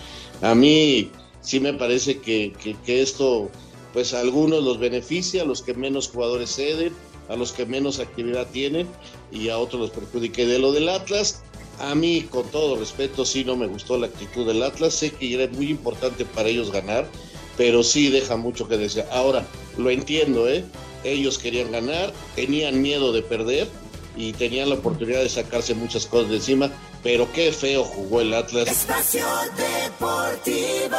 A 0.42 0.54
mí 0.54 1.10
sí 1.40 1.60
me 1.60 1.72
parece 1.74 2.18
que, 2.18 2.52
que, 2.84 3.02
esto 3.02 3.50
pues 3.92 4.14
a 4.14 4.20
algunos 4.20 4.62
los 4.62 4.78
beneficia, 4.78 5.42
a 5.42 5.44
los 5.44 5.62
que 5.62 5.74
menos 5.74 6.08
jugadores 6.08 6.54
ceden, 6.54 6.92
a 7.28 7.36
los 7.36 7.52
que 7.52 7.66
menos 7.66 7.98
actividad 7.98 8.46
tienen 8.52 8.86
y 9.32 9.48
a 9.48 9.58
otros 9.58 9.80
los 9.80 9.90
perjudica. 9.90 10.42
de 10.42 10.58
lo 10.58 10.72
del 10.72 10.88
Atlas, 10.88 11.42
a 11.78 11.94
mí 11.94 12.26
con 12.30 12.44
todo 12.50 12.76
respeto 12.76 13.24
sí 13.24 13.44
no 13.44 13.56
me 13.56 13.66
gustó 13.66 13.98
la 13.98 14.06
actitud 14.06 14.46
del 14.46 14.62
Atlas, 14.62 14.94
sé 14.94 15.10
que 15.12 15.34
era 15.34 15.50
muy 15.52 15.70
importante 15.70 16.24
para 16.24 16.48
ellos 16.48 16.70
ganar, 16.70 17.08
pero 17.56 17.82
sí 17.82 18.10
deja 18.10 18.36
mucho 18.36 18.68
que 18.68 18.76
decir. 18.76 19.04
Ahora, 19.10 19.46
lo 19.76 19.90
entiendo, 19.90 20.48
¿eh? 20.48 20.64
Ellos 21.04 21.38
querían 21.38 21.72
ganar, 21.72 22.12
tenían 22.36 22.82
miedo 22.82 23.12
de 23.12 23.22
perder 23.22 23.68
y 24.16 24.32
tenían 24.32 24.68
la 24.68 24.76
oportunidad 24.76 25.20
de 25.20 25.28
sacarse 25.28 25.74
muchas 25.74 26.06
cosas 26.06 26.30
de 26.30 26.36
encima, 26.36 26.70
pero 27.02 27.30
qué 27.32 27.52
feo 27.52 27.84
jugó 27.84 28.20
el 28.20 28.34
Atlas. 28.34 28.68
Espacio 28.68 29.26
Deportivo. 29.56 30.96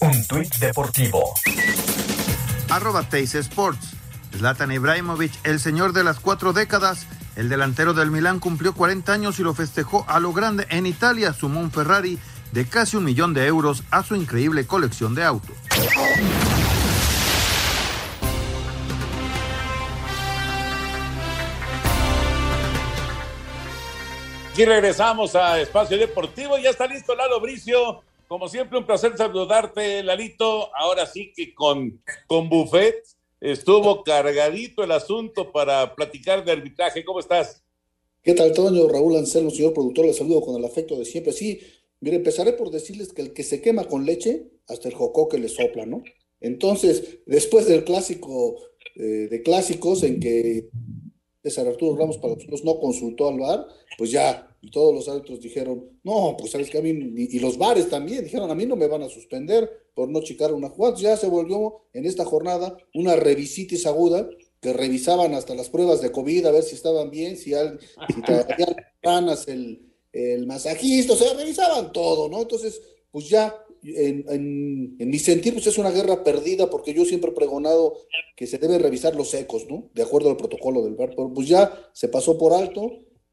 Un 0.00 0.26
tuit 0.26 0.54
deportivo. 0.56 1.34
Arroba 2.70 3.02
Teis 3.02 3.34
Sports. 3.34 3.90
Zlatan 4.36 4.72
Ibrahimovic, 4.72 5.32
el 5.44 5.60
señor 5.60 5.92
de 5.92 6.04
las 6.04 6.20
cuatro 6.20 6.52
décadas. 6.52 7.06
El 7.36 7.48
delantero 7.48 7.92
del 7.92 8.10
Milán 8.10 8.38
cumplió 8.40 8.74
40 8.74 9.12
años 9.12 9.38
y 9.38 9.42
lo 9.42 9.54
festejó 9.54 10.06
a 10.08 10.20
lo 10.20 10.32
grande 10.32 10.66
en 10.70 10.86
Italia. 10.86 11.32
Sumó 11.32 11.60
un 11.60 11.70
Ferrari 11.70 12.18
de 12.52 12.64
casi 12.66 12.96
un 12.96 13.04
millón 13.04 13.34
de 13.34 13.46
euros 13.46 13.82
a 13.90 14.02
su 14.02 14.16
increíble 14.16 14.66
colección 14.66 15.14
de 15.14 15.24
autos. 15.24 15.56
Aquí 24.60 24.68
regresamos 24.68 25.34
a 25.36 25.58
Espacio 25.58 25.96
Deportivo. 25.96 26.58
Ya 26.58 26.68
está 26.68 26.86
listo 26.86 27.14
Lalo 27.14 27.40
Bricio 27.40 28.02
como 28.28 28.46
siempre, 28.46 28.76
un 28.76 28.84
placer 28.84 29.16
saludarte, 29.16 30.02
Lalito. 30.02 30.68
Ahora 30.76 31.06
sí 31.06 31.32
que 31.34 31.54
con, 31.54 32.02
con 32.26 32.50
Buffet 32.50 33.02
estuvo 33.40 34.04
cargadito 34.04 34.84
el 34.84 34.92
asunto 34.92 35.50
para 35.50 35.94
platicar 35.94 36.44
de 36.44 36.52
arbitraje. 36.52 37.06
¿Cómo 37.06 37.20
estás? 37.20 37.64
¿Qué 38.22 38.34
tal, 38.34 38.52
Toño? 38.52 38.86
Raúl 38.86 39.16
Anselmo, 39.16 39.48
señor 39.48 39.72
productor, 39.72 40.04
le 40.04 40.12
saludo 40.12 40.42
con 40.42 40.54
el 40.56 40.64
afecto 40.66 40.94
de 40.98 41.06
siempre. 41.06 41.32
Sí, 41.32 41.58
mire, 42.00 42.16
empezaré 42.16 42.52
por 42.52 42.70
decirles 42.70 43.14
que 43.14 43.22
el 43.22 43.32
que 43.32 43.44
se 43.44 43.62
quema 43.62 43.84
con 43.84 44.04
leche, 44.04 44.44
hasta 44.68 44.88
el 44.88 44.94
jocó 44.94 45.26
que 45.30 45.38
le 45.38 45.48
sopla, 45.48 45.86
¿no? 45.86 46.02
Entonces, 46.38 47.20
después 47.24 47.66
del 47.66 47.84
clásico 47.84 48.58
eh, 48.94 49.26
de 49.30 49.42
clásicos 49.42 50.02
en 50.02 50.20
que 50.20 50.68
César 51.42 51.66
Arturo 51.66 51.96
Ramos 51.96 52.18
para 52.18 52.34
nosotros 52.34 52.62
no 52.62 52.78
consultó 52.78 53.30
al 53.30 53.38
VAR, 53.38 53.66
pues 53.96 54.10
ya 54.10 54.49
y 54.62 54.70
todos 54.70 54.94
los 54.94 55.08
árbitros 55.08 55.40
dijeron, 55.40 55.88
no, 56.02 56.36
pues 56.38 56.52
sabes 56.52 56.68
que 56.68 56.78
a 56.78 56.82
mí, 56.82 56.90
y, 56.90 57.38
los 57.38 57.56
bares 57.56 57.88
también 57.88 58.24
dijeron, 58.24 58.50
a 58.50 58.54
mí 58.54 58.66
no 58.66 58.76
me 58.76 58.88
van 58.88 59.02
a 59.02 59.08
suspender 59.08 59.70
por 59.94 60.10
no 60.10 60.20
chicar 60.20 60.52
una 60.52 60.68
jugada. 60.68 60.96
Ya 60.96 61.16
se 61.16 61.28
volvió 61.28 61.86
en 61.94 62.04
esta 62.04 62.24
jornada 62.24 62.76
una 62.94 63.16
revisitis 63.16 63.86
aguda 63.86 64.28
que 64.60 64.74
revisaban 64.74 65.34
hasta 65.34 65.54
las 65.54 65.70
pruebas 65.70 66.02
de 66.02 66.12
COVID 66.12 66.44
a 66.44 66.52
ver 66.52 66.62
si 66.62 66.74
estaban 66.74 67.10
bien, 67.10 67.38
si, 67.38 67.54
al, 67.54 67.80
si 68.14 68.20
traían 68.22 68.76
ganas 69.02 69.48
el, 69.48 69.80
el 70.12 70.46
masajista, 70.46 71.14
o 71.14 71.16
sea, 71.16 71.32
revisaban 71.32 71.92
todo, 71.92 72.28
¿no? 72.28 72.42
Entonces, 72.42 72.82
pues 73.10 73.30
ya 73.30 73.56
en, 73.82 74.24
en, 74.28 74.96
en, 74.98 75.08
mi 75.08 75.18
sentir, 75.18 75.54
pues 75.54 75.66
es 75.66 75.78
una 75.78 75.90
guerra 75.90 76.22
perdida, 76.22 76.68
porque 76.68 76.92
yo 76.92 77.06
siempre 77.06 77.30
he 77.30 77.34
pregonado 77.34 77.96
que 78.36 78.46
se 78.46 78.58
deben 78.58 78.82
revisar 78.82 79.16
los 79.16 79.32
ecos, 79.32 79.66
¿no? 79.70 79.88
De 79.94 80.02
acuerdo 80.02 80.28
al 80.28 80.36
protocolo 80.36 80.82
del 80.82 80.96
VAR, 80.96 81.10
pero 81.16 81.32
pues 81.32 81.48
ya 81.48 81.90
se 81.94 82.08
pasó 82.08 82.36
por 82.36 82.52
alto, 82.52 82.90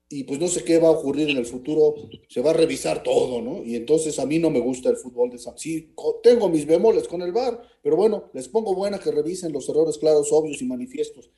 y 0.09 0.23
pues 0.23 0.39
no 0.39 0.47
sé 0.47 0.63
qué 0.63 0.79
va 0.79 0.87
a 0.87 0.91
ocurrir 0.91 1.29
en 1.29 1.37
el 1.37 1.45
futuro, 1.45 1.95
se 2.29 2.41
va 2.41 2.51
a 2.51 2.53
revisar 2.53 3.03
todo, 3.03 3.41
¿no? 3.41 3.63
Y 3.63 3.75
entonces 3.75 4.19
a 4.19 4.25
mí 4.25 4.39
no 4.39 4.49
me 4.49 4.61
gusta 4.61 4.89
el 4.89 4.95
fútbol 4.95 5.29
de 5.29 5.37
San 5.37 5.57
Sí, 5.57 5.93
tengo 6.23 6.47
mis 6.47 6.65
bemoles 6.65 7.07
con 7.07 7.21
el 7.21 7.33
VAR, 7.33 7.61
pero 7.81 7.97
bueno, 7.97 8.29
les 8.33 8.47
pongo 8.47 8.73
buena 8.73 8.99
que 8.99 9.11
revisen 9.11 9.51
los 9.51 9.67
errores 9.67 9.97
claros, 9.97 10.31
obvios 10.31 10.61
y 10.61 10.65
manifiestos. 10.65 11.29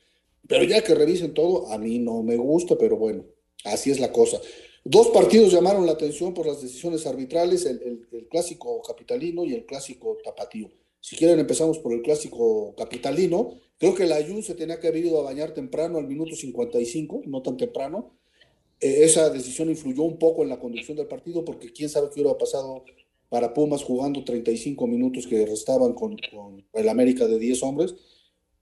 Pero 0.46 0.64
ya 0.64 0.82
que 0.82 0.94
revisen 0.94 1.34
todo, 1.34 1.68
a 1.72 1.78
mí 1.78 1.98
no 1.98 2.22
me 2.22 2.36
gusta, 2.36 2.78
pero 2.78 2.96
bueno, 2.96 3.24
así 3.64 3.90
es 3.90 3.98
la 3.98 4.12
cosa. 4.12 4.40
Dos 4.84 5.08
partidos 5.08 5.52
llamaron 5.52 5.84
la 5.84 5.92
atención 5.92 6.32
por 6.32 6.46
las 6.46 6.62
decisiones 6.62 7.06
arbitrales, 7.06 7.66
el, 7.66 8.06
el 8.12 8.28
clásico 8.28 8.80
capitalino 8.82 9.44
y 9.44 9.54
el 9.54 9.66
clásico 9.66 10.16
tapatío. 10.24 10.70
Si 11.00 11.16
quieren 11.16 11.40
empezamos 11.40 11.78
por 11.78 11.92
el 11.92 12.02
clásico 12.02 12.74
capitalino. 12.76 13.54
Creo 13.78 13.94
que 13.94 14.06
la 14.06 14.16
Ayun 14.16 14.42
se 14.42 14.54
tenía 14.54 14.78
que 14.78 14.88
haber 14.88 15.06
ido 15.06 15.18
a 15.18 15.22
bañar 15.22 15.54
temprano 15.54 15.98
al 15.98 16.06
minuto 16.06 16.36
55, 16.36 17.22
no 17.26 17.40
tan 17.40 17.56
temprano 17.56 18.19
eh, 18.80 19.04
esa 19.04 19.28
decisión 19.30 19.68
influyó 19.68 20.02
un 20.02 20.18
poco 20.18 20.42
en 20.42 20.48
la 20.48 20.58
conducción 20.58 20.96
del 20.96 21.06
partido 21.06 21.44
porque 21.44 21.72
quién 21.72 21.88
sabe 21.88 22.08
qué 22.08 22.20
hubiera 22.20 22.38
pasado 22.38 22.84
para 23.28 23.54
Pumas 23.54 23.84
jugando 23.84 24.24
35 24.24 24.86
minutos 24.86 25.26
que 25.26 25.46
restaban 25.46 25.94
con, 25.94 26.16
el 26.72 26.88
América 26.88 27.26
de 27.26 27.38
10 27.38 27.62
hombres, 27.62 27.94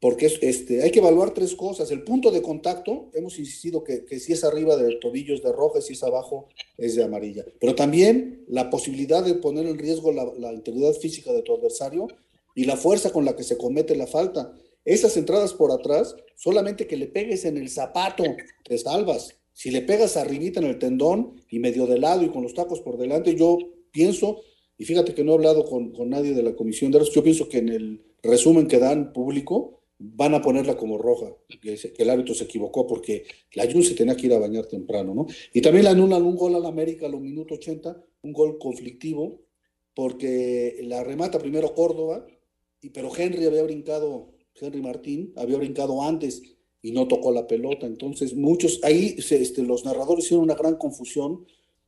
porque 0.01 0.27
este, 0.27 0.83
hay 0.83 0.91
que 0.91 0.99
evaluar 0.99 1.33
tres 1.33 1.57
cosas. 1.57 1.91
El 1.91 2.05
punto 2.05 2.31
de 2.31 2.43
contacto, 2.43 3.11
hemos 3.14 3.39
insistido 3.39 3.83
que, 3.83 4.05
si 4.21 4.33
es 4.33 4.45
arriba 4.45 4.77
del 4.77 5.01
tobillo 5.01 5.35
es 5.35 5.43
de 5.43 5.53
roja, 5.53 5.81
si 5.81 5.95
es 5.95 6.03
abajo 6.03 6.49
es 6.77 6.95
de 6.95 7.03
amarilla, 7.03 7.45
pero 7.59 7.75
también 7.75 8.45
la 8.47 8.71
posibilidad 8.71 9.25
de 9.25 9.35
poner 9.35 9.66
en 9.66 9.79
riesgo 9.79 10.12
la, 10.12 10.31
la 10.39 10.53
integridad 10.53 10.93
física 10.93 11.33
de 11.33 11.43
tu 11.43 11.55
adversario 11.55 12.07
y 12.55 12.64
la 12.64 12.77
fuerza 12.77 13.11
con 13.11 13.25
la 13.25 13.35
que 13.35 13.45
se 13.45 13.57
comete 13.57 13.97
la 13.97 14.07
falta. 14.07 14.53
Esas 14.85 15.16
entradas 15.16 15.55
por 15.55 15.73
atrás, 15.73 16.14
solamente 16.37 16.87
que 16.87 16.97
le 16.97 17.07
pegues 17.07 17.45
en 17.45 17.57
el 17.57 17.69
zapato, 17.71 18.25
te 18.64 18.79
salvas 18.79 19.38
si 19.59 19.73
le 19.73 19.83
pegas 19.83 20.17
arribita 20.17 20.61
en 20.61 20.67
el 20.67 20.79
tendón 20.79 21.35
y 21.51 21.59
medio 21.59 21.89
de 21.89 21.99
lado 21.99 22.23
y 22.23 22.29
con 22.29 22.45
los 22.45 22.55
tacos 22.55 22.81
por 22.81 22.97
delante, 22.97 23.35
yo 23.35 23.59
pienso, 23.91 24.41
y 24.77 24.85
fíjate 24.85 25.15
que 25.15 25.25
no 25.25 25.33
he 25.33 25.35
hablado 25.35 25.65
con, 25.65 25.93
nadie 26.09 26.33
de 26.33 26.45
la 26.45 26.55
comisión 26.55 26.93
de 26.93 27.05
yo 27.13 27.25
pienso 27.25 27.49
que 27.49 27.59
en 27.59 27.71
el 27.71 28.05
resumen 28.23 28.69
que 28.69 28.79
dan 28.79 29.13
público, 29.13 29.83
van 29.99 30.35
a 30.35 30.43
ponerla 30.43 30.77
como 30.77 30.97
roja, 30.97 31.35
que, 31.61 31.77
el 31.99 32.09
árbitro 32.09 32.37
se 32.37 32.45
equivocó 32.45 32.87
porque 32.87 33.25
la 33.55 33.69
Jun 33.69 33.83
se 33.83 33.97
tenía 33.97 34.15
que 34.15 34.27
ir 34.27 34.33
a 34.33 34.39
bañar 34.39 34.67
temprano, 34.67 35.13
¿no? 35.13 35.27
Y 35.53 35.61
también 35.61 35.87
le 35.87 35.91
anulan 35.91 36.23
un 36.23 36.37
gol 36.37 36.55
al 36.55 36.65
América 36.65 37.07
a 37.07 37.09
los 37.09 37.21
minutos 37.21 37.59
80, 37.59 38.01
un 38.23 38.33
gol 38.33 38.59
conflictivo, 38.59 39.41
porque 39.93 40.79
la 40.85 41.03
remata 41.03 41.41
primero 41.41 41.75
Córdoba, 41.75 42.25
y, 42.81 42.91
pero 42.91 43.11
Henry 43.13 43.45
había 43.45 43.65
brincado, 43.65 44.37
Henry 44.55 44.83
Martín, 44.83 45.33
había 45.35 45.57
brincado 45.57 46.01
antes 46.01 46.58
y 46.83 46.93
no 46.93 47.09
tocó 47.09 47.33
la 47.33 47.47
pelota. 47.47 47.87
Entonces, 47.87 48.35
muchos, 48.35 48.81
ahí 48.83 49.16
este, 49.18 49.62
los 49.62 49.85
narradores 49.85 50.24
hicieron 50.24 50.45
una 50.45 50.55
gran 50.55 50.76
confusión 50.76 51.47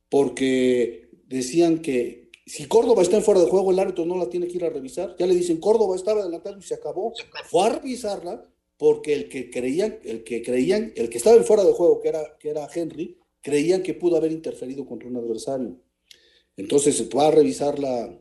porque 0.09 1.09
decían 1.27 1.79
que 1.79 2.29
si 2.45 2.65
Córdoba 2.65 3.01
está 3.01 3.17
en 3.17 3.23
fuera 3.23 3.39
de 3.39 3.49
juego, 3.49 3.71
el 3.71 3.79
árbitro 3.79 4.05
no 4.05 4.17
la 4.17 4.29
tiene 4.29 4.47
que 4.47 4.57
ir 4.57 4.65
a 4.65 4.69
revisar. 4.69 5.15
Ya 5.17 5.27
le 5.27 5.35
dicen, 5.35 5.57
Córdoba 5.57 5.95
estaba 5.95 6.21
adelantado 6.21 6.57
y 6.57 6.63
se 6.63 6.73
acabó. 6.73 7.13
Fue 7.49 7.63
a 7.63 7.69
revisarla 7.69 8.43
porque 8.77 9.13
el 9.13 9.29
que 9.29 9.49
creían, 9.49 9.99
el 10.03 10.23
que 10.23 10.41
creían, 10.41 10.91
el 10.95 11.09
que 11.09 11.17
estaba 11.17 11.37
en 11.37 11.45
fuera 11.45 11.63
de 11.63 11.71
juego, 11.71 12.01
que 12.01 12.09
era, 12.09 12.37
que 12.39 12.49
era 12.49 12.67
Henry, 12.73 13.17
creían 13.41 13.83
que 13.83 13.93
pudo 13.93 14.17
haber 14.17 14.31
interferido 14.31 14.85
contra 14.85 15.07
un 15.07 15.17
adversario. 15.17 15.79
Entonces 16.57 17.07
va 17.15 17.27
a 17.27 17.31
revisarla 17.31 18.19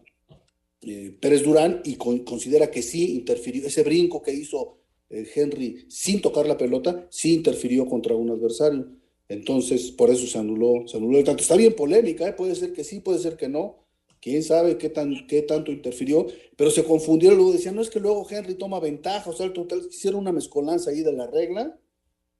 eh, 0.82 1.16
Pérez 1.20 1.42
Durán 1.42 1.82
y 1.84 1.96
considera 1.96 2.70
que 2.70 2.82
sí 2.82 3.16
interfirió, 3.16 3.66
ese 3.66 3.82
brinco 3.82 4.22
que 4.22 4.32
hizo 4.32 4.79
Henry 5.10 5.84
sin 5.88 6.20
tocar 6.20 6.46
la 6.46 6.56
pelota, 6.56 7.06
sí 7.10 7.34
interfirió 7.34 7.86
contra 7.86 8.14
un 8.14 8.30
adversario. 8.30 8.86
Entonces, 9.28 9.92
por 9.92 10.10
eso 10.10 10.26
se 10.26 10.38
anuló, 10.38 10.86
se 10.86 10.96
anuló 10.96 11.18
el 11.18 11.24
tanto. 11.24 11.42
Está 11.42 11.56
bien 11.56 11.74
polémica, 11.74 12.26
¿eh? 12.28 12.32
puede 12.32 12.54
ser 12.54 12.72
que 12.72 12.84
sí, 12.84 13.00
puede 13.00 13.18
ser 13.18 13.36
que 13.36 13.48
no. 13.48 13.78
Quién 14.20 14.42
sabe 14.42 14.76
qué, 14.76 14.90
tan, 14.90 15.26
qué 15.26 15.42
tanto 15.42 15.72
interfirió, 15.72 16.26
pero 16.56 16.70
se 16.70 16.84
confundieron. 16.84 17.38
Luego 17.38 17.52
decían, 17.52 17.74
no 17.74 17.80
es 17.80 17.90
que 17.90 18.00
luego 18.00 18.26
Henry 18.28 18.54
toma 18.54 18.78
ventaja, 18.78 19.30
o 19.30 19.32
sea, 19.32 19.46
el 19.46 19.52
total, 19.52 19.82
hicieron 19.88 20.20
una 20.20 20.32
mezcolanza 20.32 20.90
ahí 20.90 21.02
de 21.02 21.12
la 21.12 21.26
regla, 21.26 21.78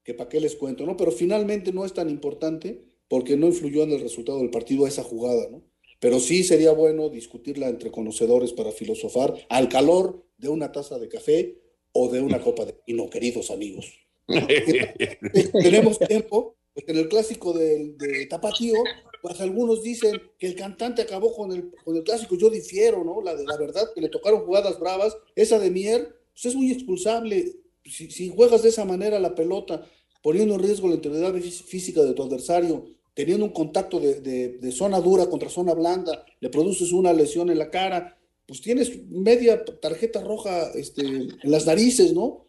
que 0.03 0.13
para 0.15 0.29
qué 0.29 0.41
les 0.41 0.57
cuento, 0.57 0.85
¿no? 0.85 0.97
Pero 0.97 1.11
finalmente 1.11 1.73
no 1.73 1.85
es 1.85 1.95
tan 1.95 2.11
importante 2.11 2.83
porque 3.09 3.37
no 3.37 3.47
influyó 3.47 3.83
en 3.83 3.93
el 3.93 4.01
resultado 4.01 4.39
del 4.39 4.51
partido 4.51 4.87
esa 4.87 5.03
jugada, 5.03 5.49
¿no? 5.51 5.63
Pero 6.01 6.19
sí 6.19 6.45
sería 6.45 6.73
bueno 6.73 7.09
discutirla 7.09 7.69
entre 7.69 7.91
conocedores 7.91 8.53
para 8.53 8.73
filosofar 8.73 9.35
al 9.49 9.69
calor 9.69 10.25
de 10.39 10.49
una 10.49 10.73
taza 10.73 10.99
de 10.99 11.09
café 11.09 11.60
o 11.93 12.09
de 12.09 12.21
una 12.21 12.41
copa 12.41 12.65
de 12.65 12.75
vino, 12.87 13.09
queridos 13.11 13.51
amigos. 13.51 13.87
Tenemos 15.63 15.99
tiempo, 15.99 16.57
porque 16.73 16.93
en 16.93 16.99
el 16.99 17.09
clásico 17.09 17.53
de, 17.53 17.95
de, 17.97 18.27
Tapatío, 18.27 18.75
pues 19.23 19.41
algunos 19.41 19.83
dicen 19.83 20.21
que 20.39 20.47
el 20.47 20.55
cantante 20.55 21.03
acabó 21.03 21.35
con 21.35 21.53
el, 21.53 21.71
con 21.85 21.97
el 21.97 22.05
clásico, 22.05 22.37
yo 22.37 22.49
difiero, 22.49 23.05
¿no? 23.05 23.21
La 23.23 23.35
de 23.35 23.45
la 23.45 23.57
verdad, 23.57 23.89
que 23.95 24.01
le 24.01 24.09
tocaron 24.09 24.45
jugadas 24.45 24.79
bravas, 24.79 25.17
esa 25.35 25.59
de 25.59 25.71
Mier, 25.71 26.17
pues 26.33 26.47
es 26.47 26.55
muy 26.55 26.71
expulsable. 26.71 27.57
Si, 27.85 28.11
si 28.11 28.29
juegas 28.29 28.63
de 28.63 28.69
esa 28.69 28.85
manera 28.85 29.19
la 29.19 29.35
pelota, 29.35 29.85
poniendo 30.23 30.55
en 30.55 30.61
riesgo 30.61 30.89
la 30.89 30.95
integridad 30.95 31.35
física 31.35 32.03
de 32.03 32.15
tu 32.15 32.23
adversario, 32.23 32.87
teniendo 33.15 33.45
un 33.45 33.53
contacto 33.53 33.99
de, 33.99 34.21
de, 34.21 34.59
de, 34.59 34.73
zona 34.73 35.01
dura 35.01 35.27
contra 35.27 35.49
zona 35.49 35.75
blanda, 35.75 36.25
le 36.41 36.49
produces 36.49 36.93
una 36.93 37.13
lesión 37.13 37.51
en 37.51 37.59
la 37.59 37.71
cara, 37.71 38.17
pues 38.51 38.63
tienes 38.63 38.91
media 39.09 39.65
tarjeta 39.65 40.21
roja 40.25 40.73
este, 40.75 41.03
en 41.03 41.39
las 41.45 41.67
narices, 41.67 42.13
¿no? 42.13 42.49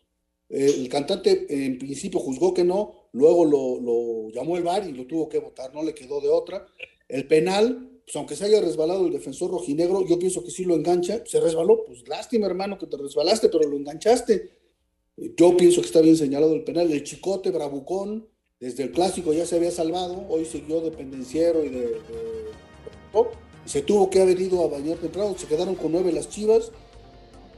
Eh, 0.50 0.78
el 0.80 0.90
cantante 0.90 1.46
en 1.48 1.78
principio 1.78 2.20
juzgó 2.20 2.56
que 2.56 2.64
no, 2.64 3.08
luego 3.12 3.46
lo, 3.46 4.32
llamó 4.32 4.58
el 4.58 4.64
VAR 4.64 4.90
y 4.90 4.94
lo 4.94 5.06
tuvo 5.06 5.30
que 5.30 5.38
votar, 5.38 5.72
no 5.76 5.84
le 5.84 5.94
quedó 5.94 6.20
de 6.20 6.30
otra. 6.30 6.66
El 7.08 7.28
penal, 7.28 8.02
pues 8.04 8.16
aunque 8.16 8.36
se 8.36 8.46
haya 8.46 8.62
resbalado 8.62 9.06
el 9.06 9.14
defensor 9.14 9.52
rojinegro, 9.52 10.04
yo 10.08 10.18
pienso 10.18 10.44
que 10.44 10.50
sí 10.50 10.66
lo 10.66 10.74
engancha, 10.74 11.22
se 11.24 11.40
resbaló, 11.40 11.86
pues 11.86 12.08
lástima 12.08 12.48
hermano 12.48 12.80
que 12.80 12.88
te 12.88 12.98
resbalaste, 12.98 13.50
pero 13.50 13.70
lo 13.70 13.78
enganchaste. 13.78 14.50
Yo 15.38 15.56
pienso 15.56 15.82
que 15.82 15.86
está 15.86 16.02
bien 16.02 16.18
señalado 16.18 16.56
el 16.56 16.64
penal, 16.64 16.92
el 16.92 17.04
chicote 17.04 17.52
bravucón, 17.52 18.28
desde 18.60 18.82
el 18.82 18.92
clásico 18.92 19.34
ya 19.34 19.46
se 19.46 19.58
había 19.58 19.70
salvado, 19.70 20.26
hoy 20.30 20.46
siguió 20.46 20.82
de 20.82 20.90
pendenciero 20.90 21.64
y 21.64 21.70
de, 21.70 21.90
de 21.90 22.02
se 23.66 23.82
tuvo 23.82 24.10
que 24.10 24.22
haber 24.22 24.40
ido 24.40 24.64
a 24.64 24.68
bañar 24.68 24.98
temprano, 24.98 25.36
se 25.38 25.48
quedaron 25.48 25.76
con 25.76 25.92
nueve 25.92 26.12
las 26.12 26.30
chivas. 26.30 26.72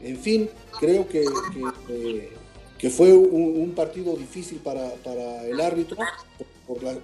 En 0.01 0.17
fin, 0.17 0.49
creo 0.79 1.07
que, 1.07 1.23
que, 2.77 2.89
fue 2.89 3.13
un, 3.13 3.71
partido 3.73 4.15
difícil 4.15 4.59
para, 4.59 4.95
para 4.95 5.45
el 5.47 5.59
árbitro, 5.61 5.97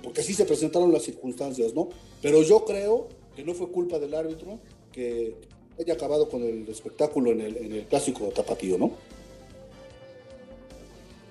porque 0.03 0.21
así 0.21 0.33
se 0.33 0.45
presentaron 0.45 0.91
las 0.91 1.03
circunstancias, 1.03 1.73
¿no? 1.73 1.89
Pero 2.21 2.41
yo 2.41 2.65
creo 2.65 3.07
que 3.35 3.43
no 3.43 3.53
fue 3.53 3.71
culpa 3.71 3.99
del 3.99 4.13
árbitro 4.13 4.59
que 4.91 5.35
haya 5.79 5.93
acabado 5.93 6.27
con 6.27 6.43
el 6.43 6.67
espectáculo 6.67 7.31
en 7.31 7.39
el, 7.39 7.57
en 7.57 7.73
el 7.73 7.85
clásico 7.85 8.27
tapatío, 8.27 8.77
¿no? 8.77 8.91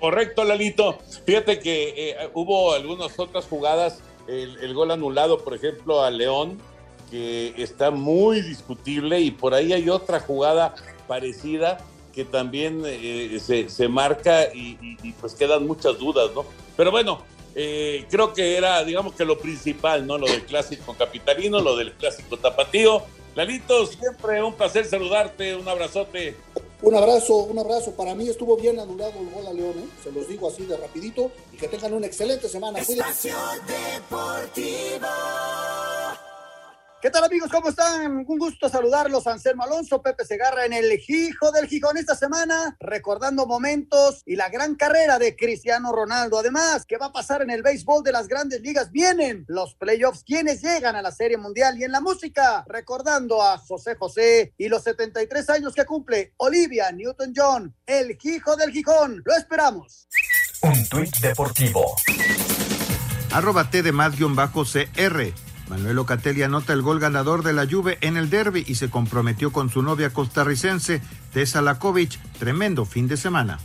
Correcto, 0.00 0.44
Lalito. 0.44 0.98
Fíjate 1.24 1.58
que 1.58 2.10
eh, 2.10 2.30
hubo 2.34 2.72
algunas 2.72 3.18
otras 3.18 3.46
jugadas, 3.46 4.00
el, 4.28 4.72
gol 4.74 4.90
anulado, 4.90 5.42
por 5.42 5.54
ejemplo, 5.54 6.02
a 6.02 6.10
León, 6.10 6.58
que 7.10 7.54
está 7.56 7.90
muy 7.90 8.40
discutible 8.40 9.20
y 9.20 9.30
por 9.30 9.54
ahí 9.54 9.72
hay 9.72 9.88
otra 9.88 10.20
jugada 10.20 10.74
parecida 11.06 11.78
que 12.14 12.24
también 12.24 12.82
eh, 12.84 13.38
se, 13.68 13.88
marca 13.88 14.52
y, 14.52 15.12
pues 15.20 15.34
quedan 15.34 15.66
muchas 15.66 15.98
dudas, 15.98 16.30
¿no? 16.34 16.44
Pero 16.76 16.90
bueno, 16.90 17.22
eh, 17.54 18.06
creo 18.10 18.32
que 18.32 18.56
era, 18.56 18.82
digamos 18.84 19.14
que 19.14 19.24
lo 19.24 19.38
principal, 19.38 20.06
¿no? 20.06 20.18
Lo 20.18 20.26
del 20.26 20.44
clásico 20.44 20.94
capitalino, 20.94 21.60
lo 21.60 21.76
del 21.76 21.92
clásico 21.92 22.36
tapatío. 22.36 23.02
Lalito, 23.36 23.86
siempre 23.86 24.42
un 24.42 24.54
placer 24.54 24.84
saludarte, 24.84 25.54
un 25.54 25.68
abrazote. 25.68 26.34
Un 26.82 26.94
abrazo, 26.96 27.36
un 27.36 27.58
abrazo. 27.58 27.92
Para 27.92 28.16
mí 28.16 28.28
estuvo 28.28 28.56
bien 28.56 28.80
anulado 28.80 29.12
el 29.20 29.30
gol 29.30 29.46
a 29.46 29.52
León, 29.52 29.78
¿eh? 29.78 29.88
se 30.02 30.10
los 30.10 30.26
digo 30.26 30.48
así 30.48 30.64
de 30.64 30.76
rapidito 30.76 31.30
y 31.52 31.56
que 31.56 31.68
tengan 31.68 31.94
una 31.94 32.06
excelente 32.06 32.48
semana. 32.48 32.80
Espacio 32.80 33.36
Deportivo. 33.66 35.06
¿Qué 37.00 37.10
tal 37.10 37.22
amigos? 37.22 37.48
¿Cómo 37.52 37.68
están? 37.68 38.24
Un 38.26 38.38
gusto 38.38 38.68
saludarlos. 38.68 39.24
Anselmo 39.28 39.62
Alonso, 39.62 40.02
Pepe 40.02 40.24
Segarra 40.24 40.66
en 40.66 40.72
el 40.72 41.00
Hijo 41.06 41.52
del 41.52 41.68
Gijón 41.68 41.96
esta 41.96 42.16
semana, 42.16 42.76
recordando 42.80 43.46
momentos 43.46 44.24
y 44.26 44.34
la 44.34 44.48
gran 44.48 44.74
carrera 44.74 45.16
de 45.20 45.36
Cristiano 45.36 45.92
Ronaldo. 45.92 46.40
Además, 46.40 46.84
¿qué 46.84 46.96
va 46.96 47.06
a 47.06 47.12
pasar 47.12 47.42
en 47.42 47.50
el 47.50 47.62
béisbol 47.62 48.02
de 48.02 48.10
las 48.10 48.26
grandes 48.26 48.62
ligas? 48.62 48.90
Vienen 48.90 49.44
los 49.46 49.76
playoffs, 49.76 50.24
quienes 50.24 50.60
llegan 50.60 50.96
a 50.96 51.02
la 51.02 51.12
Serie 51.12 51.36
Mundial 51.36 51.78
y 51.78 51.84
en 51.84 51.92
la 51.92 52.00
música, 52.00 52.64
recordando 52.66 53.40
a 53.44 53.58
José 53.58 53.94
José 53.94 54.54
y 54.58 54.68
los 54.68 54.82
73 54.82 55.50
años 55.50 55.74
que 55.74 55.86
cumple 55.86 56.34
Olivia 56.38 56.90
Newton-John, 56.90 57.76
el 57.86 58.18
Hijo 58.20 58.56
del 58.56 58.72
Gijón. 58.72 59.22
Lo 59.24 59.36
esperamos. 59.36 60.08
Un 60.62 60.84
tuit 60.88 61.16
deportivo. 61.18 61.94
Arroba 63.30 63.70
T 63.70 63.84
de 63.84 63.92
más-CR. 63.92 65.47
Manuel 65.68 65.96
Locatelli 65.96 66.42
anota 66.42 66.72
el 66.72 66.82
gol 66.82 67.00
ganador 67.00 67.42
de 67.42 67.52
la 67.52 67.66
Juve 67.66 67.98
en 68.00 68.16
el 68.16 68.30
derby 68.30 68.64
y 68.66 68.76
se 68.76 68.90
comprometió 68.90 69.52
con 69.52 69.70
su 69.70 69.82
novia 69.82 70.10
costarricense, 70.10 71.02
Tessa 71.32 71.62
Lakovic. 71.62 72.18
Tremendo 72.38 72.84
fin 72.84 73.08
de 73.08 73.16
semana. 73.16 73.58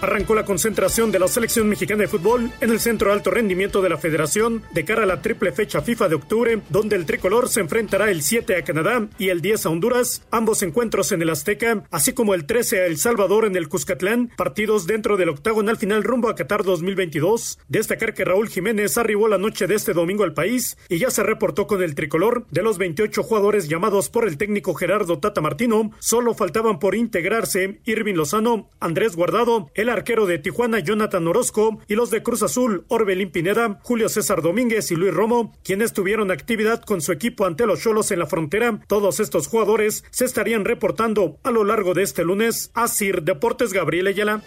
Arrancó 0.00 0.36
la 0.36 0.44
concentración 0.44 1.10
de 1.10 1.18
la 1.18 1.26
selección 1.26 1.68
mexicana 1.68 2.02
de 2.02 2.08
fútbol 2.08 2.52
en 2.60 2.70
el 2.70 2.78
centro 2.78 3.12
alto 3.12 3.32
rendimiento 3.32 3.82
de 3.82 3.88
la 3.88 3.98
federación 3.98 4.62
de 4.72 4.84
cara 4.84 5.02
a 5.02 5.06
la 5.06 5.22
triple 5.22 5.50
fecha 5.50 5.80
FIFA 5.80 6.08
de 6.08 6.14
octubre, 6.14 6.60
donde 6.68 6.94
el 6.94 7.04
tricolor 7.04 7.48
se 7.48 7.60
enfrentará 7.60 8.08
el 8.08 8.22
7 8.22 8.56
a 8.56 8.62
Canadá 8.62 9.08
y 9.18 9.30
el 9.30 9.40
10 9.40 9.66
a 9.66 9.70
Honduras, 9.70 10.22
ambos 10.30 10.62
encuentros 10.62 11.10
en 11.10 11.22
el 11.22 11.30
Azteca, 11.30 11.82
así 11.90 12.12
como 12.12 12.34
el 12.34 12.46
13 12.46 12.82
a 12.82 12.86
El 12.86 12.96
Salvador 12.96 13.44
en 13.44 13.56
el 13.56 13.68
Cuscatlán, 13.68 14.30
partidos 14.36 14.86
dentro 14.86 15.16
del 15.16 15.30
octagonal 15.30 15.76
final 15.76 16.04
rumbo 16.04 16.28
a 16.28 16.36
Qatar 16.36 16.62
2022. 16.62 17.58
Destacar 17.68 18.14
que 18.14 18.24
Raúl 18.24 18.48
Jiménez 18.48 18.96
arribó 18.98 19.26
la 19.26 19.38
noche 19.38 19.66
de 19.66 19.74
este 19.74 19.94
domingo 19.94 20.22
al 20.22 20.32
país 20.32 20.78
y 20.88 20.98
ya 20.98 21.10
se 21.10 21.24
reportó 21.24 21.66
con 21.66 21.82
el 21.82 21.96
tricolor. 21.96 22.46
De 22.52 22.62
los 22.62 22.78
28 22.78 23.24
jugadores 23.24 23.68
llamados 23.68 24.10
por 24.10 24.28
el 24.28 24.38
técnico 24.38 24.74
Gerardo 24.74 25.18
Tata 25.18 25.40
Martino, 25.40 25.90
solo 25.98 26.34
faltaban 26.34 26.78
por 26.78 26.94
integrarse 26.94 27.80
Irving 27.84 28.14
Lozano, 28.14 28.70
Andrés 28.78 29.16
Guardado, 29.16 29.70
el 29.74 29.87
arquero 29.88 30.26
de 30.26 30.38
Tijuana 30.38 30.78
Jonathan 30.80 31.26
Orozco 31.26 31.80
y 31.86 31.94
los 31.94 32.10
de 32.10 32.22
Cruz 32.22 32.42
Azul 32.42 32.84
Orbelín 32.88 33.30
Pineda, 33.30 33.80
Julio 33.82 34.08
César 34.08 34.42
Domínguez 34.42 34.90
y 34.90 34.96
Luis 34.96 35.14
Romo, 35.14 35.56
quienes 35.62 35.92
tuvieron 35.92 36.30
actividad 36.30 36.82
con 36.82 37.00
su 37.00 37.12
equipo 37.12 37.46
ante 37.46 37.66
los 37.66 37.80
Cholos 37.80 38.10
en 38.10 38.18
la 38.18 38.26
frontera. 38.26 38.80
Todos 38.86 39.20
estos 39.20 39.46
jugadores 39.46 40.04
se 40.10 40.24
estarían 40.24 40.64
reportando 40.64 41.38
a 41.42 41.50
lo 41.50 41.64
largo 41.64 41.94
de 41.94 42.02
este 42.02 42.24
lunes 42.24 42.70
a 42.74 42.88
Sir 42.88 43.22
Deportes 43.22 43.72
Gabriel 43.72 44.06
Ayala. 44.08 44.42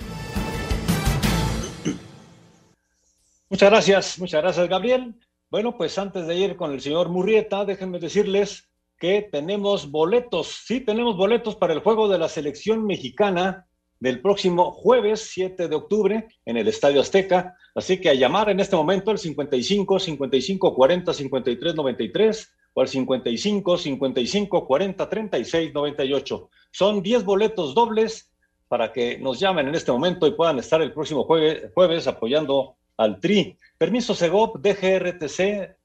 Muchas 3.50 3.70
gracias, 3.70 4.20
muchas 4.20 4.42
gracias 4.42 4.70
Gabriel. 4.70 5.16
Bueno, 5.50 5.76
pues 5.76 5.98
antes 5.98 6.26
de 6.28 6.36
ir 6.36 6.56
con 6.56 6.72
el 6.72 6.80
señor 6.80 7.10
Murrieta, 7.10 7.66
déjenme 7.66 8.00
decirles 8.00 8.70
que 8.98 9.28
tenemos 9.32 9.92
boletos, 9.92 10.62
sí 10.66 10.80
tenemos 10.80 11.18
boletos 11.18 11.56
para 11.56 11.74
el 11.74 11.80
juego 11.80 12.08
de 12.08 12.20
la 12.20 12.30
selección 12.30 12.86
mexicana 12.86 13.68
del 14.02 14.20
próximo 14.20 14.72
jueves 14.72 15.30
7 15.32 15.68
de 15.68 15.76
octubre 15.76 16.28
en 16.46 16.58
el 16.58 16.68
Estadio 16.68 17.00
Azteca. 17.00 17.56
Así 17.76 18.02
que 18.02 18.10
a 18.10 18.16
llamar 18.16 18.50
en 18.50 18.60
este 18.60 18.76
momento 18.76 19.12
al 19.12 19.20
55 19.20 20.00
55 20.00 20.76
40 20.76 21.14
53 21.14 21.76
93 21.76 22.54
o 22.74 22.82
al 22.82 22.88
55 22.88 23.78
55 23.78 24.68
40 24.68 25.10
36 25.10 25.74
98. 25.74 26.50
Son 26.72 27.04
10 27.04 27.24
boletos 27.24 27.76
dobles 27.76 28.32
para 28.68 28.92
que 28.92 29.20
nos 29.20 29.40
llamen 29.40 29.68
en 29.68 29.76
este 29.76 29.92
momento 29.92 30.26
y 30.26 30.32
puedan 30.32 30.58
estar 30.58 30.82
el 30.82 30.94
próximo 30.94 31.24
jueves, 31.26 32.08
apoyando 32.08 32.76
al 32.98 33.20
TRI. 33.20 33.56
Permiso 33.78 34.16
Segov 34.16 34.60
DGRTC 34.62 35.76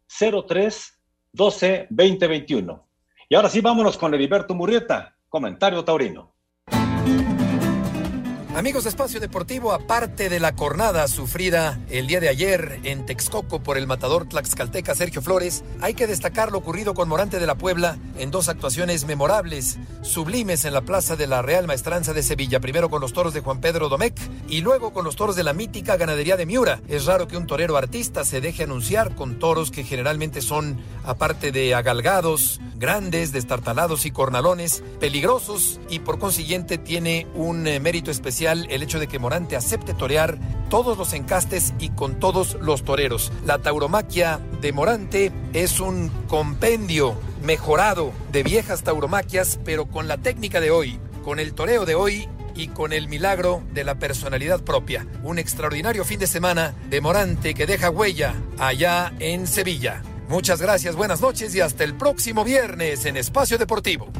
03 0.48 1.00
12 1.32 1.86
2021. 1.90 2.86
Y 3.28 3.34
ahora 3.34 3.50
sí, 3.50 3.60
vámonos 3.60 3.98
con 3.98 4.14
Heriberto 4.14 4.54
Murrieta, 4.54 5.14
comentario 5.28 5.84
taurino. 5.84 6.35
Amigos 8.56 8.84
de 8.84 8.88
Espacio 8.88 9.20
Deportivo, 9.20 9.74
aparte 9.74 10.30
de 10.30 10.40
la 10.40 10.56
cornada 10.56 11.08
sufrida 11.08 11.78
el 11.90 12.06
día 12.06 12.20
de 12.20 12.30
ayer 12.30 12.80
en 12.84 13.04
Texcoco 13.04 13.62
por 13.62 13.76
el 13.76 13.86
matador 13.86 14.26
tlaxcalteca 14.26 14.94
Sergio 14.94 15.20
Flores, 15.20 15.62
hay 15.82 15.92
que 15.92 16.06
destacar 16.06 16.52
lo 16.52 16.56
ocurrido 16.56 16.94
con 16.94 17.06
Morante 17.06 17.38
de 17.38 17.46
la 17.46 17.56
Puebla 17.56 17.98
en 18.16 18.30
dos 18.30 18.48
actuaciones 18.48 19.04
memorables, 19.04 19.78
sublimes 20.00 20.64
en 20.64 20.72
la 20.72 20.80
plaza 20.80 21.16
de 21.16 21.26
la 21.26 21.42
Real 21.42 21.66
Maestranza 21.66 22.14
de 22.14 22.22
Sevilla, 22.22 22.58
primero 22.58 22.88
con 22.88 23.02
los 23.02 23.12
toros 23.12 23.34
de 23.34 23.42
Juan 23.42 23.60
Pedro 23.60 23.90
Domecq 23.90 24.18
y 24.48 24.62
luego 24.62 24.94
con 24.94 25.04
los 25.04 25.16
toros 25.16 25.36
de 25.36 25.42
la 25.42 25.52
mítica 25.52 25.98
ganadería 25.98 26.38
de 26.38 26.46
Miura. 26.46 26.80
Es 26.88 27.04
raro 27.04 27.28
que 27.28 27.36
un 27.36 27.46
torero 27.46 27.76
artista 27.76 28.24
se 28.24 28.40
deje 28.40 28.62
anunciar 28.62 29.14
con 29.14 29.38
toros 29.38 29.70
que 29.70 29.84
generalmente 29.84 30.40
son, 30.40 30.78
aparte 31.04 31.52
de 31.52 31.74
agalgados, 31.74 32.58
grandes, 32.76 33.32
destartalados 33.32 34.06
y 34.06 34.12
cornalones, 34.12 34.82
peligrosos 34.98 35.78
y 35.90 35.98
por 35.98 36.18
consiguiente 36.18 36.78
tiene 36.78 37.26
un 37.34 37.66
eh, 37.66 37.80
mérito 37.80 38.10
especial 38.10 38.45
el 38.52 38.82
hecho 38.82 38.98
de 38.98 39.08
que 39.08 39.18
Morante 39.18 39.56
acepte 39.56 39.94
torear 39.94 40.38
todos 40.68 40.98
los 40.98 41.12
encastes 41.12 41.74
y 41.78 41.90
con 41.90 42.18
todos 42.18 42.56
los 42.60 42.84
toreros. 42.84 43.32
La 43.44 43.58
tauromaquia 43.58 44.40
de 44.60 44.72
Morante 44.72 45.32
es 45.52 45.80
un 45.80 46.10
compendio 46.28 47.14
mejorado 47.42 48.12
de 48.32 48.42
viejas 48.42 48.82
tauromaquias, 48.82 49.58
pero 49.64 49.86
con 49.86 50.08
la 50.08 50.18
técnica 50.18 50.60
de 50.60 50.70
hoy, 50.70 50.98
con 51.24 51.38
el 51.38 51.54
toreo 51.54 51.84
de 51.84 51.94
hoy 51.94 52.28
y 52.54 52.68
con 52.68 52.92
el 52.92 53.08
milagro 53.08 53.62
de 53.72 53.84
la 53.84 53.96
personalidad 53.96 54.62
propia. 54.62 55.06
Un 55.22 55.38
extraordinario 55.38 56.04
fin 56.04 56.18
de 56.18 56.26
semana 56.26 56.74
de 56.88 57.00
Morante 57.00 57.54
que 57.54 57.66
deja 57.66 57.90
huella 57.90 58.34
allá 58.58 59.12
en 59.18 59.46
Sevilla. 59.46 60.02
Muchas 60.28 60.60
gracias, 60.60 60.96
buenas 60.96 61.20
noches 61.20 61.54
y 61.54 61.60
hasta 61.60 61.84
el 61.84 61.94
próximo 61.94 62.44
viernes 62.44 63.04
en 63.04 63.16
Espacio 63.16 63.58
Deportivo. 63.58 64.10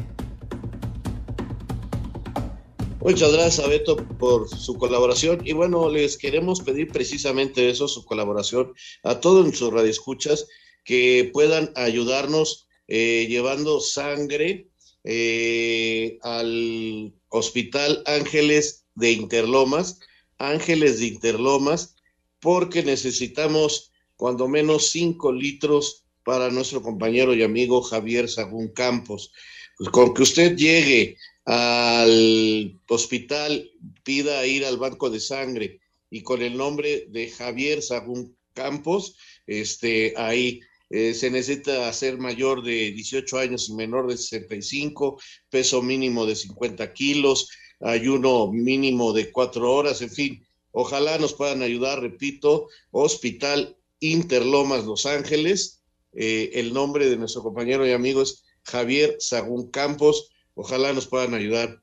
Muchas 2.99 3.31
gracias 3.31 3.65
a 3.65 4.15
por 4.17 4.49
su 4.49 4.77
colaboración 4.77 5.41
y 5.45 5.53
bueno, 5.53 5.89
les 5.89 6.17
queremos 6.17 6.61
pedir 6.61 6.91
precisamente 6.91 7.69
eso, 7.69 7.87
su 7.87 8.03
colaboración 8.03 8.73
a 9.03 9.19
todos 9.19 9.45
nuestros 9.45 9.71
radioescuchas 9.71 10.47
que 10.83 11.29
puedan 11.31 11.71
ayudarnos 11.75 12.67
eh, 12.87 13.27
llevando 13.29 13.79
sangre 13.79 14.69
eh, 15.03 16.17
al 16.21 17.13
Hospital 17.29 18.01
Ángeles 18.05 18.85
de 18.95 19.11
Interlomas, 19.11 19.99
Ángeles 20.39 20.99
de 20.99 21.07
Interlomas, 21.07 21.95
porque 22.39 22.83
necesitamos 22.83 23.91
cuando 24.15 24.47
menos 24.47 24.89
cinco 24.89 25.31
litros 25.31 26.05
para 26.23 26.49
nuestro 26.49 26.81
compañero 26.81 27.33
y 27.33 27.43
amigo 27.43 27.81
Javier 27.81 28.27
Sagún 28.27 28.69
Campos. 28.69 29.31
Pues 29.77 29.89
con 29.91 30.13
que 30.13 30.23
usted 30.23 30.55
llegue 30.55 31.17
al 31.47 32.77
hospital, 32.89 33.71
pida 34.03 34.45
ir 34.45 34.65
al 34.65 34.77
banco 34.77 35.09
de 35.09 35.21
sangre. 35.21 35.79
Y 36.09 36.21
con 36.21 36.41
el 36.41 36.57
nombre 36.57 37.07
de 37.09 37.29
Javier 37.29 37.81
Sagún 37.81 38.35
Campos, 38.53 39.15
este, 39.45 40.13
ahí 40.17 40.59
eh, 40.89 41.13
se 41.13 41.31
necesita 41.31 41.91
ser 41.93 42.17
mayor 42.17 42.63
de 42.63 42.91
18 42.91 43.37
años 43.37 43.69
y 43.69 43.75
menor 43.75 44.07
de 44.07 44.17
65, 44.17 45.21
peso 45.49 45.81
mínimo 45.81 46.25
de 46.25 46.35
50 46.35 46.91
kilos, 46.91 47.49
ayuno 47.79 48.51
mínimo 48.51 49.13
de 49.13 49.31
cuatro 49.31 49.71
horas, 49.71 50.01
en 50.01 50.09
fin, 50.09 50.45
ojalá 50.71 51.17
nos 51.17 51.33
puedan 51.33 51.61
ayudar, 51.61 52.01
repito, 52.01 52.67
Hospital 52.91 53.77
Interlomas 53.99 54.83
Los 54.85 55.05
Ángeles, 55.05 55.81
eh, 56.13 56.51
el 56.55 56.73
nombre 56.73 57.09
de 57.09 57.17
nuestro 57.17 57.41
compañero 57.41 57.87
y 57.87 57.91
amigo 57.91 58.21
es 58.21 58.43
Javier 58.63 59.15
Sagún 59.19 59.71
Campos, 59.71 60.29
Ojalá 60.57 60.91
nos 60.91 61.07
puedan 61.07 61.35
ayudar 61.35 61.81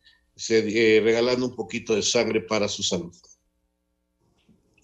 eh, 0.49 1.01
regalando 1.03 1.47
un 1.47 1.55
poquito 1.55 1.95
de 1.95 2.03
sangre 2.03 2.41
para 2.41 2.66
su 2.66 2.83
salud. 2.83 3.14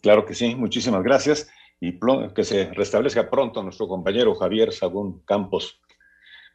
Claro 0.00 0.24
que 0.24 0.34
sí, 0.34 0.54
muchísimas 0.54 1.02
gracias 1.02 1.48
y 1.80 1.98
que 2.34 2.44
se 2.44 2.72
restablezca 2.72 3.28
pronto 3.28 3.62
nuestro 3.62 3.88
compañero 3.88 4.36
Javier 4.36 4.72
Sagún 4.72 5.22
Campos. 5.24 5.80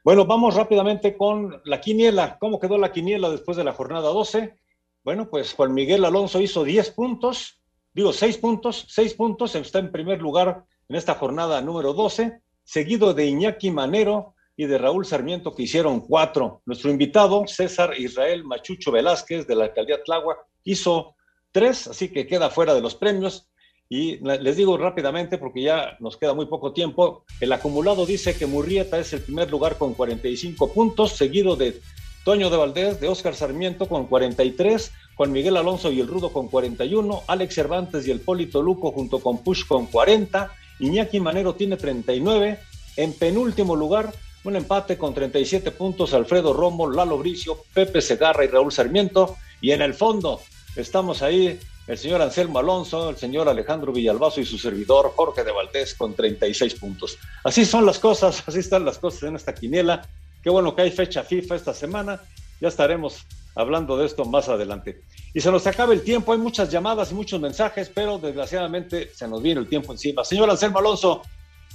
Bueno, 0.03 0.25
vamos 0.25 0.55
rápidamente 0.55 1.17
con 1.17 1.61
la 1.65 1.81
quiniela. 1.81 2.37
¿Cómo 2.39 2.59
quedó 2.59 2.77
la 2.77 2.93
quiniela 2.93 3.29
después 3.29 3.57
de 3.57 3.65
la 3.65 3.73
jornada 3.73 4.09
12? 4.09 4.55
Bueno, 5.03 5.29
pues 5.29 5.53
Juan 5.53 5.73
Miguel 5.73 6.05
Alonso 6.05 6.39
hizo 6.39 6.63
10 6.63 6.91
puntos, 6.91 7.61
digo 7.93 8.13
6 8.13 8.37
puntos, 8.37 8.85
6 8.89 9.13
puntos, 9.15 9.55
está 9.55 9.79
en 9.79 9.91
primer 9.91 10.21
lugar 10.21 10.63
en 10.87 10.95
esta 10.95 11.15
jornada 11.15 11.59
número 11.61 11.93
12, 11.93 12.39
seguido 12.63 13.13
de 13.13 13.25
Iñaki 13.25 13.71
Manero, 13.71 14.34
y 14.57 14.65
de 14.65 14.77
Raúl 14.77 15.05
Sarmiento, 15.05 15.53
que 15.53 15.63
hicieron 15.63 16.01
cuatro. 16.01 16.61
Nuestro 16.65 16.89
invitado, 16.89 17.45
César 17.47 17.93
Israel 17.97 18.43
Machucho 18.43 18.91
Velázquez, 18.91 19.47
de 19.47 19.55
la 19.55 19.65
alcaldía 19.65 20.01
Tláhuac, 20.03 20.39
hizo 20.63 21.15
tres, 21.51 21.87
así 21.87 22.09
que 22.09 22.27
queda 22.27 22.49
fuera 22.49 22.73
de 22.73 22.81
los 22.81 22.95
premios. 22.95 23.49
Y 23.87 24.17
les 24.17 24.57
digo 24.57 24.77
rápidamente, 24.77 25.37
porque 25.37 25.61
ya 25.61 25.97
nos 25.99 26.17
queda 26.17 26.33
muy 26.33 26.47
poco 26.47 26.73
tiempo, 26.73 27.23
el 27.39 27.51
acumulado 27.51 28.05
dice 28.05 28.35
que 28.35 28.47
Murrieta 28.47 28.97
es 28.97 29.13
el 29.13 29.21
primer 29.21 29.51
lugar 29.51 29.77
con 29.77 29.93
45 29.93 30.73
puntos, 30.73 31.11
seguido 31.11 31.55
de 31.55 31.79
Toño 32.23 32.49
de 32.49 32.57
Valdés, 32.57 32.99
de 32.99 33.07
Óscar 33.07 33.35
Sarmiento 33.35 33.87
con 33.87 34.07
43, 34.07 34.91
Juan 35.15 35.31
Miguel 35.31 35.57
Alonso 35.57 35.91
y 35.91 36.01
el 36.01 36.07
Rudo 36.07 36.33
con 36.33 36.47
41, 36.47 37.21
Alex 37.27 37.53
Cervantes 37.53 38.07
y 38.07 38.11
el 38.11 38.21
Polito 38.21 38.63
Luco 38.63 38.91
junto 38.91 39.19
con 39.19 39.43
Push 39.43 39.67
con 39.67 39.85
40, 39.85 40.51
Iñaki 40.79 41.19
Manero 41.19 41.53
tiene 41.53 41.77
39, 41.77 42.59
en 42.97 43.13
penúltimo 43.13 43.75
lugar 43.75 44.11
un 44.45 44.55
empate 44.55 44.97
con 44.97 45.13
37 45.13 45.71
puntos, 45.71 46.13
Alfredo 46.13 46.53
Romo, 46.53 46.89
Lalo 46.89 47.17
Bricio, 47.17 47.63
Pepe 47.73 48.01
Segarra 48.01 48.45
y 48.45 48.47
Raúl 48.47 48.71
Sarmiento. 48.71 49.37
Y 49.61 49.71
en 49.71 49.81
el 49.81 49.93
fondo 49.93 50.41
estamos 50.75 51.21
ahí 51.21 51.59
el 51.87 51.97
señor 51.97 52.21
Anselmo 52.21 52.59
Alonso, 52.59 53.09
el 53.09 53.17
señor 53.17 53.47
Alejandro 53.47 53.91
Villalbazo 53.91 54.41
y 54.41 54.45
su 54.45 54.57
servidor 54.57 55.13
Jorge 55.15 55.43
de 55.43 55.51
Valdés 55.51 55.93
con 55.93 56.15
36 56.15 56.75
puntos. 56.75 57.17
Así 57.43 57.65
son 57.65 57.85
las 57.85 57.99
cosas, 57.99 58.43
así 58.45 58.59
están 58.59 58.85
las 58.85 58.97
cosas 58.97 59.23
en 59.23 59.35
esta 59.35 59.53
quiniela. 59.53 60.07
Qué 60.41 60.49
bueno 60.49 60.75
que 60.75 60.83
hay 60.83 60.91
fecha 60.91 61.23
FIFA 61.23 61.55
esta 61.55 61.73
semana. 61.73 62.21
Ya 62.61 62.69
estaremos 62.69 63.25
hablando 63.55 63.97
de 63.97 64.05
esto 64.05 64.25
más 64.25 64.49
adelante. 64.49 65.01
Y 65.33 65.41
se 65.41 65.51
nos 65.51 65.65
acaba 65.67 65.93
el 65.93 66.01
tiempo, 66.01 66.33
hay 66.33 66.39
muchas 66.39 66.69
llamadas 66.69 67.11
y 67.11 67.15
muchos 67.15 67.39
mensajes, 67.39 67.91
pero 67.93 68.17
desgraciadamente 68.17 69.11
se 69.13 69.27
nos 69.27 69.41
viene 69.41 69.61
el 69.61 69.67
tiempo 69.67 69.91
encima. 69.91 70.23
Señor 70.23 70.49
Anselmo 70.49 70.79
Alonso, 70.79 71.21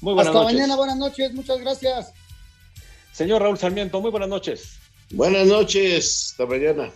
muy 0.00 0.14
buenas 0.14 0.28
Hasta 0.28 0.42
noches. 0.42 0.54
mañana, 0.54 0.76
buenas 0.76 0.96
noches, 0.96 1.32
muchas 1.34 1.58
gracias. 1.60 2.12
Señor 3.12 3.42
Raúl 3.42 3.58
Sarmiento, 3.58 4.00
muy 4.00 4.10
buenas 4.10 4.28
noches. 4.28 4.78
Buenas 5.10 5.46
noches, 5.46 6.30
hasta 6.30 6.46
mañana. 6.46 6.90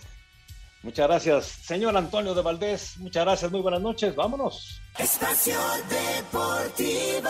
Muchas 0.83 1.07
gracias. 1.07 1.45
Señor 1.45 1.97
Antonio 1.97 2.33
de 2.35 2.41
Valdés, 2.41 2.97
muchas 2.97 3.25
gracias, 3.25 3.51
muy 3.51 3.61
buenas 3.61 3.81
noches. 3.81 4.15
Vámonos. 4.15 4.79
Espacio 4.97 5.57
Deportivo. 5.89 7.29